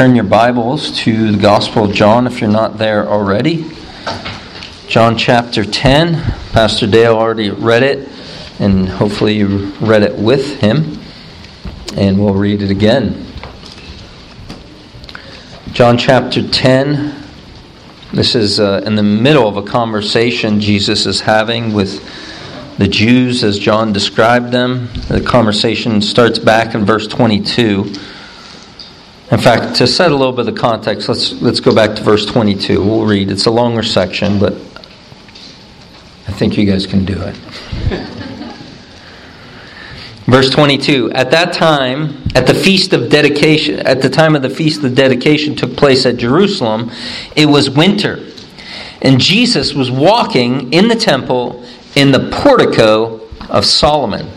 turn 0.00 0.14
your 0.14 0.24
Bibles 0.24 0.92
to 0.92 1.30
the 1.30 1.36
Gospel 1.36 1.84
of 1.84 1.92
John 1.92 2.26
if 2.26 2.40
you're 2.40 2.48
not 2.48 2.78
there 2.78 3.06
already. 3.06 3.70
John 4.88 5.18
chapter 5.18 5.62
10. 5.62 6.14
Pastor 6.52 6.86
Dale 6.86 7.12
already 7.12 7.50
read 7.50 7.82
it, 7.82 8.08
and 8.58 8.88
hopefully 8.88 9.36
you 9.36 9.74
read 9.78 10.02
it 10.02 10.16
with 10.16 10.58
him. 10.62 10.98
And 11.98 12.18
we'll 12.18 12.32
read 12.32 12.62
it 12.62 12.70
again. 12.70 13.26
John 15.72 15.98
chapter 15.98 16.48
10. 16.48 17.22
This 18.14 18.34
is 18.34 18.58
uh, 18.58 18.82
in 18.86 18.94
the 18.94 19.02
middle 19.02 19.46
of 19.46 19.58
a 19.58 19.62
conversation 19.62 20.60
Jesus 20.60 21.04
is 21.04 21.20
having 21.20 21.74
with 21.74 22.02
the 22.78 22.88
Jews 22.88 23.44
as 23.44 23.58
John 23.58 23.92
described 23.92 24.50
them. 24.50 24.88
The 25.08 25.20
conversation 25.20 26.00
starts 26.00 26.38
back 26.38 26.74
in 26.74 26.86
verse 26.86 27.06
22. 27.06 27.92
In 29.30 29.38
fact, 29.38 29.76
to 29.76 29.86
set 29.86 30.10
a 30.10 30.16
little 30.16 30.32
bit 30.32 30.48
of 30.48 30.54
the 30.54 30.60
context, 30.60 31.08
let's, 31.08 31.32
let's 31.40 31.60
go 31.60 31.72
back 31.72 31.94
to 31.94 32.02
verse 32.02 32.26
22. 32.26 32.82
We'll 32.82 33.06
read. 33.06 33.30
It's 33.30 33.46
a 33.46 33.50
longer 33.50 33.84
section, 33.84 34.40
but 34.40 34.54
I 36.26 36.32
think 36.32 36.58
you 36.58 36.66
guys 36.66 36.86
can 36.86 37.04
do 37.04 37.14
it. 37.16 37.36
Verse 40.26 40.48
22 40.50 41.10
At 41.10 41.32
that 41.32 41.52
time, 41.52 42.22
at 42.36 42.46
the 42.46 42.54
feast 42.54 42.92
of 42.92 43.08
dedication, 43.08 43.80
at 43.80 44.00
the 44.00 44.08
time 44.08 44.36
of 44.36 44.42
the 44.42 44.50
feast 44.50 44.84
of 44.84 44.94
dedication 44.94 45.56
took 45.56 45.76
place 45.76 46.06
at 46.06 46.18
Jerusalem, 46.18 46.90
it 47.34 47.46
was 47.46 47.68
winter. 47.68 48.24
And 49.02 49.20
Jesus 49.20 49.74
was 49.74 49.90
walking 49.90 50.72
in 50.72 50.86
the 50.86 50.94
temple 50.94 51.64
in 51.96 52.12
the 52.12 52.30
portico 52.30 53.20
of 53.48 53.64
Solomon. 53.64 54.30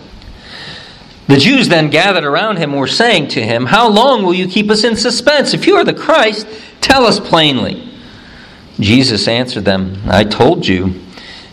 The 1.28 1.38
Jews 1.38 1.70
then 1.70 1.90
gathered 1.90 2.26
around 2.26 2.58
him 2.58 2.72
and 2.72 2.80
were 2.80 2.88
saying 2.88 3.30
to 3.30 3.44
him, 3.44 3.68
How 3.68 3.90
long 3.90 4.24
will 4.24 4.34
you 4.34 4.48
keep 4.48 4.70
us 4.70 4.84
in 4.84 4.96
suspense? 4.96 5.54
If 5.54 5.66
you 5.66 5.76
are 5.76 5.86
the 5.86 5.94
Christ, 5.94 6.48
tell 6.82 7.06
us 7.06 7.20
plainly. 7.20 7.90
Jesus 8.80 9.28
answered 9.28 9.66
them, 9.66 10.02
I 10.08 10.24
told 10.24 10.68
you, 10.68 11.02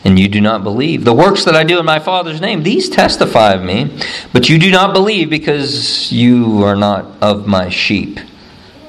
and 0.05 0.19
you 0.19 0.29
do 0.29 0.41
not 0.41 0.65
believe. 0.65 1.05
The 1.05 1.13
works 1.13 1.45
that 1.45 1.55
I 1.55 1.65
do 1.65 1.79
in 1.79 1.85
my 1.85 1.99
Father's 2.01 2.41
name, 2.41 2.63
these 2.63 2.89
testify 2.89 3.53
of 3.53 3.63
me, 3.63 3.97
but 4.33 4.49
you 4.49 4.59
do 4.59 4.71
not 4.71 4.93
believe 4.93 5.31
because 5.31 6.11
you 6.11 6.65
are 6.65 6.77
not 6.77 7.05
of 7.21 7.47
my 7.47 7.69
sheep. 7.69 8.19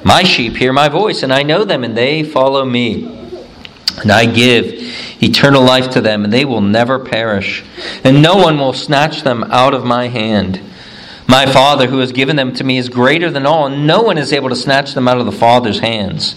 My 0.04 0.24
sheep 0.24 0.56
hear 0.56 0.74
my 0.74 0.90
voice, 0.90 1.22
and 1.22 1.32
I 1.32 1.44
know 1.44 1.64
them, 1.64 1.84
and 1.84 1.96
they 1.96 2.24
follow 2.24 2.66
me. 2.66 3.20
And 4.02 4.12
I 4.12 4.26
give 4.26 4.74
eternal 5.22 5.64
life 5.64 5.92
to 5.92 6.02
them, 6.02 6.24
and 6.24 6.34
they 6.34 6.46
will 6.46 6.62
never 6.62 6.98
perish, 6.98 7.64
and 8.04 8.22
no 8.22 8.38
one 8.38 8.58
will 8.58 8.74
snatch 8.74 9.22
them 9.22 9.44
out 9.52 9.74
of 9.74 9.86
my 9.86 10.08
hand. 10.08 10.62
My 11.32 11.46
Father, 11.46 11.88
who 11.88 12.00
has 12.00 12.12
given 12.12 12.36
them 12.36 12.54
to 12.56 12.64
me, 12.66 12.78
is 12.78 12.90
greater 12.90 13.32
than 13.32 13.46
all, 13.46 13.68
and 13.68 13.88
no 13.88 14.02
one 14.02 14.18
is 14.18 14.34
able 14.34 14.50
to 14.50 14.56
snatch 14.56 14.94
them 14.94 15.08
out 15.08 15.18
of 15.18 15.26
the 15.26 15.32
Father's 15.32 15.80
hands. 15.80 16.36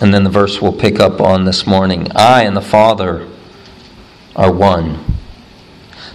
And 0.00 0.14
then 0.14 0.22
the 0.22 0.30
verse 0.30 0.62
we'll 0.62 0.72
pick 0.72 1.00
up 1.00 1.20
on 1.20 1.44
this 1.44 1.66
morning 1.66 2.06
I 2.14 2.44
and 2.44 2.56
the 2.56 2.60
Father 2.60 3.26
are 4.36 4.52
one. 4.52 5.04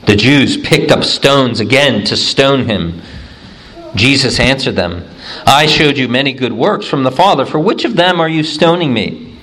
The 0.06 0.16
Jews 0.16 0.56
picked 0.56 0.92
up 0.92 1.04
stones 1.04 1.60
again 1.60 2.06
to 2.06 2.16
stone 2.16 2.70
him. 2.70 3.02
Jesus 3.96 4.40
answered 4.40 4.78
them 4.78 5.06
I 5.46 5.66
showed 5.66 5.98
you 5.98 6.08
many 6.08 6.32
good 6.32 6.54
works 6.54 6.88
from 6.88 7.04
the 7.04 7.12
Father. 7.12 7.46
For 7.46 7.60
which 7.60 7.84
of 7.84 7.98
them 7.98 8.22
are 8.22 8.30
you 8.30 8.44
stoning 8.44 8.94
me? 8.94 9.38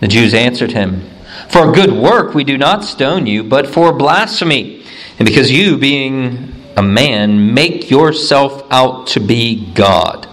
The 0.00 0.08
Jews 0.08 0.34
answered 0.34 0.72
him 0.72 1.08
For 1.48 1.70
a 1.70 1.72
good 1.72 1.92
work 1.92 2.34
we 2.34 2.42
do 2.42 2.58
not 2.58 2.82
stone 2.82 3.26
you, 3.26 3.44
but 3.44 3.68
for 3.68 3.92
blasphemy, 3.92 4.84
and 5.20 5.28
because 5.28 5.48
you, 5.48 5.78
being 5.78 6.51
a 6.76 6.82
man, 6.82 7.54
make 7.54 7.90
yourself 7.90 8.66
out 8.70 9.06
to 9.08 9.20
be 9.20 9.72
God. 9.72 10.26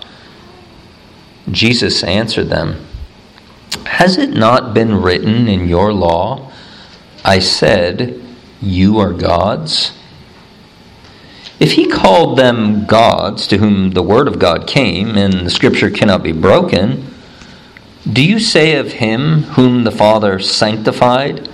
Jesus 1.52 2.04
answered 2.04 2.50
them, 2.50 2.86
Has 3.86 4.17
it 4.17 4.30
not 4.30 4.73
been 4.73 5.02
written 5.02 5.48
in 5.48 5.67
your 5.67 5.94
law, 5.94 6.52
I 7.26 7.39
said, 7.39 8.23
You 8.61 8.99
are 8.99 9.14
gods? 9.14 9.92
If 11.60 11.73
he 11.73 11.88
called 11.88 12.38
them 12.38 12.86
gods 12.86 13.45
to 13.48 13.58
whom 13.58 13.92
the 13.92 14.04
word 14.04 14.30
of 14.30 14.39
God 14.39 14.66
came, 14.66 15.17
and 15.17 15.45
the 15.45 15.49
scripture 15.49 15.89
cannot 15.89 16.23
be 16.23 16.32
broken, 16.32 17.05
do 18.11 18.23
you 18.23 18.39
say 18.39 18.78
of 18.78 18.94
him 18.94 19.44
whom 19.44 19.83
the 19.83 19.92
Father 19.92 20.39
sanctified 20.39 21.49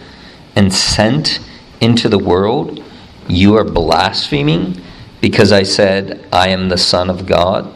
and 0.56 0.72
sent 0.72 1.40
into 1.81 2.07
the 2.07 2.19
world, 2.19 2.84
You 3.28 3.58
are 3.58 3.63
blaspheming 3.63 4.81
because 5.22 5.52
I 5.52 5.63
said, 5.63 6.28
I 6.31 6.50
am 6.50 6.69
the 6.69 6.78
Son 6.78 7.09
of 7.09 7.25
God? 7.25 7.74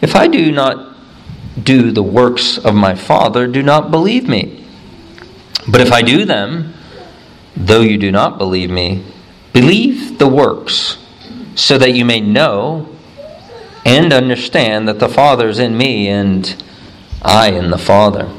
If 0.00 0.14
I 0.14 0.28
do 0.28 0.50
not 0.52 0.96
do 1.62 1.90
the 1.90 2.02
works 2.02 2.56
of 2.58 2.74
my 2.74 2.94
Father, 2.94 3.46
do 3.46 3.62
not 3.62 3.90
believe 3.90 4.28
me. 4.28 4.64
But 5.66 5.80
if 5.80 5.92
I 5.92 6.02
do 6.02 6.24
them, 6.24 6.72
though 7.56 7.80
you 7.80 7.98
do 7.98 8.10
not 8.10 8.38
believe 8.38 8.70
me, 8.70 9.04
believe 9.52 10.18
the 10.18 10.28
works, 10.28 10.98
so 11.54 11.76
that 11.78 11.94
you 11.94 12.04
may 12.04 12.20
know 12.20 12.88
and 13.84 14.12
understand 14.12 14.86
that 14.88 15.00
the 15.00 15.08
Father 15.08 15.48
is 15.48 15.58
in 15.58 15.76
me 15.76 16.08
and 16.08 16.62
I 17.20 17.50
in 17.50 17.70
the 17.70 17.78
Father. 17.78 18.30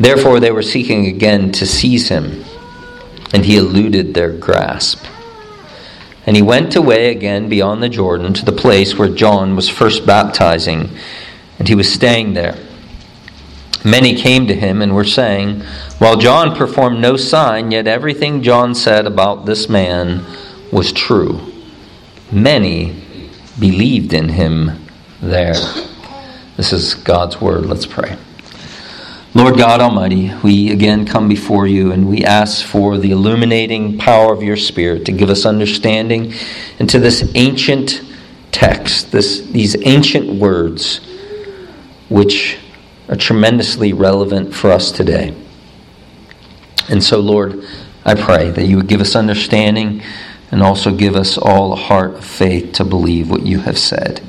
Therefore, 0.00 0.40
they 0.40 0.50
were 0.50 0.62
seeking 0.62 1.06
again 1.06 1.52
to 1.52 1.66
seize 1.66 2.08
him, 2.08 2.44
and 3.32 3.44
he 3.44 3.56
eluded 3.56 4.14
their 4.14 4.32
grasp. 4.32 5.04
And 6.26 6.36
he 6.36 6.42
went 6.42 6.76
away 6.76 7.10
again 7.10 7.48
beyond 7.48 7.82
the 7.82 7.88
Jordan 7.88 8.34
to 8.34 8.44
the 8.44 8.52
place 8.52 8.98
where 8.98 9.08
John 9.08 9.56
was 9.56 9.68
first 9.68 10.06
baptizing, 10.06 10.90
and 11.58 11.68
he 11.68 11.74
was 11.74 11.92
staying 11.92 12.34
there. 12.34 12.58
Many 13.84 14.14
came 14.14 14.46
to 14.46 14.54
him 14.54 14.82
and 14.82 14.94
were 14.94 15.04
saying, 15.04 15.60
While 15.98 16.16
John 16.16 16.54
performed 16.54 17.00
no 17.00 17.16
sign, 17.16 17.70
yet 17.70 17.86
everything 17.86 18.42
John 18.42 18.74
said 18.74 19.06
about 19.06 19.46
this 19.46 19.68
man 19.68 20.24
was 20.72 20.92
true. 20.92 21.40
Many 22.30 23.02
believed 23.58 24.12
in 24.12 24.28
him 24.28 24.86
there. 25.22 25.54
This 26.56 26.72
is 26.72 26.94
God's 26.94 27.40
word. 27.40 27.66
Let's 27.66 27.86
pray. 27.86 28.18
Lord 29.38 29.56
God 29.56 29.80
Almighty, 29.80 30.34
we 30.42 30.72
again 30.72 31.06
come 31.06 31.28
before 31.28 31.68
you 31.68 31.92
and 31.92 32.08
we 32.08 32.24
ask 32.24 32.66
for 32.66 32.98
the 32.98 33.12
illuminating 33.12 33.96
power 33.96 34.32
of 34.32 34.42
your 34.42 34.56
Spirit 34.56 35.06
to 35.06 35.12
give 35.12 35.30
us 35.30 35.46
understanding 35.46 36.34
into 36.80 36.98
this 36.98 37.30
ancient 37.36 38.02
text, 38.50 39.12
this, 39.12 39.42
these 39.42 39.76
ancient 39.86 40.40
words, 40.40 40.98
which 42.08 42.58
are 43.08 43.14
tremendously 43.14 43.92
relevant 43.92 44.52
for 44.52 44.72
us 44.72 44.90
today. 44.90 45.32
And 46.88 47.00
so, 47.00 47.20
Lord, 47.20 47.62
I 48.04 48.16
pray 48.16 48.50
that 48.50 48.66
you 48.66 48.74
would 48.76 48.88
give 48.88 49.00
us 49.00 49.14
understanding 49.14 50.02
and 50.50 50.64
also 50.64 50.92
give 50.92 51.14
us 51.14 51.38
all 51.38 51.72
a 51.72 51.76
heart 51.76 52.14
of 52.14 52.24
faith 52.24 52.72
to 52.72 52.84
believe 52.84 53.30
what 53.30 53.46
you 53.46 53.60
have 53.60 53.78
said. 53.78 54.20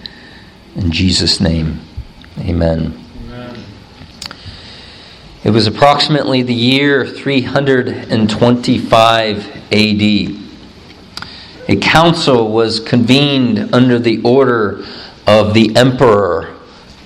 In 0.75 0.92
Jesus' 0.92 1.42
name, 1.42 1.80
amen. 2.38 3.09
It 5.41 5.51
was 5.51 5.67
approximately 5.67 6.41
the 6.41 6.53
year 6.53 7.07
325 7.07 9.38
AD. 9.72 10.01
A 11.69 11.77
council 11.77 12.51
was 12.51 12.81
convened 12.81 13.73
under 13.73 14.00
the 14.00 14.22
order 14.23 14.83
of 15.25 15.53
the 15.53 15.73
emperor, 15.77 16.53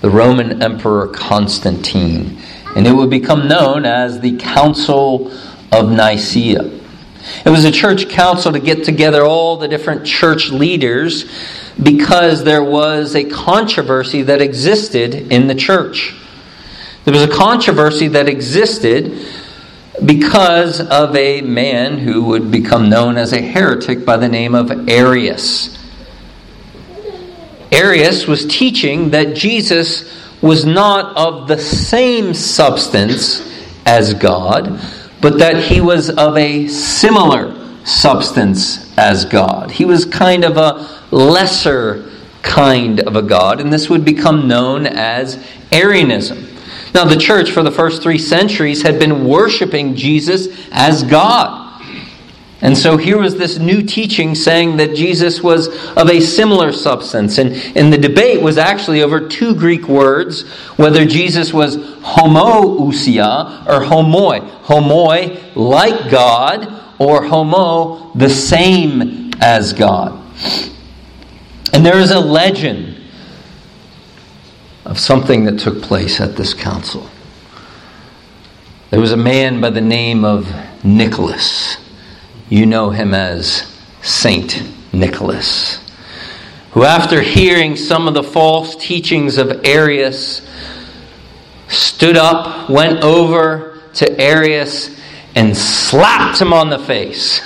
the 0.02 0.10
Roman 0.10 0.64
Emperor 0.64 1.10
Constantine, 1.10 2.40
and 2.76 2.88
it 2.88 2.94
would 2.94 3.12
become 3.12 3.48
known 3.48 3.86
as 3.86 4.20
the 4.20 4.36
Council 4.38 5.32
of 5.72 5.92
Nicaea. 5.92 6.72
It 7.46 7.52
was 7.52 7.66
a 7.66 7.72
church 7.72 8.10
council 8.10 8.52
to 8.52 8.60
get 8.60 8.84
together 8.84 9.24
all 9.24 9.58
the 9.58 9.68
different 9.68 10.08
church 10.08 10.50
leaders 10.50 11.26
because 11.84 12.44
there 12.44 12.64
was 12.64 13.16
a 13.16 13.26
controversy 13.26 14.24
that 14.24 14.42
existed 14.42 15.32
in 15.32 15.46
the 15.46 15.54
church. 15.54 16.16
There 17.06 17.14
was 17.14 17.24
a 17.24 17.28
controversy 17.28 18.08
that 18.10 18.30
existed 18.30 19.28
because 20.06 20.80
of 20.80 21.16
a 21.16 21.42
man 21.42 21.98
who 21.98 22.24
would 22.24 22.50
become 22.50 22.90
known 22.90 23.18
as 23.18 23.34
a 23.34 23.42
heretic 23.42 24.06
by 24.06 24.18
the 24.18 24.30
name 24.30 24.56
of 24.56 24.90
Arius. 24.90 25.78
Arius 27.72 28.28
was 28.28 28.46
teaching 28.46 29.10
that 29.12 29.36
Jesus 29.36 30.10
was 30.42 30.66
not 30.66 31.16
of 31.18 31.48
the 31.48 31.58
same 31.58 32.34
substance 32.34 33.42
as 33.86 34.14
God, 34.14 34.80
but 35.22 35.40
that 35.40 35.64
he 35.64 35.82
was 35.82 36.10
of 36.10 36.38
a 36.38 36.68
similar 36.68 37.54
substance 37.86 38.98
as 38.98 39.26
God. 39.26 39.72
He 39.72 39.86
was 39.86 40.06
kind 40.06 40.46
of 40.46 40.58
a 40.58 40.88
lesser 41.14 42.10
kind 42.42 43.00
of 43.00 43.16
a 43.16 43.22
God, 43.22 43.60
and 43.60 43.72
this 43.72 43.90
would 43.90 44.06
become 44.06 44.48
known 44.48 44.86
as 44.86 45.44
Arianism. 45.72 46.43
Now, 46.94 47.06
the 47.06 47.18
church 47.18 47.52
for 47.52 47.64
the 47.64 47.72
first 47.72 48.04
three 48.04 48.20
centuries 48.20 48.84
had 48.84 49.00
been 49.00 49.26
worshiping 49.26 49.96
Jesus 49.96 50.48
as 50.72 51.04
God. 51.04 51.64
And 52.64 52.78
so 52.78 52.96
here 52.96 53.18
was 53.18 53.36
this 53.36 53.58
new 53.58 53.82
teaching 53.82 54.36
saying 54.36 54.78
that 54.78 54.96
Jesus 54.96 55.44
was 55.44 55.68
of 55.98 56.10
a 56.10 56.22
similar 56.22 56.72
substance. 56.72 57.38
And, 57.38 57.54
and 57.76 57.92
the 57.92 57.98
debate 57.98 58.42
was 58.42 58.58
actually 58.58 59.04
over 59.04 59.28
two 59.28 59.54
Greek 59.54 59.90
words 59.90 60.48
whether 60.78 61.04
Jesus 61.06 61.52
was 61.52 61.76
homoousia 61.76 63.68
or 63.68 63.82
homoi. 63.82 64.50
Homoi, 64.62 65.56
like 65.56 66.10
God, 66.10 66.82
or 67.00 67.26
homo, 67.26 68.14
the 68.14 68.30
same 68.30 69.32
as 69.42 69.74
God. 69.74 70.14
And 71.74 71.86
there 71.86 71.98
is 71.98 72.12
a 72.12 72.20
legend 72.20 72.93
of 74.86 75.00
something 75.00 75.46
that 75.46 75.60
took 75.60 75.82
place 75.82 76.20
at 76.20 76.36
this 76.36 76.54
council. 76.54 77.10
There 78.90 79.00
was 79.00 79.12
a 79.12 79.18
man 79.18 79.60
by 79.62 79.70
the 79.70 79.82
name 79.82 80.24
of 80.24 80.48
Nicholas. 80.84 81.78
You 82.50 82.66
know 82.66 82.90
him 82.92 83.14
as 83.14 83.76
Saint 84.02 84.62
Nicholas, 84.94 85.80
who, 86.72 86.84
after 86.84 87.22
hearing 87.22 87.76
some 87.76 88.08
of 88.08 88.14
the 88.14 88.24
false 88.24 88.76
teachings 88.76 89.38
of 89.38 89.66
Arius, 89.66 90.48
stood 91.70 92.18
up, 92.18 92.70
went 92.70 93.04
over 93.04 93.82
to 93.96 94.20
Arius, 94.20 94.96
and 95.36 95.58
slapped 95.58 96.40
him 96.40 96.54
on 96.54 96.70
the 96.70 96.80
face. 96.80 97.42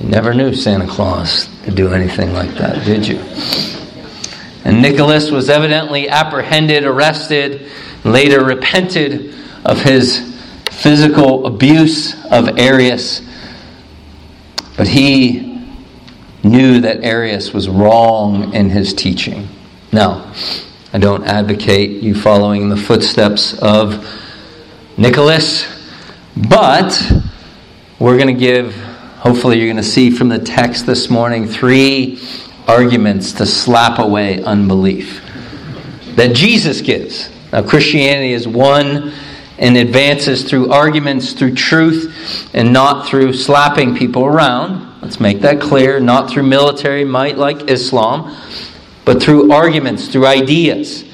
You 0.00 0.08
never 0.08 0.34
knew 0.34 0.54
Santa 0.54 0.86
Claus 0.88 1.48
to 1.64 1.70
do 1.70 1.92
anything 1.92 2.32
like 2.32 2.50
that, 2.54 2.84
did 2.84 3.06
you? 3.06 3.22
And 4.64 4.82
Nicholas 4.82 5.30
was 5.30 5.48
evidently 5.48 6.08
apprehended, 6.08 6.84
arrested, 6.84 7.70
later 8.04 8.44
repented 8.44 9.34
of 9.64 9.82
his 9.82 10.30
physical 10.70 11.46
abuse 11.46 12.14
of 12.26 12.58
Arius, 12.58 13.22
but 14.76 14.88
he 14.88 15.66
knew 16.42 16.80
that 16.80 17.04
Arius 17.04 17.52
was 17.52 17.68
wrong 17.68 18.54
in 18.54 18.70
his 18.70 18.94
teaching. 18.94 19.48
Now, 19.92 20.32
I 20.92 20.98
don't 20.98 21.24
advocate 21.24 22.02
you 22.02 22.14
following 22.14 22.68
the 22.68 22.76
footsteps 22.76 23.58
of 23.60 24.06
Nicholas, 24.96 25.66
but 26.48 27.12
we're 27.98 28.16
going 28.16 28.34
to 28.34 28.40
give, 28.40 28.74
hopefully, 29.18 29.58
you're 29.58 29.66
going 29.66 29.76
to 29.76 29.82
see 29.82 30.10
from 30.10 30.28
the 30.28 30.38
text 30.38 30.86
this 30.86 31.10
morning, 31.10 31.46
three 31.46 32.18
arguments 32.70 33.32
to 33.32 33.44
slap 33.44 33.98
away 33.98 34.40
unbelief 34.44 35.20
that 36.14 36.34
Jesus 36.36 36.80
gives. 36.80 37.28
Now, 37.52 37.62
Christianity 37.62 38.32
is 38.32 38.46
won 38.46 39.12
and 39.58 39.76
advances 39.76 40.48
through 40.48 40.70
arguments, 40.70 41.32
through 41.32 41.54
truth, 41.56 42.48
and 42.54 42.72
not 42.72 43.08
through 43.08 43.32
slapping 43.32 43.96
people 43.96 44.24
around. 44.24 45.02
Let's 45.02 45.18
make 45.18 45.40
that 45.40 45.60
clear. 45.60 45.98
Not 45.98 46.30
through 46.30 46.44
military 46.44 47.04
might 47.04 47.36
like 47.36 47.68
Islam, 47.68 48.36
but 49.04 49.20
through 49.20 49.50
arguments, 49.50 50.06
through 50.06 50.26
ideas. 50.26 51.04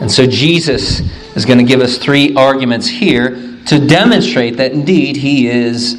And 0.00 0.10
so 0.10 0.26
Jesus 0.26 1.00
is 1.36 1.44
going 1.44 1.58
to 1.58 1.64
give 1.64 1.80
us 1.80 1.98
three 1.98 2.34
arguments 2.34 2.88
here 2.88 3.30
to 3.66 3.86
demonstrate 3.86 4.56
that 4.56 4.72
indeed 4.72 5.16
he 5.16 5.48
is 5.48 5.94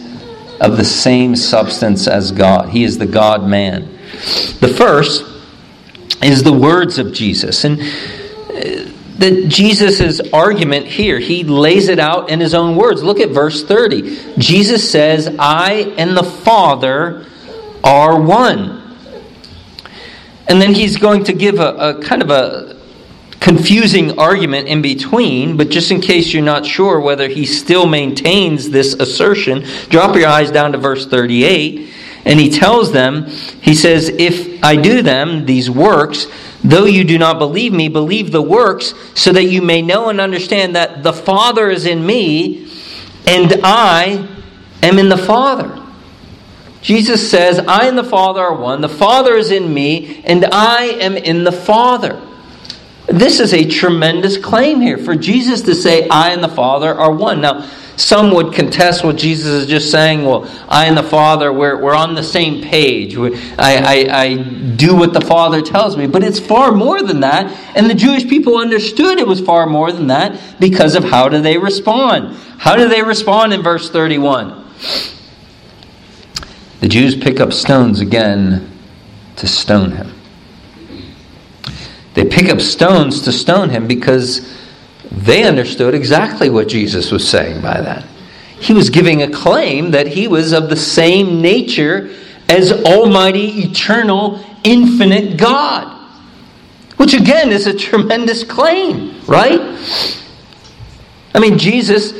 of 0.59 0.75
the 0.75 0.85
same 0.85 1.37
substance 1.37 2.07
as 2.07 2.31
God. 2.33 2.69
He 2.69 2.83
is 2.83 2.97
the 2.97 3.05
God 3.05 3.47
man. 3.47 3.99
The 4.59 4.73
first 4.77 5.25
is 6.23 6.43
the 6.43 6.53
words 6.53 6.99
of 6.99 7.13
Jesus. 7.13 7.63
And 7.63 7.79
uh, 7.79 8.91
that 9.17 9.45
Jesus' 9.47 10.19
argument 10.33 10.87
here, 10.87 11.19
he 11.19 11.43
lays 11.43 11.89
it 11.89 11.99
out 11.99 12.29
in 12.29 12.39
his 12.39 12.53
own 12.53 12.75
words. 12.75 13.03
Look 13.03 13.19
at 13.19 13.29
verse 13.29 13.63
30. 13.63 14.35
Jesus 14.37 14.89
says, 14.89 15.33
I 15.39 15.93
and 15.97 16.17
the 16.17 16.23
Father 16.23 17.25
are 17.83 18.19
one. 18.19 18.97
And 20.47 20.61
then 20.61 20.73
he's 20.73 20.97
going 20.97 21.23
to 21.25 21.33
give 21.33 21.59
a, 21.59 21.97
a 21.97 22.01
kind 22.01 22.21
of 22.21 22.31
a 22.31 22.81
confusing 23.39 24.19
argument 24.19 24.67
in 24.67 24.81
between, 24.81 25.57
but 25.57 25.69
just 25.69 25.91
in 25.91 26.01
case 26.01 26.33
you're 26.33 26.43
not 26.43 26.65
sure 26.65 26.99
whether 26.99 27.27
he 27.27 27.45
still 27.45 27.87
maintains 27.87 28.69
this 28.69 28.93
assertion, 28.93 29.65
drop 29.89 30.15
your 30.15 30.27
eyes 30.27 30.51
down 30.51 30.71
to 30.71 30.77
verse 30.77 31.05
38. 31.05 31.91
And 32.25 32.39
he 32.39 32.49
tells 32.49 32.91
them, 32.91 33.25
he 33.25 33.73
says, 33.73 34.09
If 34.09 34.63
I 34.63 34.75
do 34.75 35.01
them, 35.01 35.45
these 35.45 35.69
works, 35.69 36.27
Though 36.63 36.85
you 36.85 37.03
do 37.03 37.17
not 37.17 37.39
believe 37.39 37.73
me, 37.73 37.87
believe 37.87 38.31
the 38.31 38.41
works, 38.41 38.93
so 39.15 39.31
that 39.31 39.45
you 39.45 39.61
may 39.61 39.81
know 39.81 40.09
and 40.09 40.21
understand 40.21 40.75
that 40.75 41.01
the 41.01 41.13
Father 41.13 41.69
is 41.71 41.85
in 41.85 42.05
me, 42.05 42.67
and 43.25 43.61
I 43.63 44.27
am 44.83 44.99
in 44.99 45.09
the 45.09 45.17
Father. 45.17 45.77
Jesus 46.81 47.29
says, 47.29 47.59
I 47.59 47.87
and 47.87 47.97
the 47.97 48.03
Father 48.03 48.41
are 48.41 48.55
one. 48.55 48.81
The 48.81 48.89
Father 48.89 49.35
is 49.35 49.51
in 49.51 49.73
me, 49.73 50.21
and 50.23 50.45
I 50.45 50.83
am 50.83 51.17
in 51.17 51.43
the 51.43 51.51
Father. 51.51 52.21
This 53.07 53.39
is 53.39 53.53
a 53.53 53.67
tremendous 53.67 54.37
claim 54.37 54.81
here 54.81 54.97
for 54.97 55.15
Jesus 55.15 55.63
to 55.63 55.73
say, 55.73 56.07
I 56.09 56.31
and 56.31 56.43
the 56.43 56.49
Father 56.49 56.93
are 56.93 57.11
one. 57.11 57.41
Now, 57.41 57.69
some 58.01 58.33
would 58.33 58.53
contest 58.53 59.03
what 59.03 59.15
Jesus 59.15 59.47
is 59.47 59.67
just 59.67 59.91
saying. 59.91 60.23
Well, 60.23 60.49
I 60.67 60.85
and 60.85 60.97
the 60.97 61.03
Father, 61.03 61.53
we're, 61.53 61.79
we're 61.79 61.95
on 61.95 62.15
the 62.15 62.23
same 62.23 62.61
page. 62.61 63.15
I, 63.15 63.29
I, 63.59 64.23
I 64.23 64.35
do 64.75 64.95
what 64.95 65.13
the 65.13 65.21
Father 65.21 65.61
tells 65.61 65.95
me. 65.95 66.07
But 66.07 66.23
it's 66.23 66.39
far 66.39 66.71
more 66.71 67.03
than 67.03 67.19
that. 67.19 67.51
And 67.75 67.89
the 67.89 67.93
Jewish 67.93 68.27
people 68.27 68.57
understood 68.57 69.19
it 69.19 69.27
was 69.27 69.39
far 69.39 69.67
more 69.67 69.91
than 69.91 70.07
that 70.07 70.59
because 70.59 70.95
of 70.95 71.03
how 71.03 71.29
do 71.29 71.41
they 71.41 71.57
respond. 71.57 72.35
How 72.57 72.75
do 72.75 72.89
they 72.89 73.03
respond 73.03 73.53
in 73.53 73.61
verse 73.61 73.89
31? 73.89 74.65
The 76.79 76.87
Jews 76.87 77.15
pick 77.15 77.39
up 77.39 77.53
stones 77.53 77.99
again 77.99 78.67
to 79.35 79.47
stone 79.47 79.91
him. 79.91 80.11
They 82.15 82.25
pick 82.25 82.49
up 82.49 82.59
stones 82.59 83.21
to 83.21 83.31
stone 83.31 83.69
him 83.69 83.87
because 83.87 84.60
they 85.11 85.43
understood 85.43 85.93
exactly 85.93 86.49
what 86.49 86.67
Jesus 86.67 87.11
was 87.11 87.27
saying 87.27 87.61
by 87.61 87.81
that. 87.81 88.05
He 88.59 88.73
was 88.73 88.89
giving 88.89 89.23
a 89.23 89.29
claim 89.29 89.91
that 89.91 90.07
he 90.07 90.27
was 90.27 90.53
of 90.53 90.69
the 90.69 90.75
same 90.75 91.41
nature 91.41 92.11
as 92.47 92.71
Almighty, 92.71 93.63
eternal, 93.63 94.43
infinite 94.63 95.37
God. 95.37 95.97
Which 96.97 97.13
again 97.13 97.51
is 97.51 97.65
a 97.67 97.73
tremendous 97.73 98.43
claim, 98.43 99.19
right? 99.25 99.59
I 101.33 101.39
mean, 101.39 101.57
Jesus, 101.57 102.13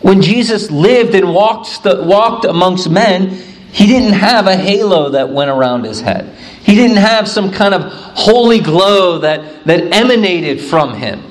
when 0.00 0.22
Jesus 0.22 0.70
lived 0.70 1.14
and 1.14 1.34
walked, 1.34 1.84
walked 1.84 2.44
amongst 2.44 2.88
men, 2.88 3.30
he 3.72 3.86
didn't 3.86 4.12
have 4.12 4.46
a 4.46 4.56
halo 4.56 5.10
that 5.10 5.28
went 5.28 5.50
around 5.50 5.84
his 5.84 6.00
head. 6.00 6.36
He 6.62 6.74
didn't 6.74 6.98
have 6.98 7.28
some 7.28 7.50
kind 7.50 7.74
of 7.74 7.92
holy 7.92 8.60
glow 8.60 9.18
that, 9.18 9.64
that 9.64 9.92
emanated 9.92 10.60
from 10.60 10.94
him. 10.94 11.22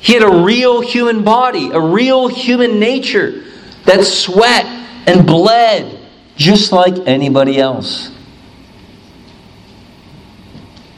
He 0.00 0.14
had 0.14 0.22
a 0.22 0.42
real 0.42 0.80
human 0.80 1.24
body, 1.24 1.70
a 1.70 1.80
real 1.80 2.28
human 2.28 2.78
nature 2.78 3.44
that 3.84 4.04
sweat 4.04 4.64
and 5.06 5.26
bled 5.26 5.98
just 6.36 6.72
like 6.72 6.94
anybody 7.06 7.58
else. 7.58 8.10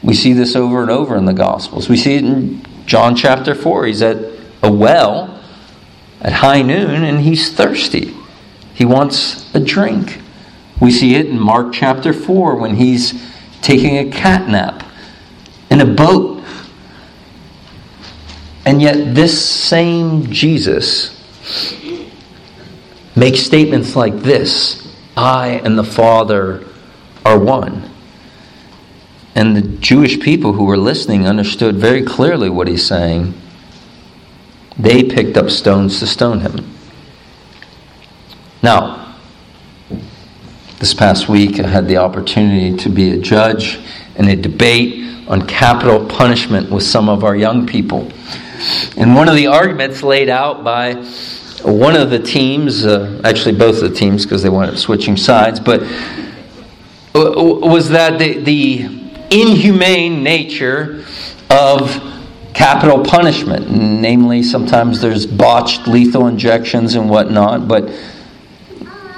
We 0.03 0.13
see 0.13 0.33
this 0.33 0.55
over 0.55 0.81
and 0.81 0.91
over 0.91 1.15
in 1.15 1.25
the 1.25 1.33
Gospels. 1.33 1.87
We 1.87 1.97
see 1.97 2.15
it 2.15 2.25
in 2.25 2.63
John 2.85 3.15
chapter 3.15 3.55
4. 3.55 3.85
He's 3.85 4.01
at 4.01 4.17
a 4.63 4.71
well 4.71 5.41
at 6.21 6.33
high 6.33 6.61
noon 6.61 7.03
and 7.03 7.21
he's 7.21 7.51
thirsty. 7.51 8.15
He 8.73 8.85
wants 8.85 9.53
a 9.55 9.59
drink. 9.59 10.19
We 10.79 10.91
see 10.91 11.15
it 11.15 11.27
in 11.27 11.39
Mark 11.39 11.73
chapter 11.73 12.13
4 12.13 12.55
when 12.55 12.75
he's 12.75 13.13
taking 13.61 13.97
a 13.97 14.11
cat 14.11 14.47
nap 14.49 14.83
in 15.69 15.81
a 15.81 15.85
boat 15.85 16.40
and 18.65 18.81
yet, 18.81 19.15
this 19.15 19.43
same 19.43 20.31
Jesus 20.31 21.17
makes 23.15 23.39
statements 23.39 23.95
like 23.95 24.15
this 24.17 24.95
I 25.17 25.61
and 25.63 25.77
the 25.77 25.83
Father 25.83 26.65
are 27.25 27.39
one. 27.39 27.89
And 29.35 29.55
the 29.55 29.61
Jewish 29.61 30.19
people 30.19 30.53
who 30.53 30.65
were 30.65 30.77
listening 30.77 31.25
understood 31.27 31.75
very 31.75 32.03
clearly 32.03 32.49
what 32.49 32.67
he's 32.67 32.85
saying. 32.85 33.33
They 34.77 35.03
picked 35.03 35.37
up 35.37 35.49
stones 35.49 35.99
to 35.99 36.07
stone 36.07 36.41
him. 36.41 36.75
Now, 38.61 39.15
this 40.79 40.93
past 40.93 41.29
week 41.29 41.59
I 41.59 41.67
had 41.67 41.87
the 41.87 41.97
opportunity 41.97 42.75
to 42.77 42.89
be 42.89 43.11
a 43.11 43.17
judge 43.17 43.79
in 44.15 44.27
a 44.27 44.35
debate 44.35 45.27
on 45.27 45.47
capital 45.47 46.05
punishment 46.05 46.69
with 46.69 46.83
some 46.83 47.07
of 47.07 47.23
our 47.23 47.35
young 47.35 47.65
people. 47.65 48.11
And 48.97 49.15
one 49.15 49.29
of 49.29 49.35
the 49.35 49.47
arguments 49.47 50.03
laid 50.03 50.29
out 50.29 50.63
by 50.63 50.93
one 51.63 51.95
of 51.95 52.09
the 52.09 52.19
teams, 52.19 52.85
uh, 52.85 53.21
actually 53.23 53.55
both 53.55 53.81
of 53.81 53.89
the 53.89 53.95
teams 53.95 54.25
because 54.25 54.41
they 54.41 54.49
wound 54.49 54.71
up 54.71 54.77
switching 54.77 55.15
sides, 55.17 55.59
but 55.59 55.81
was 57.13 57.89
that 57.89 58.19
the, 58.19 58.39
the 58.39 59.01
inhumane 59.29 60.23
nature 60.23 61.05
of 61.49 62.11
capital 62.53 63.03
punishment. 63.03 63.69
Namely, 63.69 64.43
sometimes 64.43 65.01
there's 65.01 65.25
botched 65.25 65.87
lethal 65.87 66.27
injections 66.27 66.95
and 66.95 67.09
whatnot, 67.09 67.67
but 67.67 67.89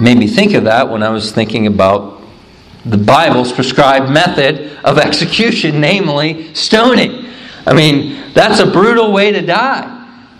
made 0.00 0.18
me 0.18 0.26
think 0.26 0.54
of 0.54 0.64
that 0.64 0.88
when 0.88 1.02
I 1.02 1.10
was 1.10 1.32
thinking 1.32 1.66
about 1.66 2.22
the 2.84 2.98
Bible's 2.98 3.52
prescribed 3.52 4.10
method 4.10 4.76
of 4.84 4.98
execution, 4.98 5.80
namely 5.80 6.54
stoning. 6.54 7.23
I 7.66 7.74
mean, 7.74 8.32
that's 8.32 8.60
a 8.60 8.66
brutal 8.66 9.12
way 9.12 9.32
to 9.32 9.40
die. 9.40 9.90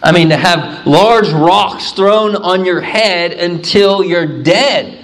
I 0.02 0.12
mean, 0.12 0.28
to 0.28 0.37
have 0.37 0.87
large 0.87 1.31
rocks 1.31 1.93
thrown 1.93 2.37
on 2.37 2.64
your 2.64 2.81
head 2.81 3.33
until 3.33 4.04
you're 4.04 4.43
dead. 4.43 5.02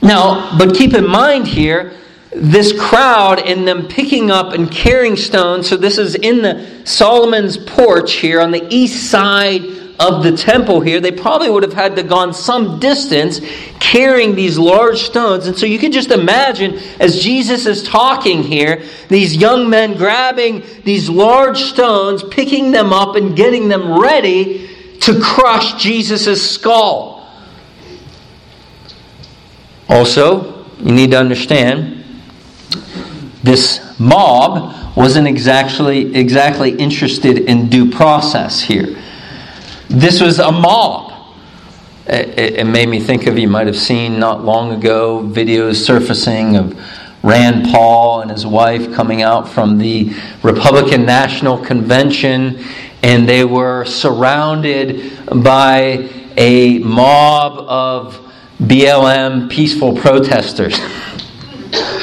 Now, 0.00 0.56
but 0.56 0.74
keep 0.74 0.94
in 0.94 1.06
mind 1.06 1.46
here, 1.46 1.94
this 2.32 2.78
crowd 2.78 3.40
and 3.40 3.66
them 3.66 3.86
picking 3.86 4.30
up 4.30 4.52
and 4.52 4.70
carrying 4.70 5.16
stones. 5.16 5.68
So 5.68 5.76
this 5.76 5.98
is 5.98 6.14
in 6.14 6.42
the 6.42 6.82
Solomon's 6.84 7.58
porch 7.58 8.14
here 8.14 8.40
on 8.40 8.50
the 8.50 8.66
east 8.70 9.10
side 9.10 9.62
of 9.98 10.22
the 10.22 10.36
temple 10.36 10.80
here, 10.80 11.00
they 11.00 11.12
probably 11.12 11.48
would 11.48 11.62
have 11.62 11.72
had 11.72 11.96
to 11.96 12.02
gone 12.02 12.34
some 12.34 12.78
distance 12.78 13.40
carrying 13.80 14.34
these 14.34 14.58
large 14.58 15.02
stones. 15.02 15.46
And 15.46 15.56
so 15.56 15.66
you 15.66 15.78
can 15.78 15.92
just 15.92 16.10
imagine 16.10 16.78
as 17.00 17.22
Jesus 17.22 17.66
is 17.66 17.82
talking 17.82 18.42
here, 18.42 18.82
these 19.08 19.36
young 19.36 19.70
men 19.70 19.96
grabbing 19.96 20.62
these 20.84 21.08
large 21.08 21.60
stones, 21.60 22.22
picking 22.24 22.72
them 22.72 22.92
up 22.92 23.16
and 23.16 23.36
getting 23.36 23.68
them 23.68 23.98
ready 23.98 24.68
to 25.00 25.20
crush 25.20 25.82
Jesus' 25.82 26.50
skull. 26.50 27.16
Also, 29.88 30.66
you 30.78 30.92
need 30.92 31.12
to 31.12 31.18
understand 31.18 32.04
this 33.42 33.98
mob 33.98 34.96
wasn't 34.96 35.28
exactly 35.28 36.16
exactly 36.16 36.70
interested 36.76 37.38
in 37.38 37.68
due 37.68 37.90
process 37.90 38.60
here. 38.60 38.96
This 39.88 40.20
was 40.20 40.38
a 40.38 40.50
mob. 40.50 41.12
It, 42.06 42.58
it, 42.58 42.66
made 42.66 42.88
me 42.88 43.00
think 43.00 43.26
of 43.26 43.38
you 43.38 43.48
might 43.48 43.66
have 43.66 43.76
seen 43.76 44.18
not 44.18 44.44
long 44.44 44.72
ago 44.72 45.20
videos 45.22 45.76
surfacing 45.76 46.56
of 46.56 46.80
Rand 47.22 47.66
Paul 47.72 48.20
and 48.20 48.30
his 48.30 48.46
wife 48.46 48.94
coming 48.94 49.22
out 49.22 49.48
from 49.48 49.78
the 49.78 50.14
Republican 50.42 51.04
National 51.04 51.58
Convention, 51.58 52.62
and 53.02 53.28
they 53.28 53.44
were 53.44 53.84
surrounded 53.84 55.18
by 55.42 56.08
a 56.36 56.78
mob 56.78 57.58
of 57.68 58.32
BLM 58.60 59.50
peaceful 59.50 59.96
protesters. 59.96 60.78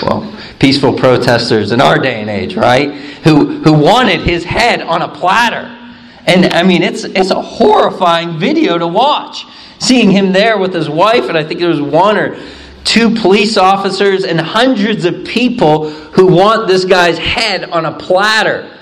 well, 0.02 0.34
peaceful 0.60 0.94
protesters 0.94 1.72
in 1.72 1.82
our 1.82 1.98
day 1.98 2.22
and 2.22 2.30
age, 2.30 2.56
right? 2.56 2.94
Who, 3.24 3.62
who 3.64 3.74
wanted 3.74 4.22
his 4.22 4.44
head 4.44 4.82
on 4.82 5.02
a 5.02 5.08
platter. 5.08 5.73
And 6.26 6.54
I 6.54 6.64
mean, 6.64 6.84
it's, 6.84 7.04
it's 7.04 7.32
a 7.32 7.42
horrifying 7.42 8.40
video 8.40 8.78
to 8.78 8.88
watch. 8.88 9.46
Seeing 9.80 10.12
him 10.12 10.32
there 10.32 10.58
with 10.58 10.74
his 10.74 10.90
wife, 10.90 11.28
and 11.28 11.38
I 11.38 11.44
think 11.44 11.60
there 11.60 11.70
was 11.70 11.82
one 11.82 12.18
or 12.18 12.38
two 12.86 13.16
police 13.16 13.58
officers 13.58 14.24
and 14.24 14.40
hundreds 14.40 15.06
of 15.06 15.26
people 15.26 15.90
who 15.90 16.28
want 16.28 16.68
this 16.68 16.86
guy's 16.86 17.18
head 17.18 17.70
on 17.70 17.86
a 17.86 17.98
platter. 17.98 18.78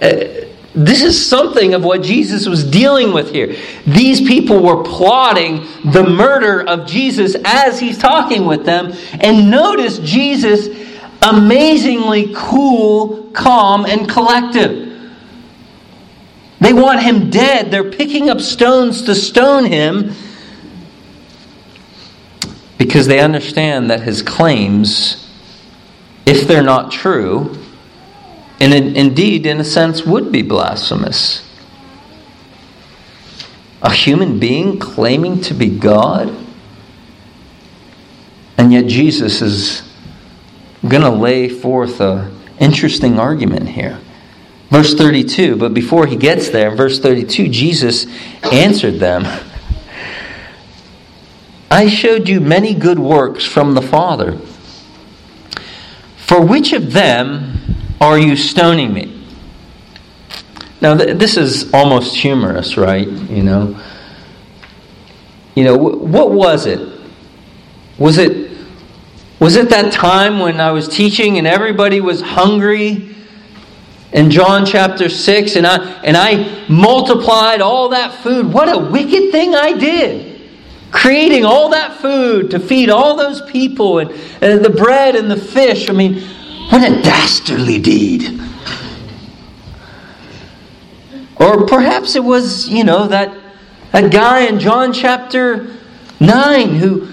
Uh, 0.00 0.46
this 0.74 1.02
is 1.02 1.26
something 1.26 1.74
of 1.74 1.82
what 1.82 2.02
Jesus 2.02 2.46
was 2.46 2.64
dealing 2.64 3.12
with 3.12 3.32
here. 3.32 3.56
These 3.86 4.20
people 4.20 4.62
were 4.62 4.84
plotting 4.84 5.66
the 5.90 6.04
murder 6.04 6.62
of 6.62 6.86
Jesus 6.86 7.36
as 7.44 7.80
he's 7.80 7.98
talking 7.98 8.46
with 8.46 8.64
them. 8.64 8.92
And 9.20 9.50
notice 9.50 9.98
Jesus 9.98 10.68
amazingly 11.22 12.32
cool, 12.34 13.30
calm, 13.32 13.84
and 13.84 14.08
collective. 14.08 14.89
They 16.60 16.72
want 16.72 17.02
him 17.02 17.30
dead. 17.30 17.70
They're 17.70 17.90
picking 17.90 18.28
up 18.28 18.40
stones 18.40 19.02
to 19.04 19.14
stone 19.14 19.64
him 19.64 20.14
because 22.76 23.06
they 23.06 23.20
understand 23.20 23.90
that 23.90 24.00
his 24.00 24.22
claims, 24.22 25.28
if 26.26 26.46
they're 26.46 26.62
not 26.62 26.92
true, 26.92 27.56
and 28.60 28.74
indeed, 28.74 29.46
in 29.46 29.58
a 29.58 29.64
sense, 29.64 30.04
would 30.04 30.30
be 30.30 30.42
blasphemous. 30.42 31.46
A 33.82 33.90
human 33.90 34.38
being 34.38 34.78
claiming 34.78 35.40
to 35.42 35.54
be 35.54 35.68
God? 35.68 36.34
And 38.58 38.70
yet, 38.70 38.86
Jesus 38.86 39.40
is 39.40 39.82
going 40.86 41.02
to 41.02 41.10
lay 41.10 41.48
forth 41.48 42.00
an 42.00 42.38
interesting 42.58 43.18
argument 43.18 43.70
here. 43.70 43.98
Verse 44.70 44.94
32, 44.94 45.56
but 45.56 45.74
before 45.74 46.06
he 46.06 46.16
gets 46.16 46.48
there, 46.50 46.70
in 46.70 46.76
verse 46.76 47.00
32, 47.00 47.48
Jesus 47.48 48.06
answered 48.44 49.00
them 49.00 49.26
I 51.72 51.88
showed 51.88 52.28
you 52.28 52.40
many 52.40 52.74
good 52.74 52.98
works 52.98 53.44
from 53.44 53.74
the 53.74 53.82
Father. 53.82 54.38
For 56.16 56.44
which 56.44 56.72
of 56.72 56.92
them 56.92 57.76
are 58.00 58.18
you 58.18 58.36
stoning 58.36 58.92
me? 58.92 59.24
Now, 60.80 60.96
th- 60.96 61.16
this 61.16 61.36
is 61.36 61.72
almost 61.72 62.16
humorous, 62.16 62.76
right? 62.76 63.06
You 63.06 63.42
know, 63.42 63.80
you 65.54 65.64
know, 65.64 65.76
what 65.76 66.32
was 66.32 66.66
it? 66.66 67.00
Was 67.98 68.18
it 68.18 68.50
was 69.38 69.56
it 69.56 69.70
that 69.70 69.92
time 69.92 70.38
when 70.38 70.60
I 70.60 70.70
was 70.70 70.86
teaching 70.86 71.38
and 71.38 71.46
everybody 71.46 72.00
was 72.00 72.20
hungry 72.20 73.14
in 74.12 74.30
John 74.30 74.66
chapter 74.66 75.08
6 75.08 75.56
and 75.56 75.66
I 75.66 75.78
and 76.02 76.16
I 76.16 76.66
multiplied 76.68 77.60
all 77.60 77.90
that 77.90 78.14
food. 78.22 78.52
What 78.52 78.68
a 78.68 78.78
wicked 78.78 79.30
thing 79.30 79.54
I 79.54 79.72
did. 79.72 80.40
Creating 80.90 81.44
all 81.44 81.68
that 81.70 82.00
food 82.00 82.50
to 82.50 82.58
feed 82.58 82.90
all 82.90 83.16
those 83.16 83.40
people 83.50 84.00
and, 84.00 84.10
and 84.40 84.64
the 84.64 84.70
bread 84.70 85.14
and 85.14 85.30
the 85.30 85.36
fish. 85.36 85.88
I 85.88 85.92
mean, 85.92 86.22
what 86.70 86.82
a 86.82 87.00
dastardly 87.02 87.78
deed. 87.78 88.40
Or 91.36 91.66
perhaps 91.66 92.16
it 92.16 92.24
was, 92.24 92.68
you 92.68 92.84
know, 92.84 93.06
that, 93.06 93.34
that 93.92 94.12
guy 94.12 94.42
in 94.42 94.58
John 94.58 94.92
chapter 94.92 95.74
9 96.18 96.74
who 96.74 97.08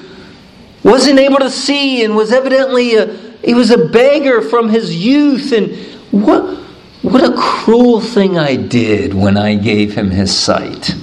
wasn't 0.83 1.19
able 1.19 1.37
to 1.37 1.49
see 1.49 2.03
and 2.03 2.15
was 2.15 2.33
evidently 2.33 2.95
a, 2.95 3.15
he 3.43 3.53
was 3.53 3.71
a 3.71 3.87
beggar 3.87 4.41
from 4.41 4.69
his 4.69 4.95
youth 4.95 5.53
and 5.53 5.75
what 6.11 6.66
what 7.01 7.23
a 7.23 7.33
cruel 7.35 8.01
thing 8.01 8.37
I 8.37 8.55
did 8.55 9.13
when 9.13 9.37
I 9.37 9.55
gave 9.55 9.95
him 9.95 10.11
his 10.11 10.35
sight. 10.35 10.95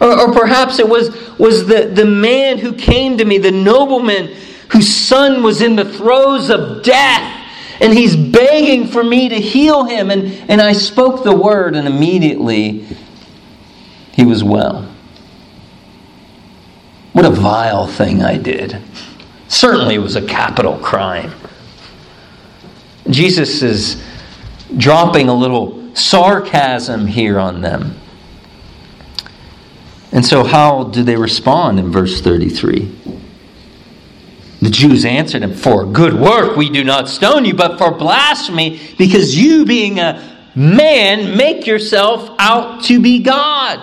Or, 0.00 0.20
or, 0.20 0.32
perhaps 0.32 0.78
it 0.78 0.88
was, 0.88 1.10
was 1.38 1.66
the, 1.66 1.86
the 1.86 2.04
man 2.04 2.58
who 2.58 2.74
came 2.74 3.18
to 3.18 3.24
me, 3.24 3.38
the 3.38 3.52
nobleman 3.52 4.34
whose 4.70 4.94
son 4.94 5.42
was 5.42 5.62
in 5.62 5.76
the 5.76 5.84
throes 5.84 6.50
of 6.50 6.82
death, 6.82 7.42
and 7.80 7.92
he's 7.92 8.16
begging 8.16 8.88
for 8.88 9.04
me 9.04 9.28
to 9.28 9.36
heal 9.36 9.84
him. 9.84 10.10
And, 10.10 10.26
and 10.50 10.60
I 10.60 10.72
spoke 10.72 11.22
the 11.22 11.34
word, 11.34 11.76
and 11.76 11.86
immediately 11.86 12.86
he 14.12 14.24
was 14.24 14.42
well. 14.42 14.90
What 17.12 17.24
a 17.24 17.30
vile 17.30 17.86
thing 17.86 18.22
I 18.22 18.36
did. 18.36 18.80
Certainly, 19.48 19.94
it 19.94 19.98
was 19.98 20.16
a 20.16 20.26
capital 20.26 20.76
crime. 20.78 21.32
Jesus 23.08 23.62
is 23.62 24.02
dropping 24.76 25.28
a 25.28 25.34
little 25.34 25.94
sarcasm 25.94 27.06
here 27.06 27.38
on 27.38 27.60
them. 27.60 27.96
And 30.12 30.24
so, 30.24 30.44
how 30.44 30.84
do 30.84 31.02
they 31.02 31.16
respond 31.16 31.78
in 31.78 31.90
verse 31.90 32.20
33? 32.20 32.90
The 34.62 34.70
Jews 34.70 35.04
answered 35.04 35.42
him, 35.42 35.52
For 35.52 35.84
good 35.84 36.14
work 36.14 36.56
we 36.56 36.70
do 36.70 36.84
not 36.84 37.08
stone 37.08 37.44
you, 37.44 37.54
but 37.54 37.78
for 37.78 37.90
blasphemy, 37.90 38.80
because 38.96 39.36
you, 39.36 39.66
being 39.66 39.98
a 39.98 40.22
man, 40.54 41.36
make 41.36 41.66
yourself 41.66 42.34
out 42.38 42.84
to 42.84 43.00
be 43.00 43.22
God. 43.22 43.80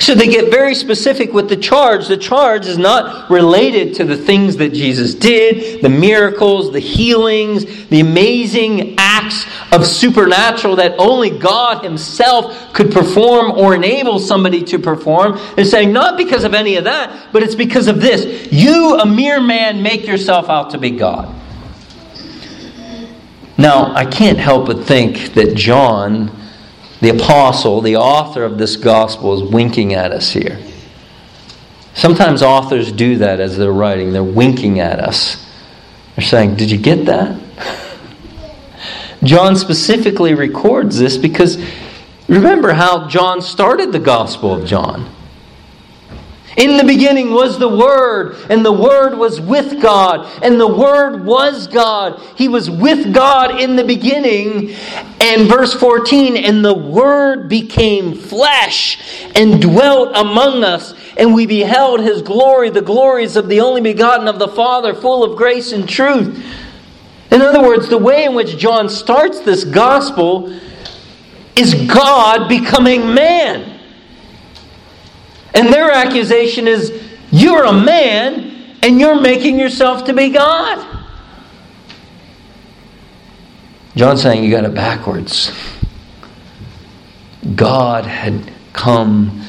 So 0.00 0.14
they 0.14 0.28
get 0.28 0.50
very 0.50 0.74
specific 0.74 1.32
with 1.32 1.48
the 1.48 1.56
charge. 1.56 2.06
The 2.06 2.16
charge 2.16 2.66
is 2.66 2.78
not 2.78 3.28
related 3.28 3.94
to 3.96 4.04
the 4.04 4.16
things 4.16 4.56
that 4.58 4.72
Jesus 4.72 5.14
did, 5.14 5.82
the 5.82 5.88
miracles, 5.88 6.72
the 6.72 6.80
healings, 6.80 7.88
the 7.88 8.00
amazing 8.00 8.94
acts 8.96 9.44
of 9.72 9.86
supernatural 9.86 10.76
that 10.76 10.94
only 10.98 11.36
God 11.36 11.82
Himself 11.82 12.72
could 12.72 12.92
perform 12.92 13.50
or 13.50 13.74
enable 13.74 14.20
somebody 14.20 14.62
to 14.64 14.78
perform. 14.78 15.38
They're 15.56 15.64
saying, 15.64 15.92
not 15.92 16.16
because 16.16 16.44
of 16.44 16.54
any 16.54 16.76
of 16.76 16.84
that, 16.84 17.32
but 17.32 17.42
it's 17.42 17.56
because 17.56 17.88
of 17.88 18.00
this. 18.00 18.52
You, 18.52 18.98
a 19.00 19.06
mere 19.06 19.40
man, 19.40 19.82
make 19.82 20.06
yourself 20.06 20.48
out 20.48 20.70
to 20.70 20.78
be 20.78 20.92
God. 20.92 21.34
Now, 23.58 23.92
I 23.92 24.04
can't 24.06 24.38
help 24.38 24.66
but 24.66 24.84
think 24.84 25.34
that 25.34 25.56
John 25.56 26.30
the 27.00 27.10
apostle, 27.10 27.80
the 27.80 27.96
author 27.96 28.44
of 28.44 28.58
this 28.58 28.76
gospel, 28.76 29.34
is 29.34 29.50
winking 29.50 29.94
at 29.94 30.12
us 30.12 30.30
here. 30.30 30.58
Sometimes 31.94 32.42
authors 32.42 32.92
do 32.92 33.18
that 33.18 33.40
as 33.40 33.56
they're 33.56 33.72
writing, 33.72 34.12
they're 34.12 34.22
winking 34.22 34.80
at 34.80 35.00
us. 35.00 35.44
They're 36.16 36.24
saying, 36.24 36.56
Did 36.56 36.70
you 36.70 36.78
get 36.78 37.06
that? 37.06 37.40
John 39.24 39.56
specifically 39.56 40.34
records 40.34 40.98
this 40.98 41.16
because 41.16 41.58
remember 42.28 42.72
how 42.72 43.08
John 43.08 43.42
started 43.42 43.92
the 43.92 43.98
Gospel 43.98 44.54
of 44.54 44.64
John. 44.64 45.12
In 46.58 46.76
the 46.76 46.82
beginning 46.82 47.30
was 47.30 47.56
the 47.56 47.68
Word, 47.68 48.36
and 48.50 48.66
the 48.66 48.72
Word 48.72 49.16
was 49.16 49.40
with 49.40 49.80
God, 49.80 50.26
and 50.42 50.60
the 50.60 50.66
Word 50.66 51.24
was 51.24 51.68
God. 51.68 52.20
He 52.34 52.48
was 52.48 52.68
with 52.68 53.14
God 53.14 53.60
in 53.60 53.76
the 53.76 53.84
beginning. 53.84 54.74
And 55.20 55.48
verse 55.48 55.72
14, 55.72 56.36
and 56.36 56.64
the 56.64 56.74
Word 56.74 57.48
became 57.48 58.12
flesh 58.12 58.98
and 59.36 59.62
dwelt 59.62 60.16
among 60.16 60.64
us, 60.64 60.94
and 61.16 61.32
we 61.32 61.46
beheld 61.46 62.00
His 62.00 62.22
glory, 62.22 62.70
the 62.70 62.82
glories 62.82 63.36
of 63.36 63.48
the 63.48 63.60
only 63.60 63.80
begotten 63.80 64.26
of 64.26 64.40
the 64.40 64.48
Father, 64.48 64.94
full 64.94 65.22
of 65.22 65.38
grace 65.38 65.70
and 65.70 65.88
truth. 65.88 66.44
In 67.30 67.40
other 67.40 67.62
words, 67.62 67.88
the 67.88 67.98
way 67.98 68.24
in 68.24 68.34
which 68.34 68.58
John 68.58 68.88
starts 68.88 69.38
this 69.38 69.62
gospel 69.62 70.52
is 71.54 71.72
God 71.86 72.48
becoming 72.48 73.14
man. 73.14 73.77
And 75.58 75.72
their 75.72 75.90
accusation 75.90 76.68
is 76.68 76.92
you're 77.32 77.64
a 77.64 77.72
man 77.72 78.76
and 78.80 79.00
you're 79.00 79.20
making 79.20 79.58
yourself 79.58 80.04
to 80.04 80.12
be 80.12 80.30
God. 80.30 80.86
John's 83.96 84.22
saying 84.22 84.44
you 84.44 84.52
got 84.52 84.64
it 84.64 84.72
backwards. 84.72 85.50
God 87.56 88.04
had 88.06 88.52
come 88.72 89.42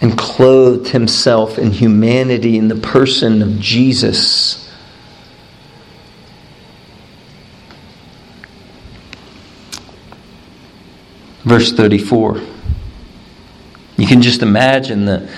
and 0.00 0.18
clothed 0.18 0.88
himself 0.88 1.56
in 1.56 1.70
humanity 1.70 2.58
in 2.58 2.66
the 2.66 2.74
person 2.74 3.42
of 3.42 3.60
Jesus. 3.60 4.68
Verse 11.44 11.70
34. 11.70 12.40
You 14.00 14.06
can 14.06 14.22
just 14.22 14.40
imagine 14.40 15.04
the, 15.04 15.28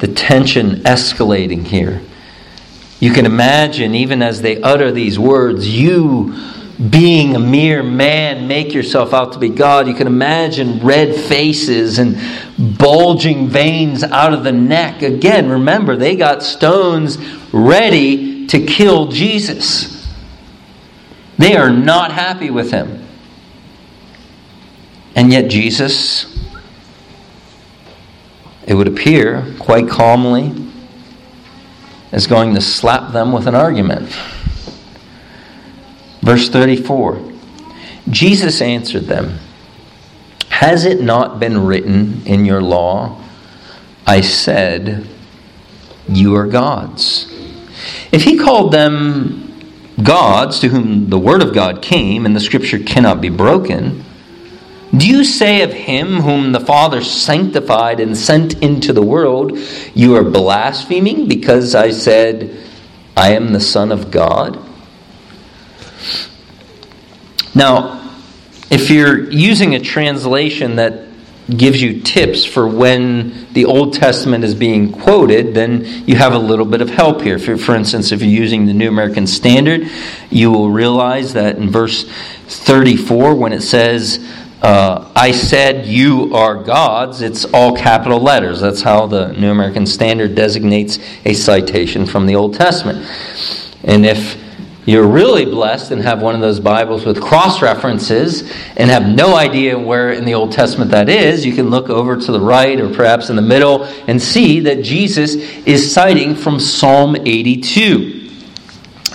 the 0.00 0.08
tension 0.08 0.82
escalating 0.82 1.64
here. 1.64 2.02
You 2.98 3.12
can 3.12 3.24
imagine, 3.24 3.94
even 3.94 4.20
as 4.20 4.42
they 4.42 4.60
utter 4.60 4.90
these 4.90 5.16
words, 5.16 5.68
you 5.68 6.34
being 6.90 7.36
a 7.36 7.38
mere 7.38 7.84
man, 7.84 8.48
make 8.48 8.74
yourself 8.74 9.14
out 9.14 9.34
to 9.34 9.38
be 9.38 9.48
God. 9.48 9.86
You 9.86 9.94
can 9.94 10.08
imagine 10.08 10.80
red 10.80 11.14
faces 11.14 12.00
and 12.00 12.18
bulging 12.78 13.46
veins 13.46 14.02
out 14.02 14.32
of 14.32 14.42
the 14.42 14.50
neck. 14.50 15.02
Again, 15.02 15.48
remember, 15.48 15.94
they 15.94 16.16
got 16.16 16.42
stones 16.42 17.16
ready 17.52 18.48
to 18.48 18.66
kill 18.66 19.06
Jesus. 19.06 20.12
They 21.38 21.56
are 21.56 21.70
not 21.70 22.10
happy 22.10 22.50
with 22.50 22.72
him. 22.72 23.06
And 25.14 25.30
yet, 25.30 25.48
Jesus 25.48 26.26
it 28.70 28.74
would 28.74 28.86
appear 28.86 29.52
quite 29.58 29.88
calmly 29.88 30.54
is 32.12 32.28
going 32.28 32.54
to 32.54 32.60
slap 32.60 33.12
them 33.12 33.32
with 33.32 33.48
an 33.48 33.54
argument. 33.56 34.08
Verse 36.22 36.48
34 36.48 37.32
Jesus 38.08 38.62
answered 38.62 39.06
them, 39.06 39.40
Has 40.50 40.84
it 40.84 41.02
not 41.02 41.40
been 41.40 41.66
written 41.66 42.24
in 42.24 42.44
your 42.44 42.62
law, 42.62 43.20
I 44.06 44.20
said, 44.20 45.04
You 46.08 46.36
are 46.36 46.46
gods? 46.46 47.26
If 48.12 48.22
he 48.22 48.38
called 48.38 48.72
them 48.72 49.52
gods 50.00 50.60
to 50.60 50.68
whom 50.68 51.10
the 51.10 51.18
word 51.18 51.42
of 51.42 51.52
God 51.52 51.82
came 51.82 52.24
and 52.24 52.36
the 52.36 52.40
scripture 52.40 52.78
cannot 52.78 53.20
be 53.20 53.30
broken, 53.30 54.04
do 54.96 55.06
you 55.06 55.24
say 55.24 55.62
of 55.62 55.72
him 55.72 56.20
whom 56.20 56.52
the 56.52 56.60
Father 56.60 57.02
sanctified 57.02 58.00
and 58.00 58.16
sent 58.16 58.60
into 58.62 58.92
the 58.92 59.02
world, 59.02 59.56
You 59.94 60.16
are 60.16 60.24
blaspheming 60.24 61.28
because 61.28 61.74
I 61.74 61.90
said, 61.90 62.56
I 63.16 63.34
am 63.34 63.52
the 63.52 63.60
Son 63.60 63.92
of 63.92 64.10
God? 64.10 64.58
Now, 67.54 68.00
if 68.70 68.90
you're 68.90 69.30
using 69.30 69.74
a 69.74 69.80
translation 69.80 70.76
that 70.76 71.06
gives 71.56 71.82
you 71.82 72.00
tips 72.00 72.44
for 72.44 72.68
when 72.68 73.52
the 73.52 73.64
Old 73.64 73.94
Testament 73.94 74.44
is 74.44 74.54
being 74.54 74.92
quoted, 74.92 75.54
then 75.54 75.84
you 76.06 76.14
have 76.14 76.32
a 76.32 76.38
little 76.38 76.64
bit 76.64 76.80
of 76.80 76.90
help 76.90 77.22
here. 77.22 77.38
For, 77.38 77.56
for 77.56 77.74
instance, 77.74 78.12
if 78.12 78.22
you're 78.22 78.30
using 78.30 78.66
the 78.66 78.74
New 78.74 78.88
American 78.88 79.26
Standard, 79.26 79.88
you 80.30 80.50
will 80.50 80.70
realize 80.70 81.32
that 81.32 81.56
in 81.56 81.70
verse 81.70 82.08
34, 82.46 83.34
when 83.34 83.52
it 83.52 83.62
says, 83.62 84.24
uh, 84.62 85.10
I 85.16 85.32
said 85.32 85.86
you 85.86 86.34
are 86.34 86.62
gods, 86.62 87.22
it's 87.22 87.46
all 87.46 87.74
capital 87.74 88.20
letters. 88.20 88.60
That's 88.60 88.82
how 88.82 89.06
the 89.06 89.32
New 89.32 89.50
American 89.50 89.86
Standard 89.86 90.34
designates 90.34 90.98
a 91.24 91.32
citation 91.32 92.04
from 92.04 92.26
the 92.26 92.34
Old 92.34 92.54
Testament. 92.54 93.08
And 93.84 94.04
if 94.04 94.38
you're 94.84 95.06
really 95.06 95.46
blessed 95.46 95.92
and 95.92 96.02
have 96.02 96.20
one 96.20 96.34
of 96.34 96.40
those 96.40 96.60
Bibles 96.60 97.06
with 97.06 97.22
cross 97.22 97.62
references 97.62 98.42
and 98.76 98.90
have 98.90 99.06
no 99.06 99.34
idea 99.34 99.78
where 99.78 100.12
in 100.12 100.24
the 100.24 100.34
Old 100.34 100.52
Testament 100.52 100.90
that 100.90 101.08
is, 101.08 101.46
you 101.46 101.54
can 101.54 101.70
look 101.70 101.88
over 101.88 102.16
to 102.16 102.32
the 102.32 102.40
right 102.40 102.78
or 102.78 102.92
perhaps 102.92 103.30
in 103.30 103.36
the 103.36 103.42
middle 103.42 103.84
and 104.08 104.20
see 104.20 104.60
that 104.60 104.82
Jesus 104.82 105.36
is 105.66 105.92
citing 105.92 106.34
from 106.34 106.60
Psalm 106.60 107.16
82. 107.16 108.19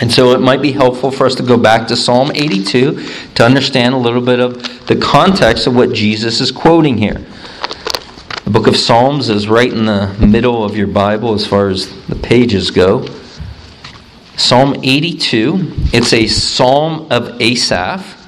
And 0.01 0.11
so 0.11 0.31
it 0.31 0.41
might 0.41 0.61
be 0.61 0.73
helpful 0.73 1.09
for 1.09 1.25
us 1.25 1.35
to 1.35 1.43
go 1.43 1.57
back 1.57 1.87
to 1.87 1.95
Psalm 1.95 2.31
82 2.33 3.07
to 3.35 3.45
understand 3.45 3.95
a 3.95 3.97
little 3.97 4.21
bit 4.21 4.39
of 4.39 4.87
the 4.87 4.95
context 4.97 5.67
of 5.67 5.75
what 5.75 5.93
Jesus 5.93 6.41
is 6.41 6.51
quoting 6.51 6.97
here. 6.97 7.25
The 8.43 8.51
book 8.51 8.67
of 8.67 8.75
Psalms 8.75 9.29
is 9.29 9.47
right 9.47 9.71
in 9.71 9.85
the 9.85 10.13
middle 10.19 10.63
of 10.63 10.75
your 10.75 10.87
Bible 10.87 11.33
as 11.33 11.47
far 11.47 11.69
as 11.69 11.89
the 12.07 12.15
pages 12.15 12.71
go. 12.71 13.07
Psalm 14.35 14.75
82, 14.83 15.73
it's 15.93 16.11
a 16.11 16.27
psalm 16.27 17.07
of 17.09 17.41
Asaph, 17.41 18.21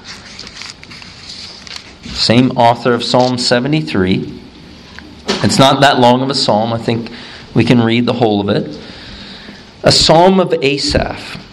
same 2.02 2.50
author 2.52 2.94
of 2.94 3.04
Psalm 3.04 3.36
73. 3.36 4.40
It's 5.44 5.58
not 5.58 5.82
that 5.82 6.00
long 6.00 6.22
of 6.22 6.30
a 6.30 6.34
psalm. 6.34 6.72
I 6.72 6.78
think 6.78 7.10
we 7.54 7.62
can 7.62 7.80
read 7.80 8.06
the 8.06 8.14
whole 8.14 8.40
of 8.40 8.48
it. 8.48 8.76
A 9.84 9.92
psalm 9.92 10.40
of 10.40 10.52
Asaph. 10.54 11.44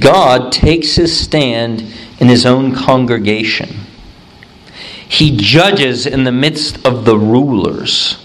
God 0.00 0.50
takes 0.50 0.94
his 0.94 1.18
stand 1.18 1.80
in 2.18 2.28
his 2.28 2.46
own 2.46 2.74
congregation. 2.74 3.68
He 5.08 5.36
judges 5.36 6.06
in 6.06 6.24
the 6.24 6.32
midst 6.32 6.84
of 6.86 7.04
the 7.04 7.18
rulers. 7.18 8.18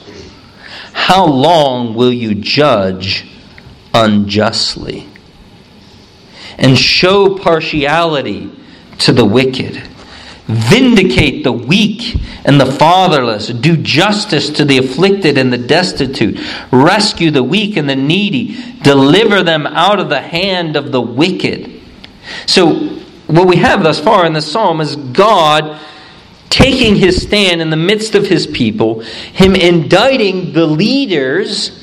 How 0.94 1.26
long 1.26 1.94
will 1.94 2.14
you 2.14 2.36
judge 2.36 3.28
unjustly 3.94 5.08
and 6.58 6.78
show 6.78 7.38
partiality 7.38 8.52
to 9.00 9.12
the 9.12 9.26
wicked? 9.26 9.89
Vindicate 10.50 11.44
the 11.44 11.52
weak 11.52 12.20
and 12.44 12.60
the 12.60 12.66
fatherless. 12.66 13.50
Do 13.50 13.78
justice 13.78 14.50
to 14.50 14.66
the 14.66 14.80
afflicted 14.80 15.38
and 15.38 15.54
the 15.54 15.60
destitute. 15.60 16.40
Rescue 16.72 17.30
the 17.30 17.44
weak 17.44 17.78
and 17.78 17.88
the 17.88 17.96
needy. 17.96 18.58
Deliver 18.82 19.44
them 19.44 19.68
out 19.68 20.00
of 20.00 20.10
the 20.10 20.22
hand 20.22 20.76
of 20.76 20.92
the 20.92 21.02
wicked. 21.02 21.80
So, 22.48 22.74
what 23.28 23.48
we 23.48 23.58
have 23.58 23.84
thus 23.84 24.00
far 24.00 24.26
in 24.26 24.34
the 24.34 24.42
psalm 24.42 24.82
is 24.82 24.96
God 24.96 25.80
taking 26.50 26.96
his 26.96 27.22
stand 27.22 27.62
in 27.62 27.70
the 27.70 27.78
midst 27.78 28.16
of 28.16 28.26
his 28.26 28.48
people, 28.48 29.02
him 29.02 29.56
indicting 29.56 30.52
the 30.52 30.66
leaders 30.66 31.79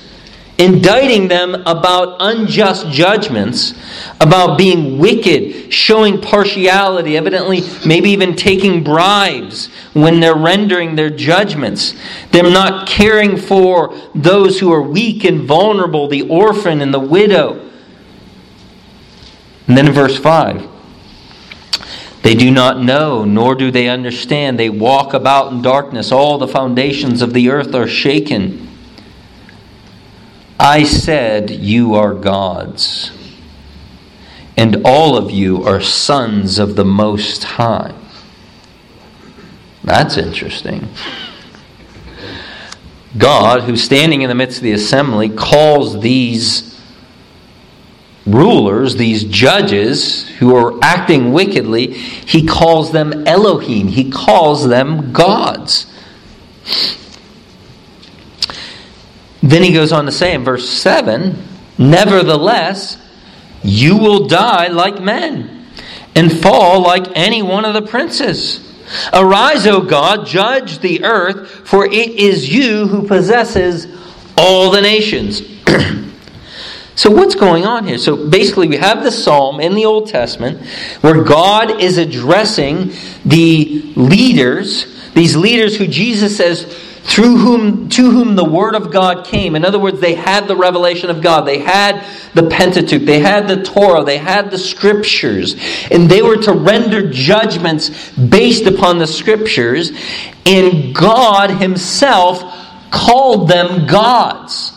indicting 0.58 1.28
them 1.28 1.54
about 1.66 2.16
unjust 2.20 2.88
judgments, 2.88 3.74
about 4.20 4.56
being 4.56 4.98
wicked, 4.98 5.72
showing 5.72 6.20
partiality, 6.20 7.16
evidently, 7.16 7.62
maybe 7.86 8.10
even 8.10 8.34
taking 8.34 8.82
bribes 8.82 9.66
when 9.92 10.20
they're 10.20 10.34
rendering 10.34 10.96
their 10.96 11.10
judgments. 11.10 11.94
They're 12.30 12.44
not 12.44 12.88
caring 12.88 13.36
for 13.36 13.94
those 14.14 14.58
who 14.58 14.72
are 14.72 14.82
weak 14.82 15.24
and 15.24 15.42
vulnerable, 15.42 16.08
the 16.08 16.22
orphan 16.28 16.80
and 16.80 16.92
the 16.92 17.00
widow. 17.00 17.60
And 19.68 19.76
then 19.76 19.88
in 19.88 19.92
verse 19.92 20.18
5. 20.18 20.68
They 22.22 22.34
do 22.34 22.50
not 22.50 22.82
know, 22.82 23.24
nor 23.24 23.54
do 23.54 23.70
they 23.70 23.88
understand. 23.88 24.58
They 24.58 24.70
walk 24.70 25.14
about 25.14 25.52
in 25.52 25.62
darkness. 25.62 26.10
All 26.10 26.38
the 26.38 26.48
foundations 26.48 27.22
of 27.22 27.32
the 27.32 27.50
earth 27.50 27.72
are 27.74 27.86
shaken. 27.86 28.65
I 30.58 30.84
said, 30.84 31.50
You 31.50 31.94
are 31.94 32.14
gods, 32.14 33.12
and 34.56 34.82
all 34.84 35.16
of 35.16 35.30
you 35.30 35.64
are 35.64 35.80
sons 35.80 36.58
of 36.58 36.76
the 36.76 36.84
Most 36.84 37.44
High. 37.44 37.94
That's 39.84 40.16
interesting. 40.16 40.88
God, 43.16 43.62
who's 43.62 43.82
standing 43.82 44.22
in 44.22 44.28
the 44.28 44.34
midst 44.34 44.58
of 44.58 44.64
the 44.64 44.72
assembly, 44.72 45.28
calls 45.28 46.00
these 46.00 46.76
rulers, 48.26 48.96
these 48.96 49.24
judges 49.24 50.28
who 50.28 50.54
are 50.56 50.78
acting 50.82 51.32
wickedly, 51.32 51.92
he 51.92 52.46
calls 52.46 52.92
them 52.92 53.26
Elohim. 53.26 53.88
He 53.88 54.10
calls 54.10 54.66
them 54.66 55.12
gods. 55.12 55.86
Then 59.46 59.62
he 59.62 59.72
goes 59.72 59.92
on 59.92 60.06
to 60.06 60.12
say 60.12 60.35
in 60.35 60.44
verse 60.44 60.68
7 60.68 61.37
Nevertheless, 61.78 62.98
you 63.62 63.96
will 63.96 64.26
die 64.26 64.68
like 64.68 65.00
men 65.00 65.66
and 66.14 66.32
fall 66.32 66.80
like 66.80 67.06
any 67.14 67.42
one 67.42 67.64
of 67.64 67.74
the 67.74 67.82
princes. 67.82 68.62
Arise, 69.12 69.66
O 69.66 69.82
God, 69.82 70.26
judge 70.26 70.78
the 70.78 71.04
earth, 71.04 71.50
for 71.68 71.85
it 71.85 72.11
is 72.11 72.52
you 72.52 72.87
who 72.87 73.06
possesses 73.06 73.87
all 74.38 74.70
the 74.70 74.80
nations. 74.80 75.42
so, 76.94 77.11
what's 77.11 77.35
going 77.35 77.66
on 77.66 77.87
here? 77.87 77.98
So, 77.98 78.28
basically, 78.28 78.68
we 78.68 78.76
have 78.76 79.02
the 79.02 79.11
psalm 79.11 79.61
in 79.61 79.74
the 79.74 79.85
Old 79.85 80.09
Testament 80.09 80.66
where 81.02 81.22
God 81.22 81.80
is 81.80 81.98
addressing 81.98 82.92
the 83.24 83.92
leaders, 83.96 85.12
these 85.14 85.37
leaders 85.37 85.76
who 85.76 85.87
Jesus 85.87 86.37
says 86.37 86.64
through 87.06 87.36
whom 87.36 87.88
to 87.88 88.10
whom 88.10 88.34
the 88.34 88.44
word 88.44 88.74
of 88.74 88.90
God 88.90 89.24
came. 89.24 89.54
In 89.54 89.64
other 89.64 89.78
words, 89.78 90.00
they 90.00 90.14
had 90.14 90.48
the 90.48 90.56
revelation 90.56 91.08
of 91.08 91.22
God. 91.22 91.46
They 91.46 91.60
had 91.60 92.04
the 92.34 92.48
Pentateuch, 92.48 93.02
they 93.02 93.20
had 93.20 93.46
the 93.46 93.62
Torah, 93.62 94.02
they 94.02 94.18
had 94.18 94.50
the 94.50 94.58
scriptures, 94.58 95.54
and 95.90 96.10
they 96.10 96.20
were 96.20 96.36
to 96.36 96.52
render 96.52 97.08
judgments 97.08 98.10
based 98.10 98.66
upon 98.66 98.98
the 98.98 99.06
scriptures, 99.06 99.92
and 100.44 100.92
God 100.92 101.50
himself 101.50 102.42
called 102.90 103.48
them 103.48 103.86
gods. 103.86 104.72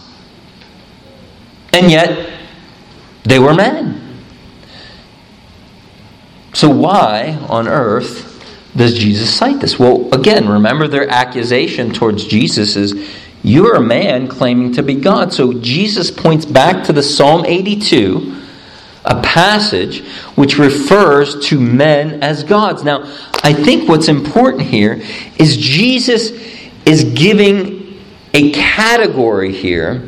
And 1.74 1.90
yet 1.90 2.30
they 3.24 3.40
were 3.40 3.56
men. 3.56 4.24
So 6.54 6.70
why 6.70 7.40
on 7.50 7.68
earth 7.68 8.29
does 8.76 8.98
Jesus 8.98 9.34
cite 9.34 9.60
this? 9.60 9.80
Well, 9.80 10.14
again, 10.14 10.48
remember 10.48 10.88
their 10.88 11.10
accusation 11.10 11.92
towards 11.92 12.26
Jesus 12.26 12.76
is 12.76 13.10
you're 13.42 13.76
a 13.76 13.82
man 13.82 14.28
claiming 14.28 14.74
to 14.74 14.84
be 14.84 14.96
God. 14.96 15.34
So 15.34 15.54
Jesus 15.54 16.12
points 16.12 16.46
back 16.46 16.84
to 16.86 16.94
the 16.94 17.02
Psalm 17.02 17.46
82, 17.46 18.36
a 19.06 19.22
passage 19.22 20.02
which 20.36 20.58
refers 20.58 21.48
to 21.48 21.60
men 21.60 22.22
as 22.22 22.44
gods. 22.44 22.84
Now, 22.84 23.04
I 23.44 23.54
think 23.54 23.88
what's 23.88 24.08
important 24.08 24.64
here 24.64 25.02
is 25.38 25.58
Jesus 25.58 26.32
is 26.86 27.06
giving 27.16 28.00
a 28.34 28.52
category 28.52 29.54
here, 29.54 30.08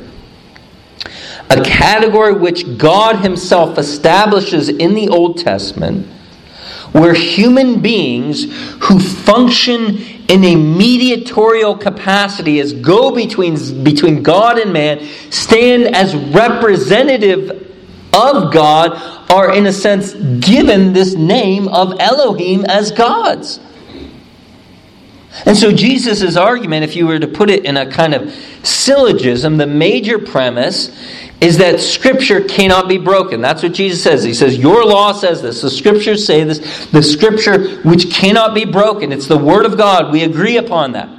a 1.50 1.64
category 1.64 2.34
which 2.34 2.78
God 2.78 3.18
Himself 3.18 3.78
establishes 3.78 4.70
in 4.70 4.94
the 4.94 5.10
Old 5.10 5.38
Testament 5.38 6.08
where 6.92 7.14
human 7.14 7.82
beings 7.82 8.46
who 8.84 9.00
function 9.00 9.98
in 10.28 10.44
a 10.44 10.56
mediatorial 10.56 11.78
capacity 11.78 12.60
as 12.60 12.74
go 12.74 13.14
between, 13.14 13.84
between 13.84 14.24
God 14.24 14.58
and 14.60 14.74
man 14.74 15.06
stand 15.30 15.96
as 15.96 16.16
representative 16.16 17.68
of 18.14 18.54
God 18.54 18.92
are 19.32 19.54
in 19.54 19.66
a 19.66 19.74
sense 19.74 20.14
given 20.14 20.94
this 20.94 21.16
name 21.16 21.68
of 21.70 22.00
Elohim 22.00 22.66
as 22.66 22.92
gods. 22.92 23.60
And 25.46 25.56
so 25.56 25.72
Jesus' 25.72 26.36
argument, 26.36 26.84
if 26.84 26.96
you 26.96 27.08
were 27.08 27.20
to 27.20 27.28
put 27.28 27.50
it 27.50 27.66
in 27.66 27.78
a 27.78 27.90
kind 27.90 28.14
of 28.14 28.34
syllogism, 28.64 29.58
the 29.58 29.68
major 29.68 30.20
premise 30.20 30.90
is 31.42 31.58
that 31.58 31.80
Scripture 31.80 32.42
cannot 32.42 32.88
be 32.88 33.00
broken. 33.00 33.42
That's 33.42 33.64
what 33.64 33.74
Jesus 33.74 34.02
says. 34.02 34.24
He 34.24 34.34
says, 34.34 34.58
Your 34.58 34.86
law 34.86 35.12
says 35.12 35.42
this. 35.42 35.62
The 35.62 35.72
Scriptures 35.72 36.26
say 36.26 36.44
this. 36.44 36.86
The 36.88 37.02
Scripture 37.02 37.82
which 37.82 38.12
cannot 38.12 38.54
be 38.54 38.64
broken. 38.64 39.12
It's 39.12 39.28
the 39.28 39.38
Word 39.38 39.66
of 39.66 39.76
God. 39.76 40.12
We 40.12 40.24
agree 40.24 40.58
upon 40.58 40.92
that. 40.92 41.10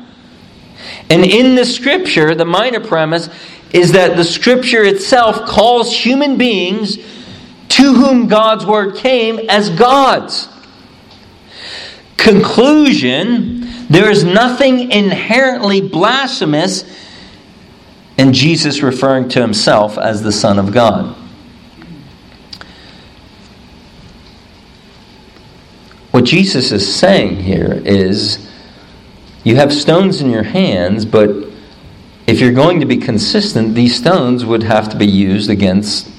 And 1.11 1.25
in 1.25 1.57
the 1.57 1.67
Scripture, 1.67 2.37
the 2.37 2.45
minor 2.45 2.81
premise 2.81 3.29
is 3.73 3.93
that 3.93 4.17
the 4.17 4.25
Scripture 4.25 4.85
itself 4.85 5.45
calls 5.45 5.93
human 5.93 6.39
beings 6.39 6.99
to 7.71 7.95
whom 7.95 8.29
God's 8.29 8.65
Word 8.65 8.97
came 8.97 9.41
as 9.49 9.71
gods. 9.71 10.49
Conclusion 12.17 13.63
there 13.93 14.09
is 14.09 14.25
nothing 14.25 14.93
inherently 14.93 15.81
blasphemous 15.81 16.85
and 18.19 18.35
Jesus 18.35 18.83
referring 18.83 19.29
to 19.31 19.41
himself 19.41 19.99
as 19.99 20.23
the 20.23 20.33
Son 20.33 20.59
of 20.59 20.73
God. 20.73 21.17
What 26.11 26.25
Jesus 26.25 26.73
is 26.73 26.95
saying 26.95 27.37
here 27.37 27.81
is 27.85 28.49
you 29.45 29.57
have 29.57 29.73
stones 29.73 30.21
in 30.21 30.31
your 30.31 30.43
hands, 30.43 31.05
but 31.05 31.31
if 32.27 32.39
you're 32.39 32.53
going 32.53 32.81
to 32.81 32.87
be 32.87 32.99
consistent, 32.99 33.75
these 33.75 33.97
stones 33.97 34.45
would 34.45 34.63
have 34.63 34.89
to 34.91 34.97
be 34.97 35.07
used 35.07 35.51
against 35.51 36.11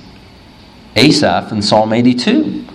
Asaph 0.96 1.52
in 1.52 1.62
Psalm 1.62 1.94
82. 1.94 2.66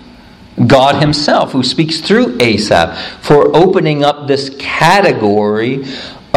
God 0.66 1.00
Himself, 1.00 1.52
who 1.52 1.62
speaks 1.62 2.00
through 2.00 2.40
Asaph, 2.40 2.96
for 3.22 3.54
opening 3.54 4.04
up 4.04 4.26
this 4.26 4.50
category 4.58 5.84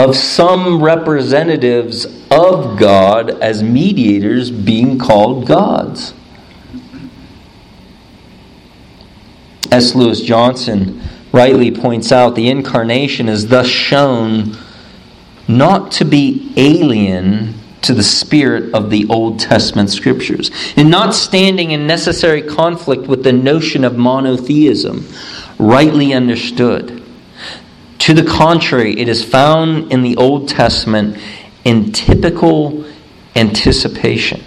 of 0.01 0.15
some 0.15 0.81
representatives 0.81 2.05
of 2.31 2.79
God 2.79 3.29
as 3.29 3.61
mediators 3.61 4.49
being 4.49 4.97
called 4.97 5.45
gods. 5.45 6.15
S. 9.71 9.93
Lewis 9.93 10.21
Johnson 10.21 11.03
rightly 11.31 11.69
points 11.69 12.11
out, 12.11 12.33
the 12.33 12.49
incarnation 12.49 13.29
is 13.29 13.49
thus 13.49 13.67
shown 13.67 14.57
not 15.47 15.91
to 15.91 16.05
be 16.05 16.51
alien 16.57 17.53
to 17.83 17.93
the 17.93 18.01
spirit 18.01 18.73
of 18.73 18.89
the 18.89 19.05
Old 19.07 19.39
Testament 19.39 19.91
scriptures, 19.91 20.49
and 20.75 20.89
not 20.89 21.13
standing 21.13 21.71
in 21.71 21.85
necessary 21.85 22.41
conflict 22.41 23.05
with 23.07 23.23
the 23.23 23.33
notion 23.33 23.83
of 23.83 23.97
monotheism, 23.97 25.07
rightly 25.59 26.11
understood. 26.11 27.00
To 28.11 28.21
the 28.21 28.29
contrary, 28.29 28.99
it 28.99 29.07
is 29.07 29.23
found 29.23 29.93
in 29.93 30.01
the 30.01 30.17
Old 30.17 30.49
Testament 30.49 31.17
in 31.63 31.93
typical 31.93 32.83
anticipation. 33.37 34.43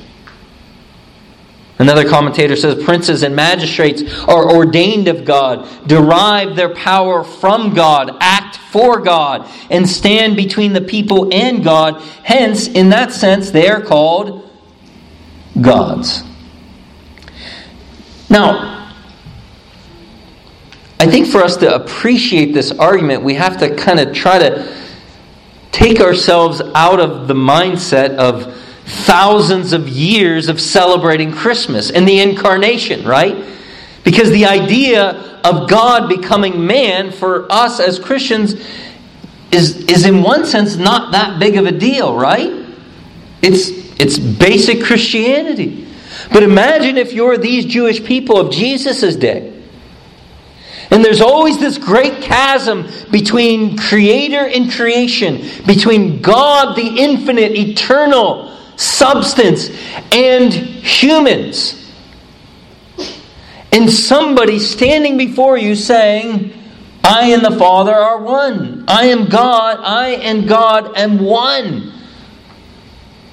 Another 1.79 2.07
commentator 2.07 2.57
says 2.57 2.85
princes 2.85 3.23
and 3.23 3.35
magistrates 3.35 4.03
are 4.25 4.55
ordained 4.55 5.09
of 5.09 5.25
God, 5.25 5.67
derive 5.89 6.57
their 6.57 6.75
power 6.75 7.25
from 7.25 7.73
God, 7.73 8.15
act 8.21 8.59
for 8.59 9.01
God, 9.01 9.51
and 9.71 9.89
stand 9.89 10.37
between 10.37 10.75
the 10.75 10.83
people 10.83 11.33
and 11.33 11.65
God. 11.65 12.03
Hence, 12.23 12.69
in 12.69 12.91
that 12.91 13.13
sense, 13.13 13.51
they 13.51 13.71
are 13.71 13.81
called 13.81 14.47
gods. 15.59 16.23
Now, 18.29 18.84
think 21.15 21.29
for 21.29 21.45
us 21.45 21.59
to 21.59 21.73
appreciate 21.73 22.53
this 22.53 22.73
argument, 22.73 23.23
we 23.23 23.35
have 23.35 23.59
to 23.59 23.77
kind 23.77 24.01
of 24.01 24.13
try 24.13 24.37
to 24.37 24.69
take 25.71 26.01
ourselves 26.01 26.61
out 26.75 26.99
of 26.99 27.29
the 27.29 27.35
mindset 27.35 28.17
of 28.17 28.53
thousands 28.85 29.73
of 29.73 29.89
years 29.89 30.49
of 30.49 30.61
celebrating 30.61 31.31
Christmas 31.31 31.93
and 31.93 32.09
the 32.09 32.19
incarnation, 32.19 33.07
right? 33.07 33.45
Because 34.03 34.31
the 34.31 34.47
idea 34.47 35.41
of 35.45 35.71
God 35.71 36.09
becoming 36.09 36.67
man 36.67 37.13
for 37.13 37.47
us 37.49 37.79
as 37.79 38.01
Christians 38.01 38.55
is, 39.53 39.85
is 39.85 40.05
in 40.07 40.21
one 40.21 40.45
sense 40.45 40.75
not 40.75 41.13
that 41.13 41.39
big 41.39 41.57
of 41.57 41.65
a 41.65 41.73
deal, 41.73 42.17
right? 42.17 42.67
It's, 43.41 43.69
it's 44.01 44.19
basic 44.19 44.83
Christianity. 44.83 45.87
But 46.33 46.43
imagine 46.43 46.97
if 46.97 47.13
you're 47.13 47.39
these 47.39 47.67
Jewish 47.67 48.05
people 48.05 48.37
of 48.37 48.53
Jesus' 48.53 49.15
day. 49.15 49.54
And 50.95 51.05
there's 51.05 51.21
always 51.21 51.59
this 51.59 51.77
great 51.77 52.23
chasm 52.23 52.87
between 53.11 53.77
creator 53.77 54.47
and 54.47 54.71
creation, 54.71 55.45
between 55.67 56.23
God, 56.23 56.77
the 56.77 56.87
infinite, 56.87 57.51
eternal 57.51 58.57
substance, 58.77 59.71
and 60.13 60.53
humans. 60.53 61.93
And 63.73 63.91
somebody 63.91 64.61
standing 64.61 65.17
before 65.17 65.59
you 65.59 65.75
saying, 65.75 66.55
I 67.03 67.33
and 67.33 67.45
the 67.45 67.59
Father 67.59 67.93
are 67.93 68.23
one. 68.23 68.85
I 68.87 69.07
am 69.07 69.27
God. 69.27 69.81
I 69.81 70.11
and 70.11 70.47
God 70.47 70.97
am 70.97 71.19
one. 71.19 71.93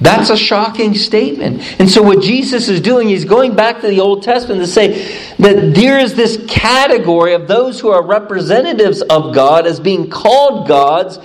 That's 0.02 0.32
a 0.32 0.38
shocking 0.38 0.96
statement. 0.96 1.62
And 1.80 1.88
so, 1.88 2.02
what 2.02 2.22
Jesus 2.22 2.68
is 2.70 2.82
doing, 2.82 3.08
he's 3.08 3.24
going 3.24 3.56
back 3.56 3.82
to 3.82 3.88
the 3.88 4.00
Old 4.00 4.24
Testament 4.24 4.60
to 4.60 4.68
say 4.68 5.16
that 5.38 5.76
there 5.76 6.00
is 6.00 6.16
this 6.16 6.44
category 6.48 7.36
of 7.36 7.48
those 7.48 7.80
who 7.80 7.90
are 7.90 8.04
representatives 8.04 9.04
of 9.04 9.36
God 9.36 9.68
as 9.68 9.80
being 9.80 10.10
called 10.10 10.68
gods. 10.68 11.20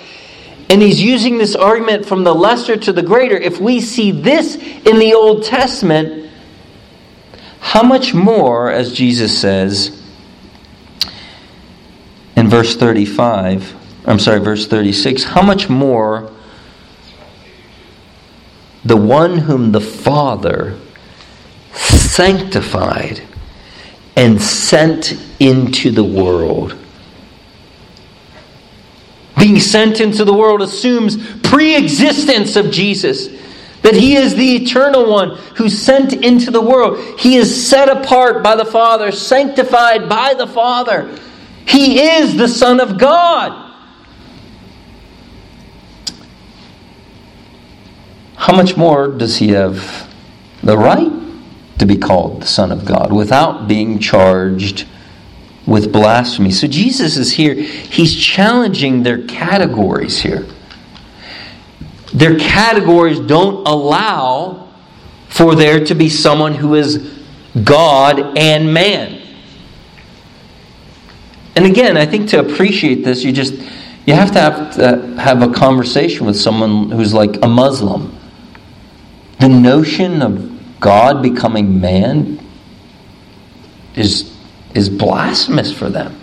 And 0.69 0.83
he's 0.83 1.01
using 1.01 1.39
this 1.39 1.55
argument 1.55 2.05
from 2.05 2.25
the 2.25 2.35
lesser 2.35 2.77
to 2.77 2.93
the 2.93 3.03
greater. 3.03 3.37
If 3.37 3.61
we 3.61 3.81
see 3.81 4.11
this 4.11 4.57
in 4.57 4.99
the 4.99 5.15
Old 5.15 5.45
Testament, 5.45 6.31
how 7.61 7.83
much 7.83 8.13
more, 8.13 8.71
as 8.71 8.93
Jesus 8.93 9.39
says 9.39 10.03
in 12.37 12.49
verse 12.49 12.77
35, 12.77 13.75
I'm 14.07 14.19
sorry, 14.19 14.41
verse 14.41 14.67
36, 14.67 15.23
how 15.23 15.43
much 15.43 15.71
more 15.71 16.31
the 18.87 18.97
one 18.97 19.39
whom 19.39 19.73
the 19.73 19.81
Father 19.81 20.79
sanctified 21.73 23.21
and 24.17 24.41
sent 24.41 25.21
into 25.41 25.91
the 25.91 26.05
world. 26.05 26.77
Being 29.39 29.59
sent 29.61 30.01
into 30.01 30.25
the 30.25 30.33
world 30.33 30.63
assumes 30.63 31.17
pre 31.41 31.77
existence 31.77 32.57
of 32.57 32.71
Jesus. 32.71 33.29
That 33.83 33.95
he 33.95 34.17
is 34.17 34.35
the 34.35 34.57
eternal 34.57 35.11
one 35.11 35.37
who's 35.57 35.79
sent 35.79 36.13
into 36.13 36.51
the 36.51 36.61
world. 36.61 37.21
He 37.21 37.37
is 37.37 37.69
set 37.69 37.89
apart 37.89 38.43
by 38.43 38.57
the 38.57 38.65
Father, 38.65 39.13
sanctified 39.13 40.09
by 40.09 40.35
the 40.35 40.47
Father. 40.47 41.17
He 41.67 42.01
is 42.01 42.37
the 42.37 42.49
Son 42.49 42.81
of 42.81 42.99
God. 42.99 43.66
How 48.37 48.55
much 48.55 48.77
more 48.77 49.09
does 49.09 49.39
he 49.39 49.49
have 49.49 50.09
the 50.63 50.77
right 50.77 51.11
to 51.79 51.87
be 51.87 51.97
called 51.97 52.43
the 52.43 52.47
Son 52.47 52.71
of 52.71 52.85
God 52.85 53.13
without 53.13 53.67
being 53.67 53.99
charged 53.99 54.87
with 55.67 55.93
blasphemy? 55.93 56.53
So 56.53 56.69
Jesus 56.69 57.17
is 57.17 57.33
here. 57.33 57.55
He's 57.55 58.15
challenging 58.15 59.03
their 59.03 59.27
categories 59.27 60.21
here. 60.21 60.47
Their 62.13 62.39
categories 62.39 63.21
don't 63.21 63.67
allow 63.67 64.69
for 65.29 65.55
there 65.55 65.85
to 65.85 65.95
be 65.95 66.09
someone 66.09 66.55
who 66.55 66.75
is 66.75 67.19
God 67.65 68.39
and 68.39 68.73
man. 68.73 69.23
And 71.57 71.65
again, 71.65 71.97
I 71.97 72.05
think 72.07 72.29
to 72.31 72.39
appreciate 72.39 73.03
this, 73.03 73.25
you 73.25 73.33
just 73.33 73.55
you 74.07 74.15
have 74.15 74.31
to 74.33 74.41
have, 74.41 74.75
to 74.77 75.21
have 75.21 75.43
a 75.43 75.53
conversation 75.53 76.27
with 76.27 76.37
someone 76.37 76.91
who's 76.91 77.13
like 77.13 77.43
a 77.43 77.49
Muslim 77.49 78.16
the 79.39 79.49
notion 79.49 80.23
of 80.23 80.81
God 80.81 81.23
becoming 81.23 81.81
man 81.81 82.41
is, 83.95 84.35
is 84.75 84.89
blasphemous 84.89 85.73
for 85.73 85.89
them. 85.89 86.19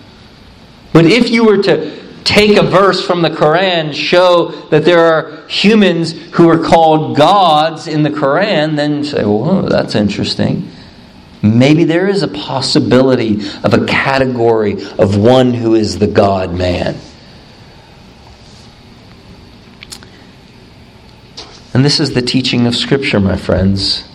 But 0.94 1.06
if 1.06 1.30
you 1.30 1.46
were 1.46 1.62
to 1.64 2.04
take 2.24 2.58
a 2.58 2.64
verse 2.64 3.06
from 3.06 3.22
the 3.22 3.30
Quran, 3.30 3.94
show 3.94 4.50
that 4.70 4.86
there 4.86 5.00
are 5.00 5.46
humans 5.48 6.14
who 6.34 6.50
are 6.50 6.64
called 6.64 7.18
gods 7.18 7.88
in 7.88 8.04
the 8.04 8.10
Quran, 8.10 8.76
then 8.76 9.04
say, 9.04 9.26
well, 9.26 9.64
that's 9.64 9.96
interesting. 9.96 10.72
Maybe 11.42 11.84
there 11.84 12.08
is 12.08 12.24
a 12.24 12.28
possibility 12.30 13.42
of 13.64 13.74
a 13.74 13.86
category 13.86 14.86
of 14.98 15.18
one 15.18 15.54
who 15.54 15.76
is 15.76 16.00
the 16.00 16.08
God 16.08 16.54
man. 16.54 16.98
And 21.74 21.84
this 21.84 22.00
is 22.00 22.14
the 22.14 22.22
teaching 22.22 22.68
of 22.68 22.76
Scripture, 22.76 23.20
my 23.20 23.36
friends. 23.36 24.08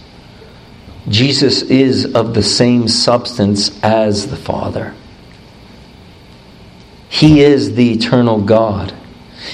Jesus 1.09 1.63
is 1.63 2.15
of 2.15 2.35
the 2.35 2.43
same 2.43 2.87
substance 2.87 3.83
as 3.83 4.29
the 4.29 4.37
Father. 4.37 4.95
He 7.09 7.41
is 7.41 7.75
the 7.75 7.93
eternal 7.93 8.43
God. 8.43 8.95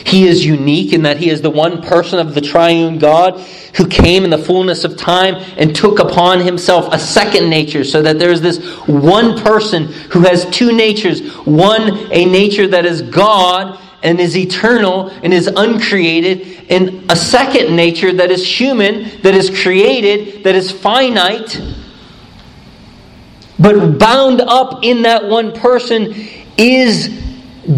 He 0.04 0.26
is 0.26 0.44
unique 0.44 0.92
in 0.92 1.02
that 1.02 1.18
he 1.18 1.30
is 1.30 1.42
the 1.42 1.50
one 1.50 1.82
person 1.82 2.18
of 2.18 2.34
the 2.34 2.40
triune 2.40 2.98
God 2.98 3.38
who 3.76 3.86
came 3.86 4.24
in 4.24 4.30
the 4.30 4.38
fullness 4.38 4.84
of 4.84 4.96
time 4.96 5.36
and 5.56 5.74
took 5.74 5.98
upon 5.98 6.40
himself 6.40 6.92
a 6.92 6.98
second 6.98 7.48
nature, 7.48 7.84
so 7.84 8.02
that 8.02 8.18
there 8.18 8.30
is 8.30 8.40
this 8.40 8.64
one 8.86 9.38
person 9.38 9.84
who 9.84 10.20
has 10.20 10.46
two 10.50 10.72
natures 10.72 11.34
one, 11.46 12.12
a 12.12 12.24
nature 12.24 12.66
that 12.66 12.84
is 12.86 13.02
God 13.02 13.78
and 14.04 14.20
is 14.20 14.36
eternal 14.36 15.08
and 15.08 15.32
is 15.32 15.48
uncreated, 15.48 16.70
and 16.70 17.10
a 17.10 17.16
second 17.16 17.74
nature 17.74 18.12
that 18.12 18.30
is 18.30 18.46
human, 18.46 19.20
that 19.22 19.34
is 19.34 19.62
created, 19.62 20.44
that 20.44 20.54
is 20.54 20.70
finite. 20.70 21.60
But 23.58 23.98
bound 23.98 24.42
up 24.42 24.84
in 24.84 25.02
that 25.02 25.24
one 25.24 25.52
person 25.52 26.14
is 26.58 27.20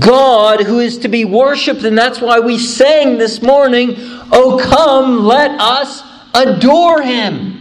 God 0.01 0.61
who 0.63 0.81
is 0.81 0.99
to 0.99 1.09
be 1.09 1.25
worshiped. 1.25 1.85
And 1.85 1.97
that's 1.97 2.21
why 2.21 2.41
we 2.41 2.59
sang 2.59 3.19
this 3.19 3.41
morning, 3.41 3.95
Oh, 4.33 4.59
come, 4.61 5.25
let 5.25 5.53
us 5.61 6.03
adore 6.35 7.03
him. 7.03 7.61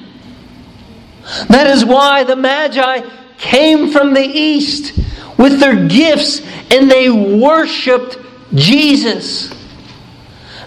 That 1.49 1.67
is 1.67 1.86
why 1.86 2.23
the 2.23 2.36
Magi 2.36 3.08
came 3.38 3.91
from 3.91 4.13
the 4.13 4.25
east 4.25 4.97
with 5.38 5.60
their 5.60 5.88
gifts 5.88 6.41
and 6.71 6.89
they 6.89 7.10
worshiped 7.10 8.17
Jesus. 8.55 9.53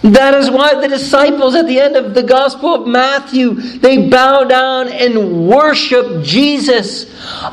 That 0.03 0.35
is 0.35 0.51
why 0.51 0.81
the 0.81 0.89
disciples 0.89 1.55
at 1.55 1.67
the 1.67 1.81
end 1.81 1.97
of 1.97 2.15
the 2.15 2.23
Gospel 2.23 2.75
of 2.75 2.87
Matthew, 2.87 3.55
they 3.55 4.09
bow 4.09 4.45
down 4.45 4.89
and 4.89 5.49
worship 5.49 6.23
Jesus. 6.23 7.07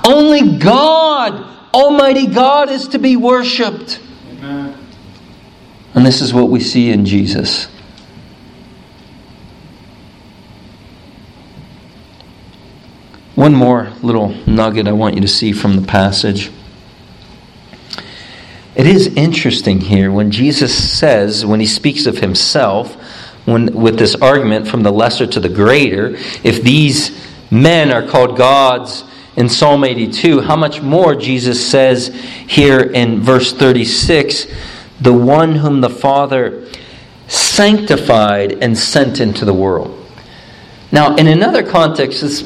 Only 0.05 0.57
God, 0.57 1.73
Almighty 1.73 2.27
God, 2.27 2.69
is 2.69 2.87
to 2.89 2.99
be 2.99 3.15
worshiped. 3.15 3.99
Amen. 4.37 4.77
And 5.95 6.05
this 6.05 6.21
is 6.21 6.33
what 6.33 6.49
we 6.49 6.59
see 6.59 6.91
in 6.91 7.05
Jesus. 7.05 7.67
One 13.33 13.53
more 13.53 13.91
little 14.01 14.29
nugget 14.47 14.87
I 14.87 14.93
want 14.93 15.15
you 15.15 15.21
to 15.21 15.27
see 15.27 15.51
from 15.51 15.75
the 15.75 15.85
passage. 15.85 16.51
It 18.75 18.87
is 18.87 19.07
interesting 19.15 19.79
here 19.79 20.11
when 20.11 20.31
Jesus 20.31 20.97
says, 20.97 21.45
when 21.45 21.61
he 21.61 21.65
speaks 21.65 22.05
of 22.05 22.17
himself, 22.17 22.93
when, 23.45 23.73
with 23.73 23.97
this 23.97 24.15
argument 24.15 24.67
from 24.67 24.83
the 24.83 24.91
lesser 24.91 25.25
to 25.27 25.39
the 25.39 25.49
greater, 25.49 26.15
if 26.43 26.61
these 26.61 27.25
men 27.49 27.91
are 27.91 28.05
called 28.05 28.37
gods 28.37 29.05
in 29.37 29.47
Psalm 29.47 29.83
82, 29.83 30.41
how 30.41 30.55
much 30.55 30.81
more 30.81 31.15
Jesus 31.15 31.65
says 31.65 32.07
here 32.47 32.81
in 32.81 33.21
verse 33.21 33.53
36 33.53 34.47
the 34.99 35.13
one 35.13 35.55
whom 35.55 35.81
the 35.81 35.89
Father 35.89 36.67
sanctified 37.27 38.63
and 38.63 38.77
sent 38.77 39.19
into 39.19 39.45
the 39.45 39.53
world. 39.53 40.05
Now, 40.91 41.15
in 41.15 41.27
another 41.27 41.63
context, 41.63 42.21
this 42.21 42.43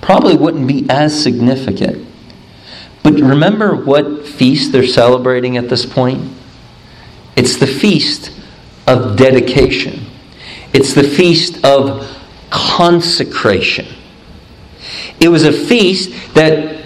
probably 0.00 0.36
wouldn't 0.36 0.66
be 0.66 0.86
as 0.90 1.22
significant. 1.22 2.09
But 3.02 3.14
remember 3.14 3.74
what 3.74 4.26
feast 4.26 4.72
they're 4.72 4.86
celebrating 4.86 5.56
at 5.56 5.68
this 5.68 5.86
point? 5.86 6.32
It's 7.36 7.56
the 7.56 7.66
feast 7.66 8.32
of 8.86 9.16
dedication, 9.16 10.06
it's 10.72 10.94
the 10.94 11.04
feast 11.04 11.64
of 11.64 12.06
consecration. 12.50 13.86
It 15.20 15.28
was 15.28 15.44
a 15.44 15.52
feast 15.52 16.34
that 16.34 16.79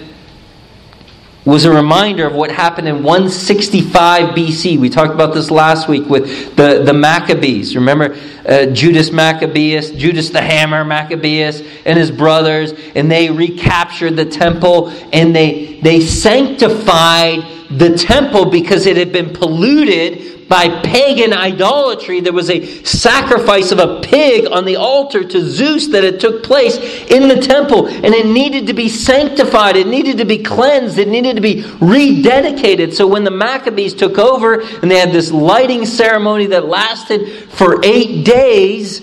was 1.45 1.65
a 1.65 1.71
reminder 1.71 2.25
of 2.25 2.33
what 2.33 2.49
happened 2.51 2.87
in 2.87 3.03
165 3.03 4.35
BC. 4.35 4.79
We 4.79 4.89
talked 4.89 5.13
about 5.13 5.35
this 5.35 5.51
last 5.51 5.87
week 5.87 6.07
with 6.07 6.55
the, 6.55 6.81
the 6.83 6.93
Maccabees. 6.93 7.75
Remember 7.75 8.17
uh, 8.47 8.65
Judas 8.67 9.11
Maccabeus, 9.11 9.91
Judas 9.91 10.31
the 10.31 10.41
Hammer 10.41 10.83
Maccabeus, 10.83 11.61
and 11.85 11.99
his 11.99 12.09
brothers, 12.09 12.73
and 12.95 13.11
they 13.11 13.29
recaptured 13.29 14.15
the 14.15 14.25
temple 14.25 14.89
and 15.13 15.35
they, 15.35 15.79
they 15.81 16.01
sanctified 16.01 17.43
the 17.77 17.97
temple 17.97 18.45
because 18.45 18.85
it 18.85 18.97
had 18.97 19.11
been 19.11 19.33
polluted 19.33 20.47
by 20.47 20.81
pagan 20.81 21.33
idolatry. 21.33 22.19
There 22.19 22.33
was 22.33 22.49
a 22.49 22.65
sacrifice 22.83 23.71
of 23.71 23.79
a 23.79 23.99
pig 24.01 24.45
on 24.51 24.65
the 24.65 24.75
altar 24.75 25.23
to 25.23 25.41
Zeus 25.41 25.87
that 25.87 26.03
had 26.03 26.19
took 26.19 26.43
place 26.43 26.77
in 27.09 27.27
the 27.27 27.37
temple, 27.37 27.87
and 27.87 28.13
it 28.13 28.27
needed 28.27 28.67
to 28.67 28.73
be 28.73 28.87
sanctified. 28.87 29.75
It 29.75 29.87
needed 29.87 30.19
to 30.19 30.25
be 30.25 30.43
cleansed. 30.43 30.99
It 30.99 31.07
needed 31.07 31.35
to 31.35 31.41
be 31.41 31.63
rededicated. 31.63 32.93
So 32.93 33.07
when 33.07 33.23
the 33.23 33.31
Maccabees 33.31 33.95
took 33.95 34.19
over 34.19 34.61
and 34.61 34.91
they 34.91 34.99
had 34.99 35.11
this 35.11 35.31
lighting 35.31 35.85
ceremony 35.85 36.45
that 36.47 36.65
lasted 36.65 37.49
for 37.49 37.83
eight 37.83 38.23
days, 38.23 39.01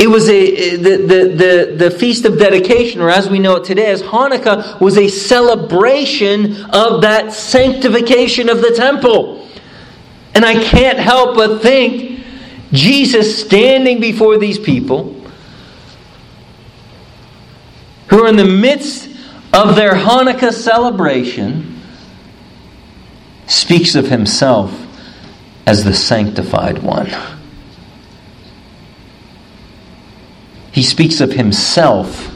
it 0.00 0.08
was 0.08 0.30
a 0.30 0.76
the, 0.76 0.96
the, 0.96 1.28
the, 1.28 1.74
the 1.76 1.90
feast 1.90 2.24
of 2.24 2.38
dedication, 2.38 3.02
or 3.02 3.10
as 3.10 3.28
we 3.28 3.38
know 3.38 3.56
it 3.56 3.64
today 3.64 3.90
as 3.92 4.00
Hanukkah, 4.00 4.80
was 4.80 4.96
a 4.96 5.08
celebration 5.08 6.64
of 6.70 7.02
that 7.02 7.34
sanctification 7.34 8.48
of 8.48 8.62
the 8.62 8.70
temple. 8.70 9.46
And 10.34 10.46
I 10.46 10.54
can't 10.54 10.98
help 10.98 11.36
but 11.36 11.60
think 11.60 12.24
Jesus 12.72 13.44
standing 13.44 14.00
before 14.00 14.38
these 14.38 14.58
people 14.58 15.22
who 18.08 18.24
are 18.24 18.28
in 18.28 18.36
the 18.36 18.44
midst 18.46 19.06
of 19.52 19.76
their 19.76 19.92
Hanukkah 19.92 20.54
celebration 20.54 21.78
speaks 23.46 23.94
of 23.94 24.06
himself 24.06 24.72
as 25.66 25.84
the 25.84 25.92
sanctified 25.92 26.82
one. 26.82 27.10
He 30.72 30.82
speaks 30.82 31.20
of 31.20 31.32
himself 31.32 32.34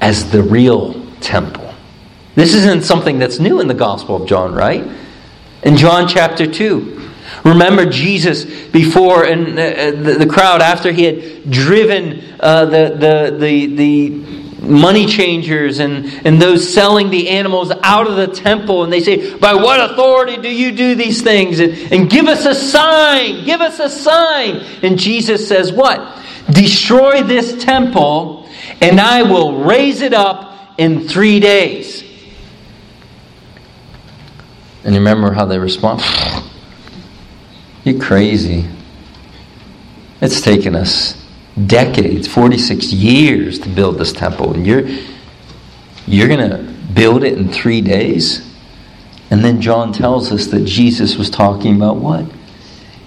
as 0.00 0.30
the 0.30 0.42
real 0.42 1.06
temple. 1.20 1.74
This 2.34 2.54
isn't 2.54 2.84
something 2.84 3.18
that's 3.18 3.38
new 3.38 3.60
in 3.60 3.68
the 3.68 3.74
Gospel 3.74 4.16
of 4.22 4.28
John, 4.28 4.54
right? 4.54 4.86
In 5.62 5.76
John 5.76 6.06
chapter 6.06 6.46
2, 6.46 6.98
Remember 7.44 7.86
Jesus 7.86 8.44
before 8.44 9.24
and 9.24 9.56
the, 9.56 10.16
the 10.18 10.26
crowd 10.26 10.60
after 10.60 10.92
he 10.92 11.04
had 11.04 11.50
driven 11.50 12.22
uh, 12.40 12.64
the, 12.64 12.96
the, 12.98 13.36
the, 13.38 13.76
the 13.76 14.10
money 14.60 15.06
changers 15.06 15.78
and, 15.78 16.06
and 16.26 16.40
those 16.40 16.72
selling 16.72 17.10
the 17.10 17.28
animals 17.28 17.70
out 17.82 18.06
of 18.06 18.16
the 18.16 18.26
temple. 18.28 18.84
And 18.84 18.92
they 18.92 19.00
say, 19.00 19.36
By 19.36 19.54
what 19.54 19.90
authority 19.90 20.36
do 20.38 20.52
you 20.52 20.72
do 20.72 20.94
these 20.94 21.22
things? 21.22 21.60
And, 21.60 21.72
and 21.92 22.10
give 22.10 22.26
us 22.26 22.44
a 22.44 22.54
sign. 22.54 23.44
Give 23.44 23.60
us 23.60 23.78
a 23.78 23.88
sign. 23.88 24.56
And 24.82 24.98
Jesus 24.98 25.46
says, 25.46 25.72
What? 25.72 26.00
Destroy 26.50 27.22
this 27.22 27.62
temple, 27.62 28.48
and 28.80 29.00
I 29.00 29.22
will 29.22 29.64
raise 29.64 30.00
it 30.00 30.14
up 30.14 30.74
in 30.78 31.08
three 31.08 31.40
days. 31.40 32.02
And 34.84 34.94
you 34.94 35.00
remember 35.00 35.32
how 35.32 35.44
they 35.44 35.58
respond? 35.58 36.00
You're 37.84 38.00
crazy. 38.00 38.66
It's 40.20 40.40
taken 40.40 40.74
us 40.74 41.22
decades, 41.66 42.28
46 42.28 42.92
years 42.92 43.58
to 43.60 43.68
build 43.68 43.98
this 43.98 44.12
temple. 44.12 44.54
And 44.54 44.66
you're, 44.66 44.88
you're 46.06 46.28
going 46.28 46.50
to 46.50 46.74
build 46.92 47.24
it 47.24 47.34
in 47.34 47.48
three 47.48 47.80
days? 47.80 48.48
And 49.30 49.44
then 49.44 49.60
John 49.60 49.92
tells 49.92 50.32
us 50.32 50.46
that 50.48 50.64
Jesus 50.64 51.16
was 51.16 51.30
talking 51.30 51.76
about 51.76 51.96
what? 51.96 52.24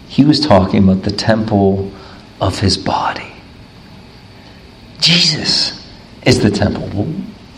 He 0.07 0.25
was 0.25 0.39
talking 0.39 0.83
about 0.83 1.03
the 1.03 1.11
temple 1.11 1.91
of 2.39 2.59
his 2.59 2.77
body. 2.77 3.30
Jesus 5.01 5.85
is 6.23 6.41
the 6.41 6.49
temple. 6.51 6.87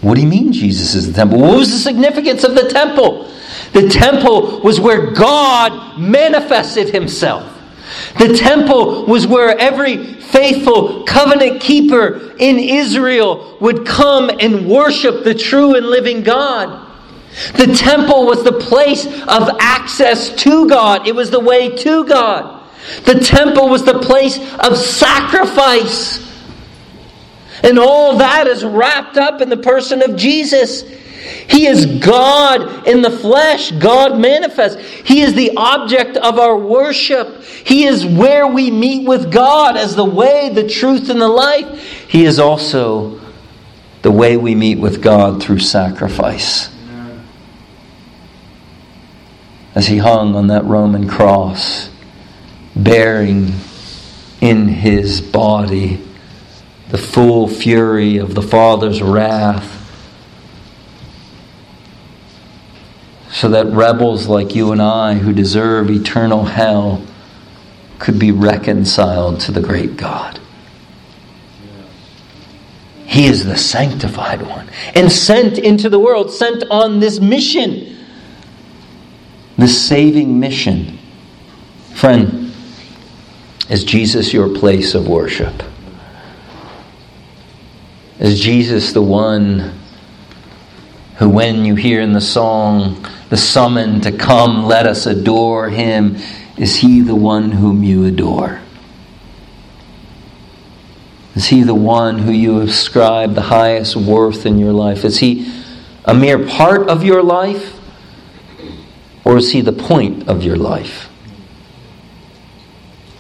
What 0.01 0.15
do 0.15 0.21
you 0.21 0.27
mean 0.27 0.51
Jesus 0.51 0.95
is 0.95 1.07
the 1.07 1.13
temple? 1.13 1.39
What 1.39 1.57
was 1.57 1.71
the 1.71 1.77
significance 1.77 2.43
of 2.43 2.55
the 2.55 2.69
temple? 2.69 3.29
The 3.73 3.89
temple 3.89 4.61
was 4.61 4.79
where 4.79 5.11
God 5.11 5.99
manifested 5.99 6.89
himself. 6.89 7.49
The 8.17 8.35
temple 8.35 9.05
was 9.05 9.27
where 9.27 9.57
every 9.57 10.13
faithful 10.13 11.03
covenant 11.03 11.61
keeper 11.61 12.33
in 12.39 12.57
Israel 12.59 13.57
would 13.59 13.85
come 13.85 14.31
and 14.39 14.67
worship 14.67 15.23
the 15.23 15.35
true 15.35 15.75
and 15.75 15.85
living 15.85 16.23
God. 16.23 16.89
The 17.55 17.73
temple 17.75 18.25
was 18.25 18.43
the 18.43 18.53
place 18.53 19.05
of 19.05 19.57
access 19.59 20.33
to 20.43 20.67
God, 20.69 21.07
it 21.07 21.15
was 21.15 21.29
the 21.29 21.39
way 21.39 21.75
to 21.77 22.05
God. 22.05 22.61
The 23.05 23.19
temple 23.19 23.69
was 23.69 23.83
the 23.85 23.99
place 23.99 24.37
of 24.59 24.77
sacrifice. 24.77 26.32
And 27.63 27.79
all 27.79 28.17
that 28.17 28.47
is 28.47 28.63
wrapped 28.63 29.17
up 29.17 29.41
in 29.41 29.49
the 29.49 29.57
person 29.57 30.01
of 30.01 30.17
Jesus. 30.17 30.83
He 31.47 31.67
is 31.67 31.85
God 31.85 32.85
in 32.87 33.01
the 33.01 33.09
flesh, 33.09 33.71
God 33.71 34.19
manifest. 34.19 34.79
He 34.79 35.21
is 35.21 35.33
the 35.33 35.55
object 35.55 36.17
of 36.17 36.37
our 36.37 36.57
worship. 36.57 37.43
He 37.43 37.85
is 37.85 38.05
where 38.05 38.45
we 38.45 38.69
meet 38.69 39.07
with 39.07 39.31
God 39.31 39.77
as 39.77 39.95
the 39.95 40.05
way, 40.05 40.49
the 40.53 40.67
truth, 40.67 41.09
and 41.09 41.21
the 41.21 41.27
life. 41.27 41.81
He 42.09 42.25
is 42.25 42.39
also 42.39 43.21
the 44.01 44.11
way 44.11 44.35
we 44.35 44.53
meet 44.53 44.79
with 44.79 45.01
God 45.01 45.41
through 45.41 45.59
sacrifice. 45.59 46.69
As 49.75 49.87
he 49.87 49.97
hung 49.97 50.35
on 50.35 50.47
that 50.47 50.65
Roman 50.65 51.07
cross, 51.07 51.89
bearing 52.75 53.53
in 54.41 54.67
his 54.67 55.21
body 55.21 56.01
the 56.93 56.99
full 56.99 57.47
fury 57.47 58.17
of 58.17 58.35
the 58.35 58.41
Father's 58.43 59.01
wrath 59.01 59.79
so 63.31 63.49
that 63.49 63.65
rebels 63.65 64.27
like 64.27 64.53
you 64.53 64.71
and 64.71 64.79
I 64.79 65.15
who 65.15 65.33
deserve 65.33 65.89
eternal 65.89 66.43
hell 66.43 67.03
could 67.97 68.19
be 68.19 68.31
reconciled 68.31 69.39
to 69.39 69.51
the 69.51 69.59
great 69.59 69.97
God. 69.97 70.39
He 73.07 73.25
is 73.25 73.43
the 73.43 73.57
sanctified 73.57 74.43
one 74.43 74.69
and 74.93 75.11
sent 75.11 75.57
into 75.57 75.89
the 75.89 75.97
world, 75.97 76.29
sent 76.29 76.63
on 76.69 76.99
this 76.99 77.19
mission, 77.19 78.05
this 79.57 79.83
saving 79.83 80.39
mission. 80.39 80.99
Friend, 81.95 82.53
is 83.67 83.83
Jesus 83.83 84.31
your 84.31 84.53
place 84.53 84.93
of 84.93 85.07
worship? 85.07 85.63
Is 88.19 88.39
Jesus 88.39 88.93
the 88.93 89.01
one 89.01 89.73
who, 91.17 91.29
when 91.29 91.65
you 91.65 91.75
hear 91.75 92.01
in 92.01 92.13
the 92.13 92.21
song, 92.21 93.05
the 93.29 93.37
summon 93.37 94.01
to 94.01 94.11
come, 94.11 94.65
let 94.65 94.85
us 94.85 95.05
adore 95.05 95.69
him. 95.69 96.17
Is 96.57 96.77
he 96.77 97.01
the 97.01 97.15
one 97.15 97.51
whom 97.51 97.83
you 97.83 98.05
adore? 98.05 98.61
Is 101.35 101.47
he 101.47 101.63
the 101.63 101.73
one 101.73 102.19
who 102.19 102.31
you 102.31 102.61
ascribe 102.61 103.33
the 103.33 103.41
highest 103.41 103.95
worth 103.95 104.45
in 104.45 104.59
your 104.59 104.73
life? 104.73 105.03
Is 105.03 105.17
he 105.17 105.51
a 106.05 106.13
mere 106.13 106.45
part 106.45 106.89
of 106.89 107.03
your 107.03 107.23
life? 107.23 107.79
Or 109.25 109.37
is 109.37 109.51
he 109.51 109.61
the 109.61 109.71
point 109.71 110.27
of 110.27 110.43
your 110.43 110.57
life? 110.57 111.09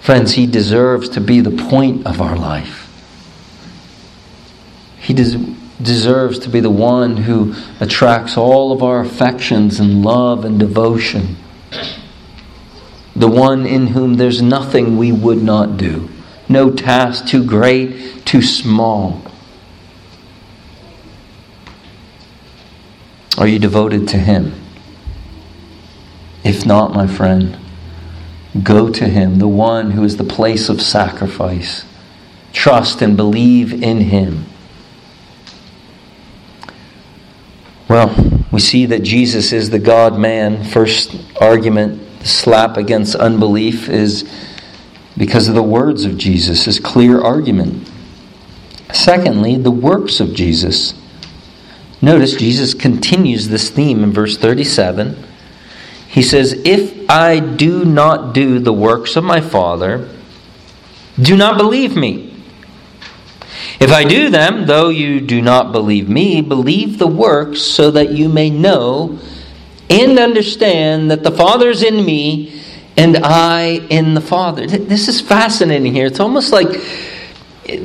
Friends, 0.01 0.33
he 0.33 0.45
deserves 0.45 1.09
to 1.09 1.21
be 1.21 1.39
the 1.39 1.63
point 1.69 2.05
of 2.05 2.21
our 2.21 2.35
life. 2.35 2.82
He 5.03 5.13
des- 5.13 5.37
deserves 5.81 6.39
to 6.39 6.49
be 6.49 6.61
the 6.61 6.69
one 6.69 7.17
who 7.17 7.53
attracts 7.81 8.37
all 8.37 8.71
of 8.71 8.81
our 8.81 9.01
affections 9.01 9.77
and 9.77 10.01
love 10.01 10.45
and 10.45 10.57
devotion. 10.57 11.35
The 13.13 13.27
one 13.27 13.65
in 13.65 13.87
whom 13.87 14.15
there's 14.15 14.41
nothing 14.41 14.97
we 14.97 15.11
would 15.11 15.43
not 15.43 15.75
do, 15.75 16.09
no 16.47 16.71
task 16.71 17.27
too 17.27 17.43
great, 17.45 18.25
too 18.25 18.41
small. 18.41 19.21
Are 23.37 23.47
you 23.47 23.59
devoted 23.59 24.07
to 24.09 24.17
Him? 24.17 24.53
If 26.45 26.65
not, 26.65 26.93
my 26.93 27.07
friend, 27.07 27.57
go 28.63 28.89
to 28.89 29.05
Him, 29.05 29.39
the 29.39 29.49
one 29.49 29.91
who 29.91 30.03
is 30.05 30.15
the 30.15 30.23
place 30.23 30.69
of 30.69 30.81
sacrifice. 30.81 31.83
Trust 32.53 33.01
and 33.01 33.17
believe 33.17 33.83
in 33.83 33.99
Him. 33.99 34.45
Well, 37.93 38.43
we 38.51 38.59
see 38.59 38.87
that 38.87 39.03
Jesus 39.03 39.53
is 39.53 39.69
the 39.69 39.77
God 39.77 40.17
man. 40.17 40.63
First 40.63 41.15
argument, 41.39 42.01
slap 42.25 42.75
against 42.75 43.13
unbelief, 43.13 43.87
is 43.87 44.27
because 45.15 45.47
of 45.47 45.53
the 45.53 45.61
words 45.61 46.03
of 46.03 46.17
Jesus, 46.17 46.65
his 46.65 46.79
clear 46.79 47.21
argument. 47.21 47.87
Secondly, 48.91 49.57
the 49.57 49.69
works 49.69 50.19
of 50.19 50.33
Jesus. 50.33 50.95
Notice 52.01 52.33
Jesus 52.33 52.73
continues 52.73 53.49
this 53.49 53.69
theme 53.69 54.03
in 54.03 54.11
verse 54.11 54.37
37. 54.37 55.15
He 56.07 56.23
says, 56.23 56.53
If 56.65 57.07
I 57.07 57.39
do 57.39 57.85
not 57.85 58.33
do 58.33 58.57
the 58.57 58.73
works 58.73 59.15
of 59.15 59.23
my 59.23 59.39
Father, 59.39 60.09
do 61.21 61.37
not 61.37 61.59
believe 61.59 61.95
me. 61.95 62.32
If 63.79 63.91
I 63.91 64.03
do 64.03 64.29
them, 64.29 64.65
though 64.65 64.89
you 64.89 65.21
do 65.21 65.41
not 65.41 65.71
believe 65.71 66.09
me, 66.09 66.41
believe 66.41 66.97
the 66.97 67.07
works 67.07 67.61
so 67.61 67.91
that 67.91 68.11
you 68.11 68.29
may 68.29 68.49
know 68.49 69.19
and 69.89 70.17
understand 70.19 71.11
that 71.11 71.23
the 71.23 71.31
Father 71.31 71.69
is 71.69 71.83
in 71.83 72.05
me 72.05 72.61
and 72.97 73.17
I 73.17 73.85
in 73.89 74.13
the 74.13 74.21
Father. 74.21 74.67
This 74.67 75.07
is 75.07 75.19
fascinating 75.19 75.93
here. 75.93 76.05
It's 76.05 76.19
almost 76.19 76.51
like, 76.51 76.67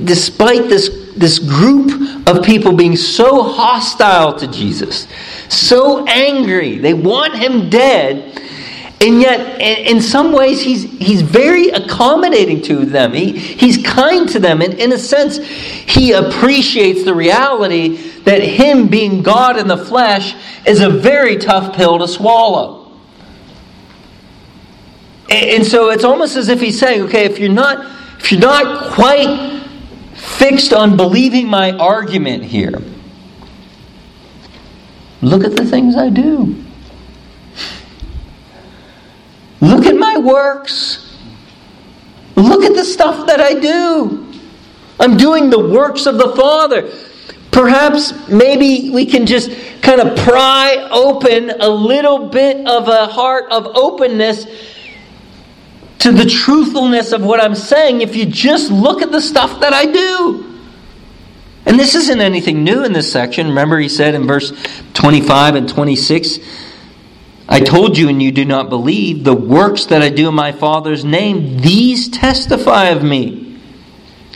despite 0.05 0.69
this, 0.69 1.12
this 1.17 1.38
group 1.38 2.29
of 2.29 2.45
people 2.45 2.73
being 2.73 2.97
so 2.97 3.43
hostile 3.43 4.35
to 4.38 4.47
Jesus, 4.47 5.09
so 5.49 6.07
angry, 6.07 6.79
they 6.79 6.95
want 6.95 7.35
him 7.37 7.71
dead 7.71 8.41
and 9.01 9.20
yet, 9.20 9.61
in 9.61 10.01
some 10.01 10.32
ways, 10.32 10.61
he's, 10.61 10.82
he's 10.99 11.22
very 11.22 11.68
accommodating 11.68 12.62
to 12.62 12.84
them. 12.84 13.12
He, 13.12 13.38
he's 13.38 13.80
kind 13.86 14.28
to 14.30 14.40
them. 14.40 14.61
And 14.61 14.74
in 14.74 14.92
a 14.92 14.99
sense, 14.99 15.38
he 15.38 16.12
appreciates 16.12 17.05
the 17.05 17.14
reality 17.14 17.96
that 18.22 18.42
him 18.42 18.88
being 18.88 19.22
God 19.22 19.57
in 19.57 19.68
the 19.68 19.76
flesh 19.76 20.34
is 20.66 20.80
a 20.80 20.90
very 20.90 21.36
tough 21.36 21.76
pill 21.76 22.01
to 22.01 22.09
swallow. 22.09 22.90
And 25.30 25.64
so 25.64 25.90
it's 25.90 26.05
almost 26.05 26.34
as 26.34 26.49
if 26.49 26.61
he's 26.61 26.80
saying, 26.80 27.03
okay, 27.03 27.24
if 27.24 27.38
you're 27.38 27.53
not, 27.53 27.86
if 28.18 28.32
you're 28.32 28.40
not 28.40 28.94
quite 28.94 29.62
fixed 30.14 30.72
on 30.72 30.96
believing 30.96 31.46
my 31.46 31.70
argument 31.72 32.42
here, 32.42 32.82
look 35.22 35.44
at 35.44 35.55
the 35.55 35.64
things 35.64 35.94
I 35.94 36.09
do. 36.09 36.64
Look 39.61 39.86
at 39.86 39.96
my 39.96 40.18
works. 40.18 41.16
Look 42.36 42.62
at 42.62 42.74
the 42.74 42.84
stuff 42.84 43.26
that 43.26 43.40
I 43.40 43.54
do. 43.54 44.32
I'm 45.00 45.16
doing 45.16 45.50
the 45.50 45.59
works 45.59 46.06
of 46.06 46.18
the 46.18 46.34
Father. 46.36 46.92
Perhaps 47.50 48.28
maybe 48.28 48.90
we 48.90 49.06
can 49.06 49.26
just 49.26 49.50
kind 49.82 50.00
of 50.00 50.16
pry 50.18 50.88
open 50.90 51.50
a 51.50 51.68
little 51.68 52.28
bit 52.28 52.66
of 52.66 52.88
a 52.88 53.06
heart 53.06 53.50
of 53.50 53.66
openness 53.66 54.46
to 55.98 56.12
the 56.12 56.24
truthfulness 56.24 57.12
of 57.12 57.24
what 57.24 57.42
I'm 57.42 57.54
saying 57.54 58.02
if 58.02 58.14
you 58.14 58.26
just 58.26 58.70
look 58.70 59.02
at 59.02 59.11
the 59.11 59.20
stuff 59.20 59.61
that 59.61 59.72
I 59.72 59.86
do. 59.86 60.44
And 61.66 61.78
this 61.78 61.94
isn't 61.94 62.20
anything 62.20 62.64
new 62.64 62.84
in 62.84 62.92
this 62.92 63.11
section. 63.11 63.48
Remember, 63.48 63.78
he 63.78 63.88
said 63.88 64.14
in 64.14 64.26
verse 64.26 64.52
25 64.94 65.56
and 65.56 65.68
26 65.68 66.38
I 67.49 67.61
told 67.61 67.96
you, 67.96 68.09
and 68.09 68.22
you 68.22 68.30
do 68.30 68.44
not 68.44 68.68
believe, 68.68 69.24
the 69.24 69.34
works 69.34 69.86
that 69.86 70.03
I 70.03 70.11
do 70.11 70.28
in 70.28 70.34
my 70.34 70.53
Father's 70.53 71.05
name, 71.05 71.59
these 71.59 72.09
testify 72.09 72.86
of 72.86 73.03
me. 73.03 73.49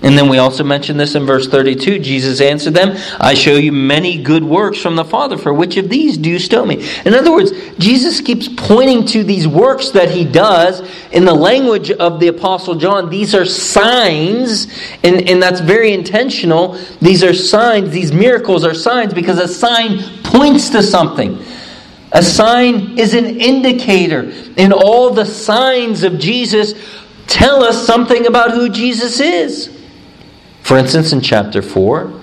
And 0.02 0.18
then 0.18 0.28
we 0.28 0.38
also 0.38 0.64
mention 0.64 0.96
this 0.96 1.14
in 1.14 1.26
verse 1.26 1.46
32. 1.46 2.00
Jesus 2.00 2.40
answered 2.40 2.74
them, 2.74 2.96
I 3.20 3.34
show 3.34 3.54
you 3.54 3.70
many 3.70 4.20
good 4.20 4.42
works 4.42 4.78
from 4.78 4.96
the 4.96 5.04
Father. 5.04 5.38
For 5.38 5.54
which 5.54 5.76
of 5.76 5.88
these 5.88 6.18
do 6.18 6.28
you 6.28 6.40
stone 6.40 6.68
me? 6.68 6.88
In 7.04 7.14
other 7.14 7.30
words, 7.30 7.52
Jesus 7.78 8.20
keeps 8.20 8.48
pointing 8.48 9.06
to 9.06 9.22
these 9.22 9.46
works 9.46 9.90
that 9.90 10.10
he 10.10 10.24
does 10.24 10.80
in 11.12 11.24
the 11.24 11.34
language 11.34 11.92
of 11.92 12.18
the 12.18 12.26
Apostle 12.28 12.74
John. 12.74 13.10
These 13.10 13.32
are 13.32 13.44
signs, 13.44 14.66
and, 15.04 15.28
and 15.28 15.40
that's 15.40 15.60
very 15.60 15.92
intentional. 15.92 16.72
These 17.00 17.22
are 17.22 17.32
signs, 17.34 17.90
these 17.90 18.12
miracles 18.12 18.64
are 18.64 18.74
signs 18.74 19.14
because 19.14 19.38
a 19.38 19.46
sign 19.46 20.02
points 20.24 20.70
to 20.70 20.82
something. 20.82 21.40
A 22.14 22.22
sign 22.22 22.98
is 22.98 23.14
an 23.14 23.40
indicator, 23.40 24.30
and 24.58 24.72
all 24.72 25.10
the 25.10 25.24
signs 25.24 26.02
of 26.02 26.18
Jesus 26.18 26.74
tell 27.26 27.62
us 27.62 27.86
something 27.86 28.26
about 28.26 28.50
who 28.50 28.68
Jesus 28.68 29.18
is. 29.18 29.78
For 30.62 30.76
instance, 30.76 31.12
in 31.12 31.22
chapter 31.22 31.62
4, 31.62 32.20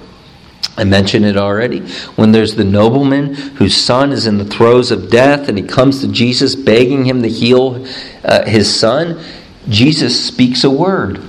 I 0.77 0.83
mentioned 0.83 1.25
it 1.25 1.35
already. 1.35 1.81
When 2.15 2.31
there's 2.31 2.55
the 2.55 2.63
nobleman 2.63 3.33
whose 3.33 3.75
son 3.75 4.11
is 4.11 4.27
in 4.27 4.37
the 4.37 4.45
throes 4.45 4.91
of 4.91 5.09
death 5.09 5.49
and 5.49 5.57
he 5.57 5.63
comes 5.63 6.01
to 6.01 6.07
Jesus 6.07 6.55
begging 6.55 7.03
him 7.03 7.21
to 7.23 7.29
heal 7.29 7.85
uh, 8.23 8.45
his 8.45 8.73
son, 8.73 9.21
Jesus 9.67 10.25
speaks 10.25 10.63
a 10.63 10.69
word. 10.69 11.21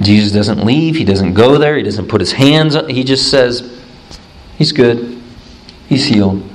Jesus 0.00 0.32
doesn't 0.32 0.64
leave, 0.64 0.96
he 0.96 1.04
doesn't 1.04 1.34
go 1.34 1.58
there, 1.58 1.76
he 1.76 1.82
doesn't 1.82 2.08
put 2.08 2.20
his 2.20 2.32
hands 2.32 2.74
on, 2.74 2.88
he 2.88 3.04
just 3.04 3.30
says, 3.30 3.80
He's 4.58 4.72
good, 4.72 5.22
he's 5.88 6.04
healed. 6.04 6.51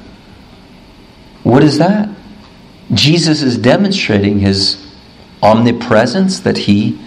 What 1.48 1.64
is 1.64 1.78
that? 1.78 2.10
Jesus 2.94 3.42
is 3.42 3.58
demonstrating 3.58 4.40
his 4.40 4.86
omnipresence 5.42 6.42
that 6.42 6.58
he 6.58 7.00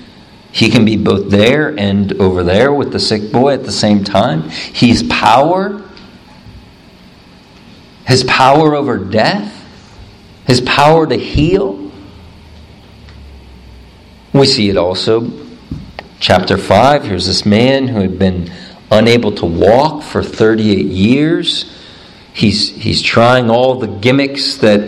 he 0.50 0.70
can 0.70 0.86
be 0.86 0.96
both 0.96 1.30
there 1.30 1.78
and 1.78 2.10
over 2.14 2.42
there 2.42 2.72
with 2.72 2.90
the 2.90 2.98
sick 2.98 3.30
boy 3.30 3.52
at 3.52 3.64
the 3.64 3.70
same 3.70 4.02
time. 4.02 4.48
He's 4.48 5.02
power. 5.02 5.82
His 8.06 8.24
power 8.24 8.74
over 8.74 8.96
death. 8.96 9.54
His 10.46 10.62
power 10.62 11.06
to 11.06 11.16
heal. 11.16 11.92
We 14.32 14.46
see 14.46 14.70
it 14.70 14.78
also. 14.78 15.30
Chapter 16.18 16.56
5 16.56 17.04
here's 17.04 17.26
this 17.26 17.44
man 17.44 17.88
who 17.88 18.00
had 18.00 18.18
been 18.18 18.50
unable 18.90 19.32
to 19.32 19.44
walk 19.44 20.02
for 20.02 20.22
38 20.22 20.86
years. 20.86 21.76
He's, 22.32 22.70
he's 22.70 23.02
trying 23.02 23.50
all 23.50 23.76
the 23.76 23.86
gimmicks 23.86 24.56
that 24.56 24.80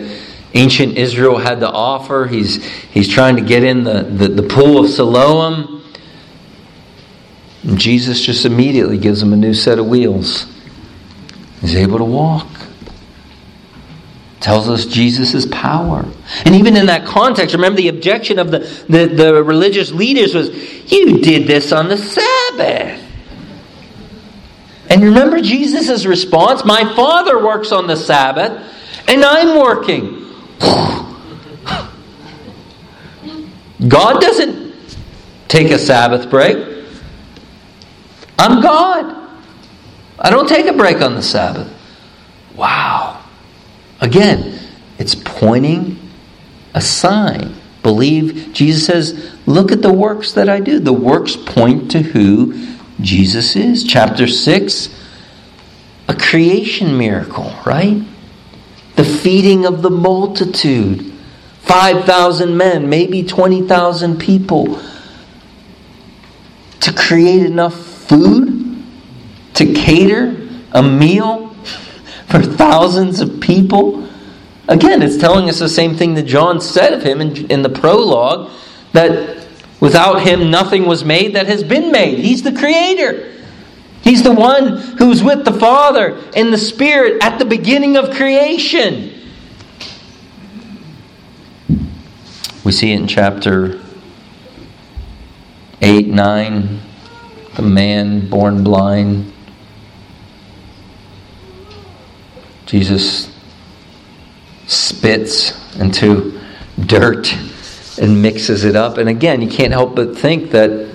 ancient 0.53 0.97
Israel 0.97 1.37
had 1.37 1.59
to 1.59 1.69
offer. 1.69 2.25
He's, 2.25 2.63
he's 2.65 3.09
trying 3.09 3.35
to 3.35 3.41
get 3.41 3.63
in 3.63 3.83
the, 3.83 4.03
the, 4.03 4.27
the 4.29 4.43
pool 4.43 4.83
of 4.83 4.89
Siloam. 4.89 5.83
And 7.63 7.77
Jesus 7.77 8.21
just 8.21 8.45
immediately 8.45 8.97
gives 8.97 9.21
him 9.21 9.33
a 9.33 9.37
new 9.37 9.53
set 9.53 9.79
of 9.79 9.87
wheels. 9.87 10.45
He's 11.61 11.75
able 11.75 11.97
to 11.97 12.03
walk. 12.03 12.47
Tells 14.41 14.67
us 14.67 14.85
Jesus' 14.85 15.45
power. 15.45 16.05
And 16.43 16.55
even 16.55 16.75
in 16.75 16.87
that 16.87 17.05
context, 17.05 17.55
remember 17.55 17.77
the 17.77 17.87
objection 17.87 18.39
of 18.39 18.51
the, 18.51 18.59
the, 18.89 19.07
the 19.07 19.43
religious 19.43 19.91
leaders 19.91 20.35
was, 20.35 20.49
You 20.91 21.19
did 21.19 21.47
this 21.47 21.71
on 21.71 21.87
the 21.87 21.97
Sabbath. 21.97 23.02
And 24.93 25.03
remember 25.03 25.41
Jesus' 25.41 26.05
response? 26.05 26.63
My 26.63 26.93
Father 26.95 27.43
works 27.43 27.71
on 27.71 27.87
the 27.87 27.97
Sabbath, 27.97 28.51
and 29.07 29.25
I'm 29.25 29.57
working. 29.57 30.19
God 33.87 34.21
doesn't 34.21 34.75
take 35.47 35.71
a 35.71 35.79
Sabbath 35.79 36.29
break. 36.29 36.85
I'm 38.37 38.61
God. 38.61 39.31
I 40.19 40.29
don't 40.29 40.47
take 40.47 40.67
a 40.67 40.73
break 40.73 41.01
on 41.01 41.15
the 41.15 41.23
Sabbath. 41.23 41.73
Wow. 42.55 43.19
Again, 43.99 44.59
it's 44.99 45.15
pointing 45.15 45.97
a 46.75 46.81
sign. 46.81 47.55
Believe, 47.81 48.51
Jesus 48.53 48.85
says, 48.85 49.35
look 49.47 49.71
at 49.71 49.81
the 49.81 49.91
works 49.91 50.33
that 50.33 50.49
I 50.49 50.59
do. 50.59 50.77
The 50.77 50.93
works 50.93 51.35
point 51.35 51.89
to 51.91 51.99
who 52.03 52.53
Jesus 53.03 53.55
is. 53.55 53.83
Chapter 53.83 54.25
6, 54.25 54.89
a 56.07 56.15
creation 56.15 56.97
miracle, 56.97 57.53
right? 57.65 58.01
the 58.95 59.03
feeding 59.03 59.65
of 59.65 59.81
the 59.81 59.89
multitude 59.89 61.09
5,000 61.61 62.57
men, 62.57 62.89
maybe 62.89 63.23
20,000 63.23 64.19
people 64.19 64.81
to 66.81 66.93
create 66.93 67.45
enough 67.45 67.73
food 67.73 68.83
to 69.53 69.73
cater 69.73 70.45
a 70.73 70.83
meal 70.83 71.49
for 72.27 72.41
thousands 72.41 73.21
of 73.21 73.39
people. 73.39 74.09
Again, 74.67 75.01
it's 75.01 75.17
telling 75.17 75.47
us 75.47 75.59
the 75.59 75.69
same 75.69 75.95
thing 75.95 76.15
that 76.15 76.23
John 76.23 76.59
said 76.59 76.93
of 76.93 77.01
him 77.01 77.21
in, 77.21 77.49
in 77.49 77.61
the 77.61 77.69
prologue 77.69 78.51
that 78.91 79.42
without 79.83 80.21
him 80.21 80.49
nothing 80.49 80.85
was 80.85 81.03
made 81.03 81.35
that 81.35 81.45
has 81.45 81.61
been 81.61 81.91
made. 81.91 82.17
He's 82.17 82.41
the 82.41 82.53
creator. 82.53 83.33
He's 84.01 84.23
the 84.23 84.31
one 84.31 84.77
who's 84.77 85.21
with 85.21 85.43
the 85.43 85.51
Father 85.51 86.17
in 86.33 86.51
the 86.51 86.57
Spirit 86.57 87.21
at 87.21 87.37
the 87.37 87.43
beginning 87.43 87.97
of 87.97 88.15
creation. 88.15 89.13
We 92.63 92.71
see 92.71 92.93
it 92.93 93.01
in 93.01 93.07
chapter 93.07 93.81
8, 95.81 96.07
9, 96.07 96.79
the 97.57 97.61
man 97.61 98.29
born 98.29 98.63
blind. 98.63 99.33
Jesus 102.67 103.37
spits 104.65 105.75
into 105.75 106.39
dirt 106.79 107.35
and 107.97 108.21
mixes 108.21 108.63
it 108.63 108.75
up. 108.75 108.97
And 108.97 109.09
again, 109.09 109.41
you 109.41 109.49
can't 109.49 109.71
help 109.71 109.95
but 109.95 110.17
think 110.17 110.51
that 110.51 110.93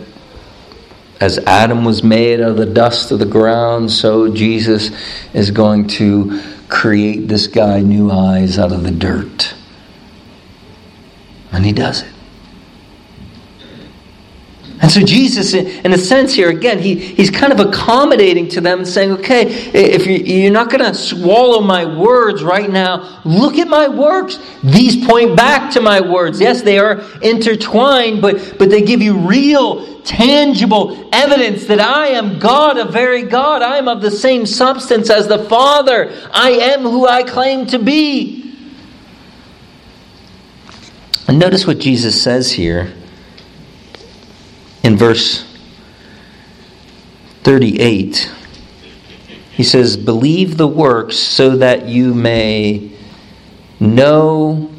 as 1.20 1.38
Adam 1.38 1.84
was 1.84 2.02
made 2.02 2.40
out 2.40 2.50
of 2.50 2.56
the 2.56 2.66
dust 2.66 3.10
of 3.10 3.18
the 3.18 3.26
ground, 3.26 3.90
so 3.90 4.32
Jesus 4.32 4.90
is 5.34 5.50
going 5.50 5.88
to 5.88 6.40
create 6.68 7.28
this 7.28 7.46
guy 7.46 7.80
new 7.80 8.10
eyes 8.10 8.58
out 8.58 8.72
of 8.72 8.82
the 8.84 8.90
dirt. 8.90 9.54
And 11.50 11.64
he 11.64 11.72
does 11.72 12.02
it. 12.02 12.12
And 14.80 14.90
so 14.90 15.00
Jesus, 15.00 15.54
in 15.54 15.92
a 15.92 15.98
sense 15.98 16.32
here, 16.34 16.50
again, 16.50 16.78
he, 16.78 16.94
he's 16.94 17.30
kind 17.30 17.52
of 17.52 17.58
accommodating 17.58 18.48
to 18.50 18.60
them 18.60 18.78
and 18.78 18.88
saying, 18.88 19.10
okay, 19.10 19.42
if 19.74 20.06
you're 20.06 20.52
not 20.52 20.70
going 20.70 20.84
to 20.84 20.94
swallow 20.94 21.60
my 21.60 21.84
words 21.84 22.44
right 22.44 22.70
now, 22.70 23.20
look 23.24 23.58
at 23.58 23.66
my 23.66 23.88
works. 23.88 24.38
These 24.62 25.04
point 25.04 25.36
back 25.36 25.72
to 25.72 25.80
my 25.80 26.00
words. 26.00 26.40
Yes, 26.40 26.62
they 26.62 26.78
are 26.78 27.00
intertwined, 27.22 28.22
but, 28.22 28.56
but 28.56 28.70
they 28.70 28.82
give 28.82 29.02
you 29.02 29.18
real, 29.18 30.00
tangible 30.02 31.08
evidence 31.12 31.66
that 31.66 31.80
I 31.80 32.08
am 32.08 32.38
God, 32.38 32.78
a 32.78 32.84
very 32.84 33.24
God. 33.24 33.62
I 33.62 33.78
am 33.78 33.88
of 33.88 34.00
the 34.00 34.12
same 34.12 34.46
substance 34.46 35.10
as 35.10 35.26
the 35.26 35.38
Father. 35.46 36.12
I 36.30 36.50
am 36.50 36.82
who 36.82 37.04
I 37.04 37.24
claim 37.24 37.66
to 37.66 37.80
be. 37.80 38.54
And 41.26 41.40
notice 41.40 41.66
what 41.66 41.80
Jesus 41.80 42.22
says 42.22 42.52
here 42.52 42.94
in 44.82 44.96
verse 44.96 45.44
38, 47.42 48.30
he 49.52 49.62
says, 49.62 49.96
Believe 49.96 50.56
the 50.56 50.68
works 50.68 51.16
so 51.16 51.56
that 51.56 51.86
you 51.86 52.14
may 52.14 52.90
know 53.80 54.70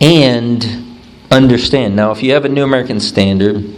and 0.00 0.98
understand. 1.30 1.96
Now, 1.96 2.10
if 2.10 2.22
you 2.22 2.32
have 2.32 2.44
a 2.44 2.48
New 2.48 2.64
American 2.64 3.00
Standard, 3.00 3.74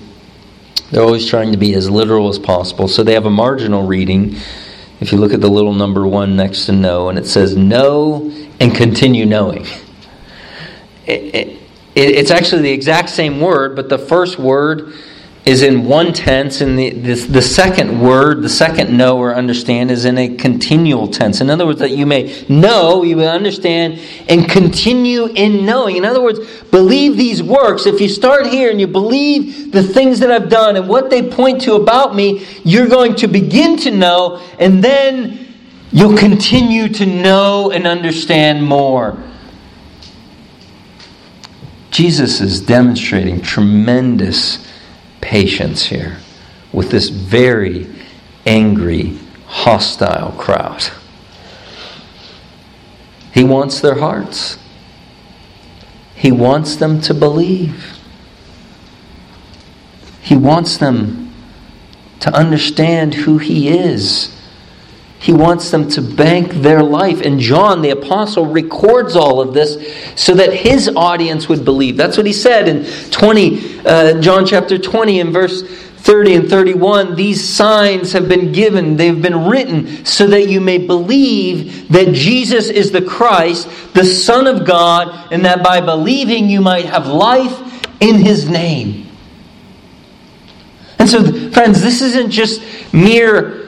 they're 0.91 1.03
always 1.03 1.29
trying 1.29 1.53
to 1.53 1.59
be 1.59 1.75
as 1.75 1.91
literal 1.91 2.29
as 2.29 2.39
possible. 2.39 2.89
So 2.89 3.03
they 3.03 3.15
have 3.15 3.27
a 3.27 3.31
marginal 3.31 3.87
reading. 3.87 4.37
If 5.01 5.13
you 5.13 5.19
look 5.19 5.35
at 5.35 5.41
the 5.41 5.51
little 5.51 5.75
number 5.75 6.07
one 6.07 6.37
next 6.37 6.67
to 6.67 6.73
know, 6.73 7.09
and 7.09 7.19
it 7.19 7.27
says, 7.27 7.57
Know 7.57 8.31
and 8.61 8.75
continue 8.75 9.27
knowing. 9.27 9.67
It, 11.07 11.35
it, 11.35 11.59
it's 11.95 12.31
actually 12.31 12.63
the 12.63 12.73
exact 12.73 13.11
same 13.11 13.41
word, 13.41 13.75
but 13.75 13.89
the 13.89 13.99
first 13.99 14.39
word 14.39 14.93
is 15.47 15.63
in 15.63 15.85
one 15.85 16.13
tense, 16.13 16.61
and 16.61 16.77
the, 16.77 16.91
the, 16.91 17.15
the, 17.15 17.41
second 17.41 18.01
word, 18.01 18.43
the 18.43 18.49
second 18.49 18.95
know 18.95 19.17
or 19.17 19.33
understand, 19.33 19.93
is 19.93 20.05
in 20.05 20.19
a 20.19 20.35
continual 20.35 21.07
tense. 21.07 21.41
In 21.41 21.49
other 21.51 21.65
words, 21.65 21.79
that 21.79 21.93
you 21.93 22.05
may 22.05 22.45
know, 22.49 23.05
you 23.05 23.15
may 23.15 23.29
understand, 23.29 24.01
and 24.29 24.51
continue 24.51 25.27
in 25.27 25.65
knowing. 25.65 25.97
In 25.97 26.05
other 26.05 26.21
words, 26.21 26.41
believe 26.73 27.17
these 27.17 27.45
works. 27.45 27.87
If 27.87 28.01
you 28.01 28.09
start 28.09 28.49
here 28.49 28.73
and 28.73 28.81
you 28.81 28.89
believe 28.89 29.71
the 29.71 29.85
things 29.85 30.19
that 30.19 30.33
I've 30.33 30.49
done 30.49 30.75
and 30.75 30.89
what 30.89 31.11
they 31.11 31.31
point 31.31 31.63
to 31.63 31.75
about 31.75 32.17
me, 32.17 32.45
you're 32.65 32.89
going 32.89 33.15
to 33.15 33.29
begin 33.29 33.77
to 33.79 33.93
know, 33.93 34.43
and 34.59 34.83
then 34.83 35.55
you'll 35.93 36.19
continue 36.19 36.89
to 36.89 37.07
know 37.07 37.71
and 37.71 37.87
understand 37.87 38.67
more. 38.67 39.23
Jesus 41.93 42.41
is 42.41 42.61
demonstrating 42.61 43.41
tremendous 43.43 44.66
patience 45.21 45.87
here 45.87 46.19
with 46.73 46.91
this 46.91 47.09
very 47.09 47.87
angry, 48.45 49.19
hostile 49.47 50.33
crowd. 50.33 50.85
He 53.33 53.45
wants 53.45 53.81
their 53.81 53.99
hearts. 53.99 54.59
He 56.15 56.33
wants 56.33 56.77
them 56.77 57.01
to 57.03 57.15
believe. 57.15 57.99
He 60.23 60.37
wants 60.37 60.79
them 60.79 61.35
to 62.21 62.35
understand 62.35 63.15
who 63.15 63.39
He 63.39 63.69
is. 63.69 64.36
He 65.19 65.33
wants 65.33 65.71
them 65.71 65.89
to 65.91 66.03
bank 66.03 66.53
their 66.53 66.83
life. 66.83 67.21
And 67.21 67.41
John, 67.41 67.83
the 67.83 67.91
apostle, 67.91 68.47
records 68.47 69.17
all 69.17 69.41
of 69.41 69.55
this 69.55 69.77
so 70.15 70.35
that 70.35 70.53
his 70.53 70.89
audience 70.95 71.49
would 71.49 71.65
believe. 71.65 71.97
That's 71.97 72.17
what 72.17 72.27
he 72.27 72.33
said 72.33 72.69
in 72.69 72.85
20, 73.11 73.81
uh, 73.81 74.21
John 74.21 74.47
chapter 74.47 74.79
20 74.79 75.21
and 75.21 75.33
verse 75.33 75.63
30 75.63 76.35
and 76.35 76.49
31. 76.49 77.17
These 77.17 77.43
signs 77.43 78.13
have 78.13 78.29
been 78.29 78.53
given, 78.53 78.97
they've 78.97 79.21
been 79.21 79.49
written 79.49 80.05
so 80.05 80.29
that 80.29 80.49
you 80.49 80.61
may 80.61 80.79
believe 80.79 81.89
that 81.89 82.13
Jesus 82.13 82.69
is 82.69 82.93
the 82.93 83.03
Christ, 83.03 83.69
the 83.95 84.05
Son 84.05 84.47
of 84.47 84.65
God, 84.65 85.33
and 85.33 85.45
that 85.45 85.65
by 85.65 85.81
believing 85.81 86.49
you 86.49 86.61
might 86.61 86.85
have 86.85 87.09
life 87.09 87.61
in 88.01 88.17
his 88.17 88.49
name. 88.49 89.09
And 90.99 91.09
so, 91.09 91.51
friends, 91.51 91.83
this 91.83 92.03
isn't 92.03 92.31
just 92.31 92.63
mere 92.93 93.66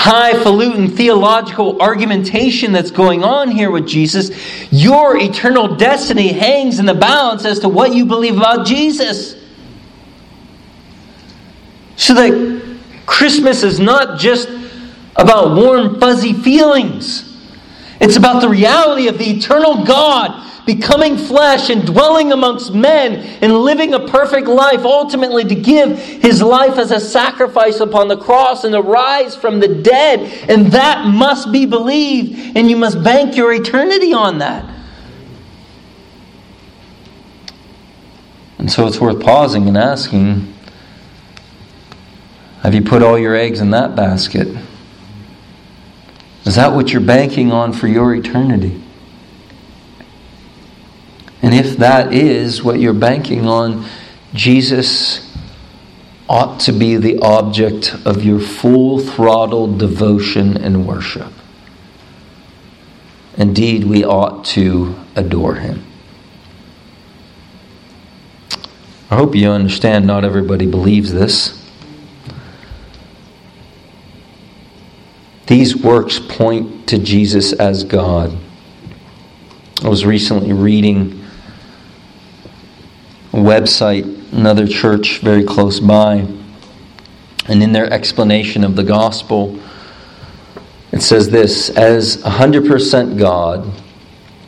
highfalutin 0.00 0.88
theological 0.88 1.80
argumentation 1.82 2.72
that's 2.72 2.90
going 2.90 3.22
on 3.22 3.50
here 3.50 3.70
with 3.70 3.86
Jesus. 3.86 4.30
Your 4.72 5.18
eternal 5.18 5.76
destiny 5.76 6.28
hangs 6.28 6.78
in 6.78 6.86
the 6.86 6.94
balance 6.94 7.44
as 7.44 7.58
to 7.58 7.68
what 7.68 7.94
you 7.94 8.06
believe 8.06 8.38
about 8.38 8.66
Jesus. 8.66 9.36
So 11.96 12.14
that 12.14 12.78
Christmas 13.04 13.62
is 13.62 13.78
not 13.78 14.18
just 14.18 14.48
about 15.16 15.54
warm, 15.54 16.00
fuzzy 16.00 16.32
feelings. 16.32 17.26
It's 18.00 18.16
about 18.16 18.40
the 18.40 18.48
reality 18.48 19.08
of 19.08 19.18
the 19.18 19.30
eternal 19.30 19.84
God 19.84 20.49
becoming 20.66 21.16
flesh 21.16 21.70
and 21.70 21.86
dwelling 21.86 22.32
amongst 22.32 22.72
men 22.72 23.16
and 23.42 23.52
living 23.52 23.94
a 23.94 24.06
perfect 24.06 24.46
life, 24.46 24.84
ultimately 24.84 25.44
to 25.44 25.54
give 25.54 25.98
his 25.98 26.42
life 26.42 26.78
as 26.78 26.90
a 26.90 27.00
sacrifice 27.00 27.80
upon 27.80 28.08
the 28.08 28.16
cross 28.16 28.64
and 28.64 28.74
to 28.74 28.82
rise 28.82 29.34
from 29.36 29.60
the 29.60 29.68
dead. 29.68 30.20
And 30.48 30.66
that 30.72 31.06
must 31.06 31.52
be 31.52 31.66
believed, 31.66 32.56
and 32.56 32.70
you 32.70 32.76
must 32.76 33.02
bank 33.02 33.36
your 33.36 33.52
eternity 33.52 34.12
on 34.12 34.38
that. 34.38 34.64
And 38.58 38.70
so 38.70 38.86
it's 38.86 39.00
worth 39.00 39.20
pausing 39.20 39.68
and 39.68 39.78
asking 39.78 40.52
Have 42.62 42.74
you 42.74 42.82
put 42.82 43.02
all 43.02 43.18
your 43.18 43.34
eggs 43.34 43.60
in 43.60 43.70
that 43.70 43.96
basket? 43.96 44.48
Is 46.44 46.56
that 46.56 46.72
what 46.72 46.92
you're 46.92 47.00
banking 47.00 47.52
on 47.52 47.72
for 47.72 47.86
your 47.86 48.14
eternity? 48.14 48.80
And 51.42 51.54
if 51.54 51.78
that 51.78 52.12
is 52.12 52.62
what 52.62 52.80
you're 52.80 52.92
banking 52.92 53.46
on, 53.46 53.86
Jesus 54.34 55.26
ought 56.28 56.60
to 56.60 56.72
be 56.72 56.96
the 56.96 57.18
object 57.18 57.94
of 58.04 58.22
your 58.22 58.38
full 58.38 59.00
throttle 59.00 59.76
devotion 59.76 60.56
and 60.56 60.86
worship. 60.86 61.32
Indeed, 63.36 63.84
we 63.84 64.04
ought 64.04 64.44
to 64.46 64.94
adore 65.16 65.56
him. 65.56 65.84
I 69.10 69.16
hope 69.16 69.34
you 69.34 69.50
understand 69.50 70.06
not 70.06 70.24
everybody 70.24 70.66
believes 70.66 71.12
this. 71.12 71.56
These 75.46 75.74
works 75.76 76.20
point 76.20 76.86
to 76.90 76.98
Jesus 76.98 77.52
as 77.52 77.82
God. 77.82 78.36
I 79.82 79.88
was 79.88 80.04
recently 80.04 80.52
reading 80.52 81.19
website, 83.32 84.32
another 84.32 84.66
church 84.66 85.18
very 85.18 85.44
close 85.44 85.80
by. 85.80 86.26
And 87.46 87.62
in 87.62 87.72
their 87.72 87.92
explanation 87.92 88.64
of 88.64 88.76
the 88.76 88.84
gospel, 88.84 89.58
it 90.92 91.02
says 91.02 91.30
this 91.30 91.70
as 91.70 92.18
100% 92.18 93.18
God 93.18 93.70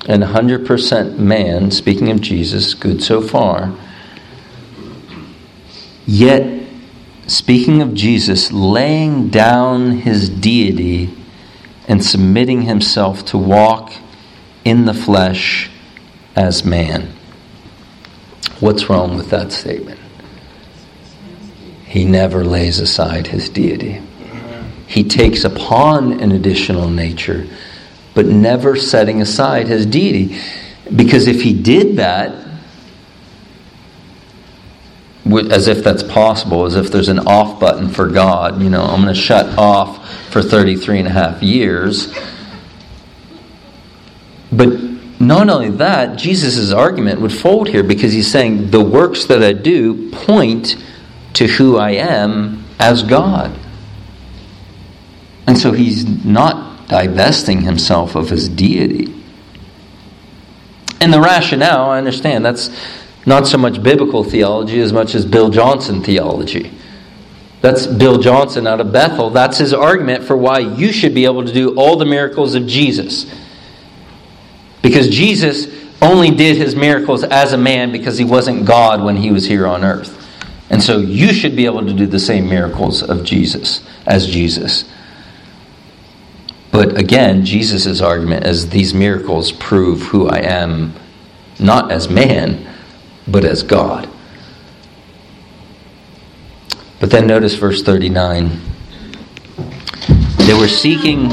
and 0.08 0.22
100% 0.22 1.18
man, 1.18 1.70
speaking 1.70 2.10
of 2.10 2.20
Jesus, 2.20 2.74
good 2.74 3.02
so 3.02 3.20
far, 3.20 3.74
yet, 6.06 6.66
speaking 7.28 7.80
of 7.80 7.94
Jesus, 7.94 8.50
laying 8.50 9.28
down 9.28 9.98
his 9.98 10.28
deity 10.28 11.14
and 11.86 12.04
submitting 12.04 12.62
himself 12.62 13.24
to 13.26 13.38
walk 13.38 13.92
in 14.64 14.84
the 14.84 14.94
flesh 14.94 15.70
as 16.34 16.64
man. 16.64 17.11
What's 18.62 18.88
wrong 18.88 19.16
with 19.16 19.30
that 19.30 19.50
statement? 19.50 19.98
He 21.84 22.04
never 22.04 22.44
lays 22.44 22.78
aside 22.78 23.26
his 23.26 23.48
deity. 23.48 24.00
He 24.86 25.02
takes 25.02 25.42
upon 25.42 26.20
an 26.20 26.30
additional 26.30 26.88
nature, 26.88 27.48
but 28.14 28.26
never 28.26 28.76
setting 28.76 29.20
aside 29.20 29.66
his 29.66 29.84
deity. 29.84 30.38
Because 30.94 31.26
if 31.26 31.42
he 31.42 31.52
did 31.52 31.96
that, 31.96 32.36
as 35.50 35.66
if 35.66 35.82
that's 35.82 36.04
possible, 36.04 36.64
as 36.64 36.76
if 36.76 36.92
there's 36.92 37.08
an 37.08 37.26
off 37.26 37.58
button 37.58 37.88
for 37.88 38.06
God, 38.06 38.62
you 38.62 38.70
know, 38.70 38.84
I'm 38.84 39.02
going 39.02 39.12
to 39.12 39.20
shut 39.20 39.58
off 39.58 40.08
for 40.30 40.40
33 40.40 41.00
and 41.00 41.08
a 41.08 41.10
half 41.10 41.42
years. 41.42 42.16
But 44.52 44.91
not 45.22 45.48
only 45.48 45.70
that, 45.70 46.18
Jesus' 46.18 46.72
argument 46.72 47.20
would 47.20 47.32
fold 47.32 47.68
here 47.68 47.82
because 47.82 48.12
he's 48.12 48.30
saying 48.30 48.70
the 48.70 48.82
works 48.82 49.26
that 49.26 49.42
I 49.42 49.52
do 49.52 50.10
point 50.10 50.76
to 51.34 51.46
who 51.46 51.76
I 51.76 51.92
am 51.92 52.64
as 52.78 53.02
God. 53.02 53.56
And 55.46 55.56
so 55.56 55.72
he's 55.72 56.04
not 56.24 56.88
divesting 56.88 57.62
himself 57.62 58.16
of 58.16 58.30
his 58.30 58.48
deity. 58.48 59.14
And 61.00 61.12
the 61.12 61.20
rationale, 61.20 61.90
I 61.90 61.98
understand, 61.98 62.44
that's 62.44 62.70
not 63.24 63.46
so 63.46 63.58
much 63.58 63.82
biblical 63.82 64.24
theology 64.24 64.80
as 64.80 64.92
much 64.92 65.14
as 65.14 65.24
Bill 65.24 65.50
Johnson 65.50 66.02
theology. 66.02 66.70
That's 67.60 67.86
Bill 67.86 68.18
Johnson 68.18 68.66
out 68.66 68.80
of 68.80 68.92
Bethel. 68.92 69.30
That's 69.30 69.58
his 69.58 69.72
argument 69.72 70.24
for 70.24 70.36
why 70.36 70.58
you 70.58 70.92
should 70.92 71.14
be 71.14 71.24
able 71.26 71.44
to 71.44 71.52
do 71.52 71.76
all 71.76 71.96
the 71.96 72.04
miracles 72.04 72.56
of 72.56 72.66
Jesus. 72.66 73.32
Because 74.82 75.08
Jesus 75.08 75.68
only 76.02 76.30
did 76.30 76.56
his 76.56 76.74
miracles 76.74 77.22
as 77.22 77.52
a 77.52 77.58
man 77.58 77.92
because 77.92 78.18
he 78.18 78.24
wasn't 78.24 78.66
God 78.66 79.02
when 79.02 79.16
he 79.16 79.30
was 79.30 79.46
here 79.46 79.66
on 79.66 79.84
earth. 79.84 80.18
And 80.68 80.82
so 80.82 80.98
you 80.98 81.32
should 81.32 81.54
be 81.54 81.64
able 81.64 81.86
to 81.86 81.92
do 81.92 82.06
the 82.06 82.18
same 82.18 82.48
miracles 82.48 83.02
of 83.02 83.24
Jesus 83.24 83.86
as 84.06 84.26
Jesus. 84.26 84.84
But 86.72 86.98
again, 86.98 87.44
Jesus' 87.44 88.00
argument 88.00 88.46
is 88.46 88.70
these 88.70 88.94
miracles 88.94 89.52
prove 89.52 90.02
who 90.02 90.28
I 90.28 90.38
am, 90.38 90.94
not 91.60 91.92
as 91.92 92.08
man, 92.08 92.66
but 93.28 93.44
as 93.44 93.62
God. 93.62 94.08
But 96.98 97.10
then 97.10 97.26
notice 97.26 97.54
verse 97.54 97.82
39. 97.82 98.58
They 100.38 100.54
were 100.54 100.68
seeking 100.68 101.30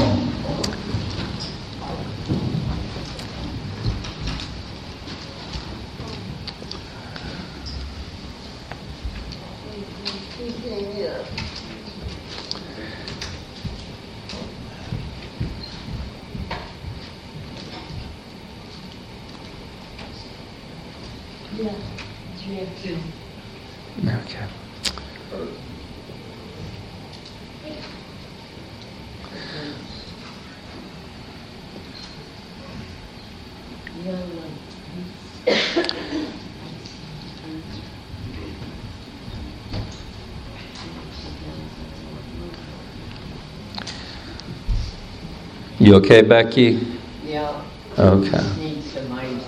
You 45.90 45.96
okay, 45.96 46.22
Becky? 46.22 46.86
Yeah. 47.24 47.64
Okay. 47.98 48.60
Needs 48.60 48.92
some 48.92 49.10
ice. 49.10 49.42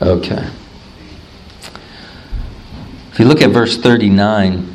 Okay. 0.00 0.48
If 3.10 3.18
you 3.18 3.24
look 3.24 3.42
at 3.42 3.50
verse 3.50 3.76
39, 3.76 4.74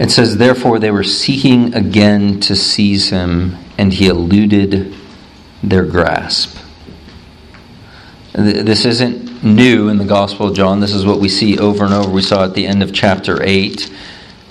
it 0.00 0.10
says, 0.10 0.36
Therefore 0.36 0.80
they 0.80 0.90
were 0.90 1.04
seeking 1.04 1.74
again 1.74 2.40
to 2.40 2.56
seize 2.56 3.10
him, 3.10 3.56
and 3.78 3.92
he 3.92 4.08
eluded 4.08 4.96
their 5.62 5.84
grasp. 5.84 6.58
This 8.32 8.84
isn't 8.84 9.44
new 9.44 9.90
in 9.90 9.98
the 9.98 10.04
Gospel 10.04 10.48
of 10.48 10.56
John. 10.56 10.80
This 10.80 10.92
is 10.92 11.06
what 11.06 11.20
we 11.20 11.28
see 11.28 11.56
over 11.56 11.84
and 11.84 11.94
over. 11.94 12.10
We 12.10 12.20
saw 12.20 12.46
at 12.46 12.54
the 12.54 12.66
end 12.66 12.82
of 12.82 12.92
chapter 12.92 13.40
8, 13.40 13.82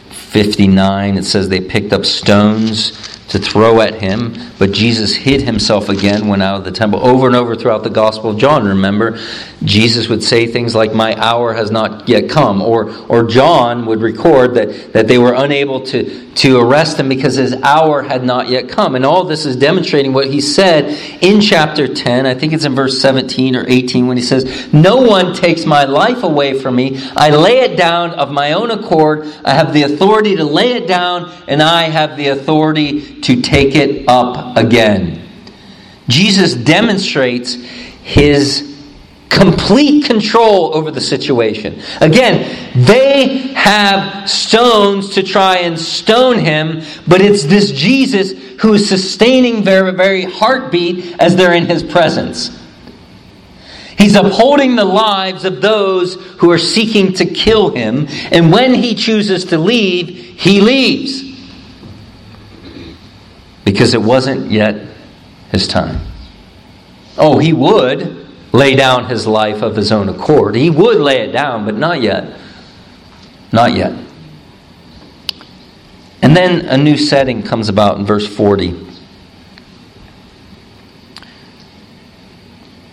59. 0.10 1.18
It 1.18 1.24
says 1.26 1.50
they 1.50 1.60
picked 1.60 1.92
up 1.92 2.06
stones 2.06 3.19
to 3.30 3.40
throw 3.40 3.80
at 3.82 3.96
him, 3.96 4.36
but 4.58 4.72
Jesus 4.72 5.16
hid 5.16 5.44
himself 5.44 5.88
again, 5.88 6.28
went 6.28 6.42
out 6.42 6.58
of 6.58 6.64
the 6.64 6.72
temple. 6.72 7.06
Over 7.06 7.28
and 7.28 7.36
over 7.36 7.56
throughout 7.56 7.84
the 7.84 7.90
Gospel 7.90 8.32
of 8.32 8.38
John, 8.38 8.68
remember, 8.68 9.20
Jesus 9.64 10.10
would 10.10 10.24
say 10.24 10.48
things 10.48 10.74
like, 10.74 10.94
My 10.94 11.16
hour 11.16 11.54
has 11.54 11.70
not 11.70 12.10
yet 12.10 12.30
come. 12.30 12.62
Or, 12.62 12.92
or 13.08 13.24
John 13.24 13.86
would 13.86 14.02
record 14.02 14.56
that, 14.56 14.94
that 14.94 15.08
they 15.08 15.20
were 15.20 15.34
unable 15.34 15.86
to, 15.88 16.34
to 16.36 16.60
arrest 16.60 17.00
him 17.00 17.08
because 17.08 17.36
his 17.36 17.54
hour 17.62 18.02
had 18.02 18.24
not 18.24 18.50
yet 18.50 18.68
come. 18.68 18.96
And 18.96 19.06
all 19.06 19.26
this 19.26 19.46
is 19.46 19.56
demonstrating 19.56 20.14
what 20.14 20.28
he 20.28 20.42
said 20.42 20.86
in 21.22 21.40
chapter 21.40 21.94
10. 21.94 22.26
I 22.26 22.34
think 22.34 22.54
it's 22.54 22.66
in 22.66 22.74
verse 22.74 23.00
17 23.00 23.56
or 23.56 23.66
18 23.68 24.08
when 24.08 24.18
he 24.18 24.24
says, 24.24 24.74
No 24.74 24.98
one 24.98 25.36
takes 25.36 25.66
my 25.66 25.84
life 25.84 26.24
away 26.24 26.60
from 26.60 26.76
me. 26.76 27.00
I 27.16 27.30
lay 27.30 27.60
it 27.60 27.78
down 27.78 28.12
of 28.12 28.32
my 28.32 28.54
own 28.54 28.72
accord. 28.72 29.28
I 29.46 29.54
have 29.54 29.72
the 29.72 29.84
authority 29.84 30.38
to 30.38 30.46
lay 30.46 30.74
it 30.74 30.88
down, 30.88 31.32
and 31.48 31.62
I 31.62 31.84
have 31.84 32.18
the 32.18 32.30
authority 32.30 33.19
to 33.24 33.42
take 33.42 33.76
it 33.76 34.08
up 34.08 34.58
again. 34.58 35.22
Jesus 36.08 36.56
demonstrates 36.56 37.54
his 37.54 38.70
complete 39.30 40.06
control 40.06 40.76
over 40.76 40.92
the 40.92 41.00
situation. 41.00 41.80
Again, 42.02 42.74
they 42.76 43.54
have 43.54 44.30
stones 44.30 45.14
to 45.14 45.24
try 45.24 45.58
and 45.58 45.80
stone 45.80 46.40
him, 46.40 46.82
but 47.08 47.22
it's 47.22 47.44
this 47.44 47.72
Jesus 47.72 48.32
who 48.62 48.74
is 48.74 48.90
sustaining 48.90 49.64
their 49.64 49.92
very 49.92 50.24
heartbeat 50.24 51.16
as 51.20 51.36
they're 51.36 51.54
in 51.54 51.68
his 51.68 51.84
presence. 51.84 52.58
He's 53.98 54.16
upholding 54.16 54.76
the 54.76 54.86
lives 54.86 55.46
of 55.46 55.62
those 55.62 56.16
who 56.38 56.50
are 56.52 56.58
seeking 56.58 57.14
to 57.14 57.26
kill 57.26 57.70
him, 57.70 58.08
and 58.32 58.52
when 58.52 58.74
he 58.74 58.96
chooses 58.96 59.46
to 59.46 59.58
leave, 59.58 60.08
he 60.40 60.62
leaves 60.62 61.29
because 63.72 63.94
it 63.94 64.02
wasn't 64.02 64.50
yet 64.50 64.82
his 65.52 65.68
time. 65.68 66.02
Oh, 67.20 67.38
he 67.38 67.54
would 67.54 68.28
lay 68.52 68.76
down 68.76 69.06
his 69.06 69.28
life 69.28 69.62
of 69.62 69.76
his 69.76 69.92
own 69.92 70.10
accord. 70.10 70.56
He 70.56 70.72
would 70.72 70.98
lay 70.98 71.18
it 71.22 71.32
down, 71.32 71.66
but 71.66 71.76
not 71.76 72.02
yet. 72.02 72.40
Not 73.52 73.74
yet. 73.74 73.94
And 76.24 76.36
then 76.36 76.66
a 76.66 76.78
new 76.80 76.98
setting 76.98 77.44
comes 77.44 77.70
about 77.70 78.00
in 78.00 78.06
verse 78.08 78.26
40. 78.26 78.70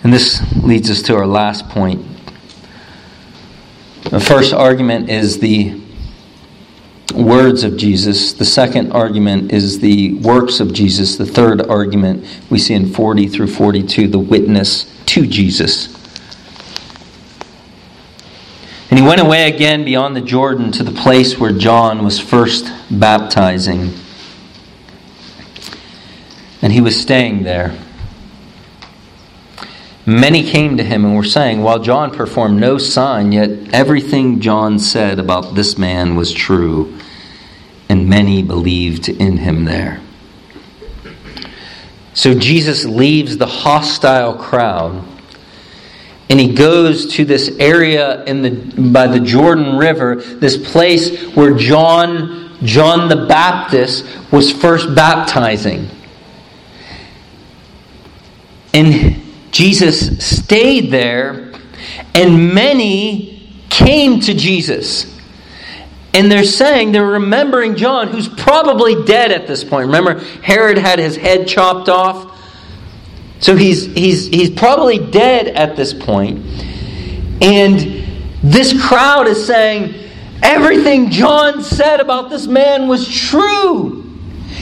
And 0.03 0.13
this 0.13 0.43
leads 0.63 0.91
us 0.91 1.01
to 1.05 1.17
our 1.17 1.27
last 1.27 1.71
point. 1.71 2.05
The 4.11 4.21
first 4.21 4.53
argument 4.53 5.09
is 5.09 5.39
the 5.39 5.81
words 7.15 7.65
of 7.65 7.77
Jesus. 7.77 8.33
The 8.33 8.45
second 8.45 8.93
argument 8.93 9.53
is 9.53 9.81
the 9.81 10.15
works 10.15 10.61
of 10.61 10.73
Jesus. 10.73 11.17
The 11.17 11.27
third 11.27 11.63
argument 11.67 12.25
we 12.51 12.59
see 12.59 12.75
in 12.75 12.93
40 12.93 13.29
through 13.29 13.49
42, 13.49 14.09
the 14.09 14.19
witness 14.19 14.93
to 15.07 15.27
Jesus. 15.27 15.95
And 18.91 18.99
he 18.99 19.07
went 19.07 19.21
away 19.21 19.53
again 19.53 19.85
beyond 19.85 20.15
the 20.17 20.21
Jordan 20.21 20.71
to 20.73 20.83
the 20.83 20.93
place 20.93 21.39
where 21.39 21.53
John 21.53 22.05
was 22.05 22.21
first 22.21 22.73
baptizing. 22.91 23.93
And 26.63 26.73
he 26.73 26.81
was 26.81 27.01
staying 27.01 27.43
there. 27.43 27.77
Many 30.07 30.49
came 30.49 30.77
to 30.77 30.85
him 30.85 31.05
and 31.05 31.17
were 31.17 31.25
saying, 31.25 31.63
While 31.63 31.81
John 31.81 32.13
performed 32.13 32.61
no 32.61 32.79
sign, 32.79 33.33
yet 33.33 33.51
everything 33.75 34.41
John 34.41 34.79
said 34.79 35.19
about 35.19 35.57
this 35.57 35.77
man 35.77 36.15
was 36.15 36.33
true, 36.33 36.97
and 37.89 38.09
many 38.09 38.43
believed 38.43 39.09
in 39.09 39.39
him 39.39 39.65
there. 39.65 40.01
So 42.15 42.35
Jesus 42.35 42.85
leaves 42.85 43.37
the 43.37 43.47
hostile 43.47 44.35
crowd 44.35 45.05
and 46.29 46.41
he 46.41 46.53
goes 46.53 47.15
to 47.15 47.25
this 47.25 47.57
area 47.59 48.25
in 48.25 48.43
the 48.43 48.91
by 48.91 49.07
the 49.07 49.21
Jordan 49.21 49.77
River, 49.77 50.17
this 50.17 50.57
place 50.57 51.23
where 51.37 51.55
John 51.55 52.59
John 52.63 53.09
the 53.09 53.27
Baptist 53.27 54.05
was 54.33 54.51
first 54.51 54.95
baptizing. 54.95 55.89
And 58.75 59.16
Jesus 59.51 60.25
stayed 60.25 60.91
there, 60.91 61.53
and 62.15 62.55
many 62.55 63.51
came 63.71 64.21
to 64.21 64.35
Jesus. 64.35 65.15
And 66.15 66.33
they're 66.33 66.45
saying, 66.45 66.93
they're 66.93 67.05
remembering 67.05 67.77
John, 67.77 68.09
who's 68.09 68.27
probably 68.27 69.05
dead 69.05 69.33
at 69.33 69.47
this 69.47 69.63
point. 69.63 69.87
Remember, 69.87 70.19
Herod 70.43 70.79
had 70.79 70.99
his 70.99 71.15
head 71.15 71.47
chopped 71.47 71.91
off. 71.91 72.33
So 73.39 73.55
he's, 73.55 73.85
he's, 73.85 74.27
he's 74.27 74.49
probably 74.49 74.99
dead 74.99 75.49
at 75.49 75.77
this 75.77 75.93
point. 75.93 76.39
And 77.43 78.07
this 78.43 78.81
crowd 78.89 79.27
is 79.27 79.47
saying, 79.47 79.95
everything 80.43 81.11
John 81.11 81.63
said 81.63 82.01
about 82.01 82.31
this 82.31 82.47
man 82.47 82.89
was 82.89 83.07
true. 83.07 84.05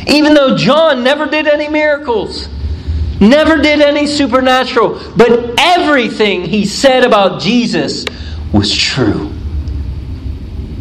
Even 0.08 0.34
though 0.34 0.56
John 0.56 1.04
never 1.04 1.26
did 1.26 1.46
any 1.46 1.68
miracles. 1.68 2.48
Never 3.20 3.58
did 3.58 3.80
any 3.80 4.06
supernatural, 4.06 5.00
but 5.16 5.54
everything 5.58 6.44
he 6.44 6.66
said 6.66 7.04
about 7.04 7.40
Jesus 7.40 8.04
was 8.52 8.74
true. 8.74 9.32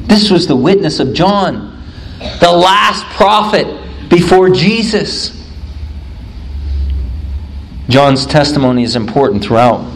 This 0.08 0.30
was 0.30 0.48
the 0.48 0.56
witness 0.56 1.00
of 1.00 1.14
John, 1.14 1.84
the 2.40 2.52
last 2.52 3.06
prophet 3.16 4.10
before 4.10 4.50
Jesus. 4.50 5.40
John's 7.88 8.26
testimony 8.26 8.84
is 8.84 8.96
important 8.96 9.44
throughout 9.44 9.90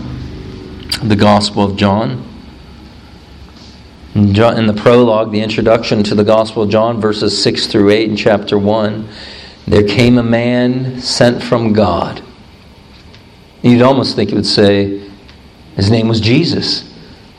the 1.03 1.15
Gospel 1.15 1.63
of 1.63 1.75
John. 1.75 2.23
In 4.13 4.33
the 4.33 4.73
prologue, 4.75 5.31
the 5.31 5.41
introduction 5.41 6.03
to 6.03 6.15
the 6.15 6.23
Gospel 6.23 6.63
of 6.63 6.69
John, 6.69 6.99
verses 6.99 7.41
6 7.41 7.67
through 7.67 7.91
8 7.91 8.09
in 8.09 8.15
chapter 8.15 8.57
1, 8.57 9.07
there 9.67 9.88
came 9.88 10.17
a 10.17 10.23
man 10.23 10.99
sent 11.01 11.43
from 11.43 11.73
God 11.73 12.23
You'd 13.62 13.82
almost 13.82 14.16
think 14.16 14.32
it 14.32 14.36
would 14.36 14.45
say 14.45 15.10
his 15.76 15.89
name 15.89 16.08
was 16.08 16.20
Jesus. 16.20 16.84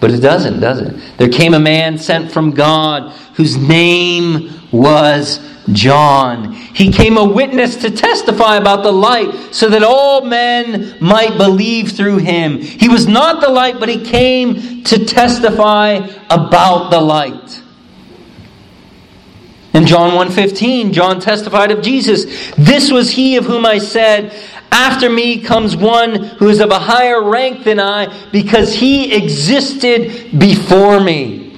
But 0.00 0.12
it 0.12 0.20
doesn't, 0.20 0.60
does 0.60 0.80
it? 0.80 0.94
There 1.16 1.28
came 1.28 1.54
a 1.54 1.60
man 1.60 1.98
sent 1.98 2.30
from 2.30 2.52
God 2.52 3.12
whose 3.34 3.56
name 3.56 4.50
was 4.70 5.40
John. 5.72 6.52
He 6.52 6.92
came 6.92 7.16
a 7.16 7.24
witness 7.24 7.76
to 7.76 7.90
testify 7.90 8.56
about 8.56 8.82
the 8.84 8.92
light 8.92 9.32
so 9.52 9.68
that 9.68 9.82
all 9.82 10.24
men 10.24 10.96
might 11.00 11.36
believe 11.36 11.92
through 11.92 12.18
him. 12.18 12.58
He 12.58 12.88
was 12.88 13.06
not 13.06 13.40
the 13.40 13.48
light, 13.48 13.80
but 13.80 13.88
he 13.88 14.04
came 14.04 14.84
to 14.84 15.04
testify 15.04 16.06
about 16.30 16.90
the 16.90 17.00
light. 17.00 17.62
In 19.74 19.86
John 19.86 20.14
1:15, 20.14 20.92
John 20.92 21.20
testified 21.20 21.70
of 21.70 21.82
Jesus, 21.82 22.24
"This 22.56 22.90
was 22.90 23.10
he 23.10 23.36
of 23.36 23.44
whom 23.46 23.66
I 23.66 23.78
said, 23.78 24.32
after 24.70 25.08
me 25.08 25.40
comes 25.40 25.76
one 25.76 26.14
who 26.14 26.48
is 26.48 26.60
of 26.60 26.70
a 26.70 26.78
higher 26.78 27.22
rank 27.22 27.64
than 27.64 27.80
I 27.80 28.30
because 28.30 28.74
he 28.74 29.14
existed 29.14 30.38
before 30.38 31.00
me. 31.00 31.48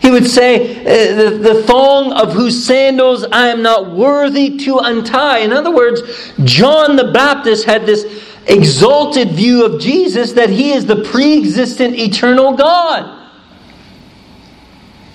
He 0.00 0.10
would 0.10 0.26
say, 0.26 0.80
uh, 0.80 1.38
the, 1.38 1.62
thong 1.64 2.12
of 2.12 2.32
whose 2.32 2.64
sandals 2.64 3.24
I 3.24 3.48
am 3.48 3.60
not 3.60 3.90
worthy 3.90 4.56
to 4.58 4.78
untie. 4.78 5.38
In 5.38 5.52
other 5.52 5.70
words, 5.70 6.00
John 6.44 6.96
the 6.96 7.12
Baptist 7.12 7.66
had 7.66 7.84
this 7.84 8.06
exalted 8.46 9.32
view 9.32 9.66
of 9.66 9.78
Jesus 9.78 10.32
that 10.32 10.48
he 10.48 10.72
is 10.72 10.86
the 10.86 11.04
pre 11.04 11.38
existent 11.38 11.96
eternal 11.96 12.54
God. 12.54 13.18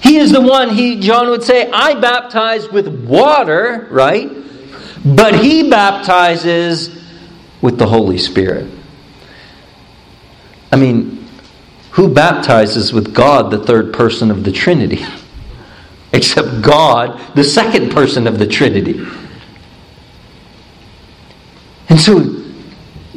He 0.02 0.18
is 0.18 0.32
the 0.32 0.42
one, 0.42 0.70
he, 0.70 1.00
John 1.00 1.30
would 1.30 1.42
say, 1.42 1.70
I 1.72 2.00
baptize 2.00 2.70
with 2.70 2.88
water, 3.08 3.88
right? 3.90 4.30
But 5.06 5.36
he 5.36 5.70
baptizes 5.70 7.04
with 7.62 7.78
the 7.78 7.86
Holy 7.86 8.18
Spirit. 8.18 8.72
I 10.72 10.78
mean, 10.78 11.28
who 11.92 12.10
baptizes 12.10 12.92
with 12.92 13.14
God, 13.14 13.52
the 13.52 13.60
third 13.60 13.94
person 13.94 14.32
of 14.32 14.44
the 14.44 14.52
Trinity? 14.52 15.06
Except 16.14 16.62
God, 16.62 17.36
the 17.36 17.44
second 17.44 17.92
person 17.92 18.26
of 18.26 18.40
the 18.40 18.48
Trinity. 18.48 19.06
And 21.90 22.00
so, 22.00 22.45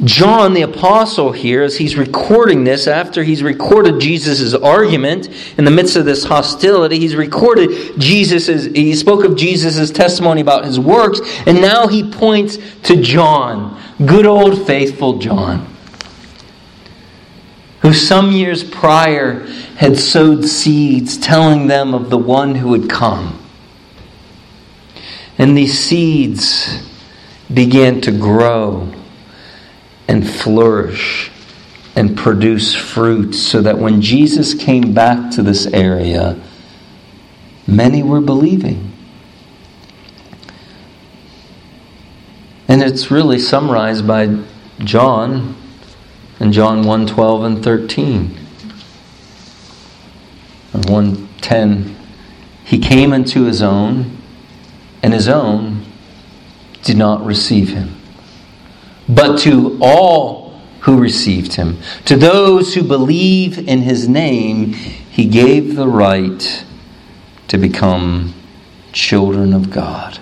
John 0.05 0.53
the 0.53 0.61
Apostle 0.61 1.33
here, 1.33 1.61
as 1.61 1.77
he's 1.77 1.97
recording 1.97 2.63
this, 2.63 2.87
after 2.87 3.21
he's 3.21 3.43
recorded 3.43 3.99
Jesus' 3.99 4.53
argument 4.53 5.27
in 5.57 5.65
the 5.65 5.71
midst 5.71 5.97
of 5.97 6.05
this 6.05 6.23
hostility, 6.23 6.99
he's 6.99 7.15
recorded 7.15 7.99
Jesus' 7.99 8.65
he 8.65 8.95
spoke 8.95 9.25
of 9.25 9.35
Jesus' 9.35 9.91
testimony 9.91 10.39
about 10.39 10.63
his 10.63 10.79
works, 10.79 11.19
and 11.45 11.61
now 11.61 11.87
he 11.87 12.09
points 12.09 12.57
to 12.83 13.01
John, 13.01 13.81
good 14.05 14.25
old 14.25 14.65
faithful 14.65 15.19
John, 15.19 15.67
who 17.81 17.93
some 17.93 18.31
years 18.31 18.63
prior 18.63 19.45
had 19.75 19.97
sowed 19.97 20.45
seeds 20.45 21.17
telling 21.17 21.67
them 21.67 21.93
of 21.93 22.09
the 22.09 22.17
one 22.17 22.55
who 22.55 22.69
would 22.69 22.89
come. 22.89 23.37
And 25.37 25.57
these 25.57 25.77
seeds 25.77 26.87
began 27.53 27.99
to 28.01 28.11
grow 28.11 28.93
and 30.09 30.27
flourish 30.27 31.29
and 31.95 32.17
produce 32.17 32.73
fruit 32.73 33.33
so 33.33 33.61
that 33.61 33.77
when 33.77 34.01
Jesus 34.01 34.55
came 34.55 34.91
back 34.91 35.29
to 35.31 35.43
this 35.43 35.67
area, 35.67 36.35
many 37.67 38.01
were 38.01 38.19
believing. 38.19 38.91
And 42.67 42.81
it's 42.81 43.11
really 43.11 43.37
summarized 43.37 44.07
by 44.07 44.39
John 44.79 45.55
in 46.39 46.53
John 46.53 46.87
1 46.87 47.05
12 47.05 47.43
and 47.43 47.63
13. 47.63 48.37
Or 50.73 50.81
110. 50.91 51.95
He 52.65 52.79
came 52.79 53.13
into 53.13 53.45
his 53.45 53.61
own, 53.61 54.17
and 55.03 55.13
his 55.13 55.27
own 55.27 55.85
did 56.81 56.97
not 56.97 57.23
receive 57.23 57.69
him 57.69 57.98
but 59.09 59.39
to 59.39 59.77
all 59.81 60.61
who 60.81 60.99
received 60.99 61.55
him. 61.55 61.77
To 62.05 62.15
those 62.15 62.73
who 62.73 62.83
believe 62.83 63.67
in 63.67 63.81
his 63.81 64.07
name, 64.07 64.73
he 64.73 65.25
gave 65.25 65.75
the 65.75 65.87
right 65.87 66.65
to 67.47 67.57
become 67.57 68.33
children 68.93 69.53
of 69.53 69.71
God. 69.71 70.19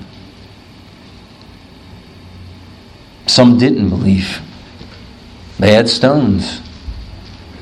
Some 3.28 3.58
didn't 3.58 3.90
believe, 3.90 4.42
they 5.60 5.74
had 5.74 5.90
stones. 5.90 6.62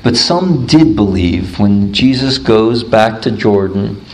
But 0.02 0.16
some 0.16 0.66
did 0.66 0.94
believe 0.94 1.58
when 1.58 1.92
Jesus 1.92 2.38
goes 2.38 2.84
back 2.84 3.20
to 3.22 3.30
Jordan 3.32 4.04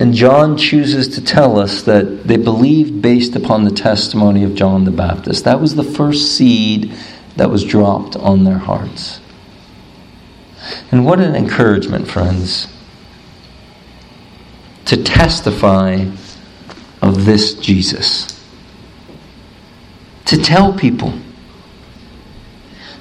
and 0.00 0.14
John 0.14 0.56
chooses 0.56 1.08
to 1.08 1.22
tell 1.22 1.58
us 1.58 1.82
that 1.82 2.26
they 2.26 2.38
believed 2.38 3.02
based 3.02 3.36
upon 3.36 3.64
the 3.64 3.70
testimony 3.70 4.44
of 4.44 4.54
John 4.54 4.84
the 4.84 4.90
Baptist. 4.90 5.44
That 5.44 5.60
was 5.60 5.74
the 5.74 5.84
first 5.84 6.36
seed 6.36 6.94
that 7.36 7.50
was 7.50 7.62
dropped 7.64 8.16
on 8.16 8.44
their 8.44 8.56
hearts. 8.56 9.20
And 10.90 11.04
what 11.04 11.20
an 11.20 11.36
encouragement, 11.36 12.08
friends, 12.08 12.66
to 14.86 15.02
testify 15.02 16.06
of 17.02 17.26
this 17.26 17.52
Jesus. 17.52 18.42
To 20.24 20.38
tell 20.38 20.72
people 20.72 21.12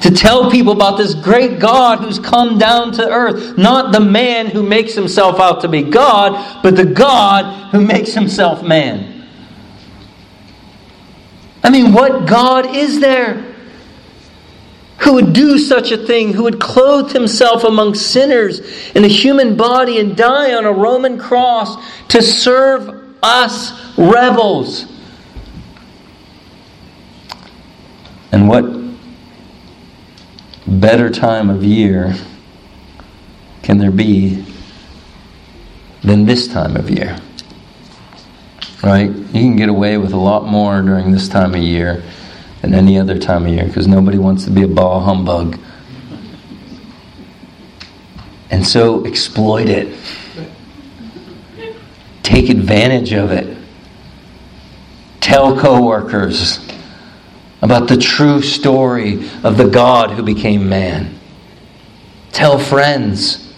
to 0.02 0.12
tell 0.12 0.50
people 0.50 0.74
about 0.74 0.98
this 0.98 1.14
great 1.14 1.60
God 1.60 2.00
who's 2.00 2.20
come 2.20 2.58
down 2.58 2.94
to 2.94 3.08
earth. 3.08 3.58
Not 3.58 3.92
the 3.92 4.00
man 4.00 4.48
who 4.48 4.64
makes 4.64 4.94
himself 4.94 5.40
out 5.40 5.62
to 5.62 5.68
be 5.68 5.84
God, 5.84 6.62
but 6.64 6.76
the 6.76 6.86
God 6.86 7.72
who 7.72 7.82
makes 7.82 8.14
himself 8.14 8.64
man. 8.64 9.28
I 11.62 11.70
mean, 11.70 11.92
what 11.92 12.28
God 12.28 12.76
is 12.76 13.00
there? 13.00 13.46
Who 15.00 15.14
would 15.14 15.34
do 15.34 15.58
such 15.58 15.92
a 15.92 15.98
thing? 15.98 16.34
Who 16.34 16.44
would 16.44 16.60
clothe 16.60 17.12
himself 17.12 17.64
among 17.64 17.96
sinners 17.96 18.60
in 18.92 19.04
a 19.04 19.08
human 19.08 19.56
body 19.56 20.00
and 20.00 20.16
die 20.16 20.54
on 20.54 20.66
a 20.66 20.72
Roman 20.72 21.18
cross 21.18 21.78
to 22.10 22.22
serve 22.22 23.18
us 23.22 23.98
rebels? 23.98 24.86
And 28.32 28.48
what 28.48 28.79
better 30.70 31.10
time 31.10 31.50
of 31.50 31.64
year 31.64 32.16
can 33.64 33.78
there 33.78 33.92
be 33.92 34.46
than 36.02 36.26
this 36.26 36.48
time 36.48 36.76
of 36.76 36.90
year? 36.90 37.20
Right? 38.84 39.10
You 39.10 39.42
can 39.42 39.56
get 39.56 39.70
away 39.70 39.98
with 39.98 40.14
a 40.14 40.18
lot 40.18 40.46
more 40.46 40.82
during 40.82 41.12
this 41.12 41.28
time 41.28 41.54
of 41.54 41.62
year 41.62 42.02
than 42.62 42.74
any 42.74 42.98
other 42.98 43.18
time 43.18 43.46
of 43.46 43.54
year 43.54 43.66
because 43.66 43.88
nobody 43.88 44.18
wants 44.18 44.46
to 44.46 44.52
be 44.52 44.64
a 44.64 44.68
ball 44.68 45.02
humbug. 45.02 45.60
And 48.50 48.66
so 48.66 49.06
exploit 49.06 49.70
it. 49.70 49.98
Take 52.24 52.50
advantage 52.50 53.12
of 53.12 53.32
it. 53.32 53.58
Tell 55.20 55.60
coworkers 55.60 56.69
about 57.62 57.88
the 57.88 57.98
true 57.98 58.42
story 58.42 59.30
of 59.44 59.58
the 59.58 59.68
God 59.68 60.12
who 60.12 60.24
became 60.24 60.70
man. 60.70 61.20
Tell 62.32 62.58
friends. 62.58 63.54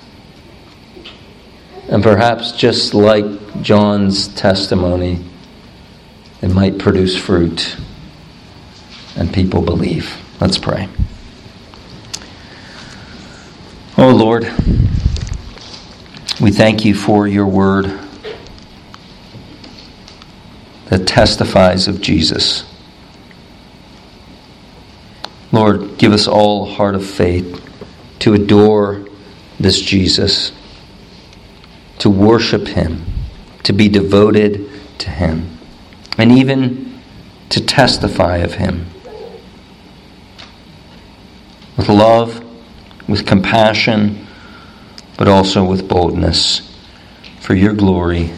And 1.89 2.01
perhaps 2.01 2.53
just 2.53 2.93
like 2.93 3.25
John's 3.61 4.29
testimony, 4.29 5.19
it 6.41 6.49
might 6.49 6.79
produce 6.79 7.17
fruit 7.17 7.75
and 9.15 9.31
people 9.33 9.61
believe. 9.61 10.17
Let's 10.39 10.57
pray. 10.57 10.87
Oh 13.97 14.09
Lord, 14.09 14.45
we 16.39 16.51
thank 16.51 16.85
you 16.85 16.95
for 16.95 17.27
your 17.27 17.45
word 17.45 17.99
that 20.85 21.05
testifies 21.05 21.87
of 21.87 22.01
Jesus. 22.01 22.70
Lord, 25.51 25.97
give 25.97 26.13
us 26.13 26.27
all 26.27 26.63
a 26.63 26.73
heart 26.73 26.95
of 26.95 27.05
faith 27.05 27.61
to 28.19 28.33
adore 28.33 29.05
this 29.59 29.79
Jesus, 29.81 30.51
to 31.99 32.09
worship 32.09 32.67
him, 32.67 33.05
to 33.63 33.73
be 33.73 33.89
devoted 33.89 34.69
to 34.99 35.09
him, 35.09 35.57
and 36.17 36.31
even 36.31 37.01
to 37.49 37.59
testify 37.59 38.37
of 38.37 38.53
him. 38.53 38.85
With 41.77 41.89
love, 41.89 42.43
with 43.07 43.25
compassion, 43.25 44.27
but 45.17 45.27
also 45.27 45.63
with 45.63 45.87
boldness, 45.87 46.75
for 47.39 47.55
your 47.55 47.73
glory 47.73 48.31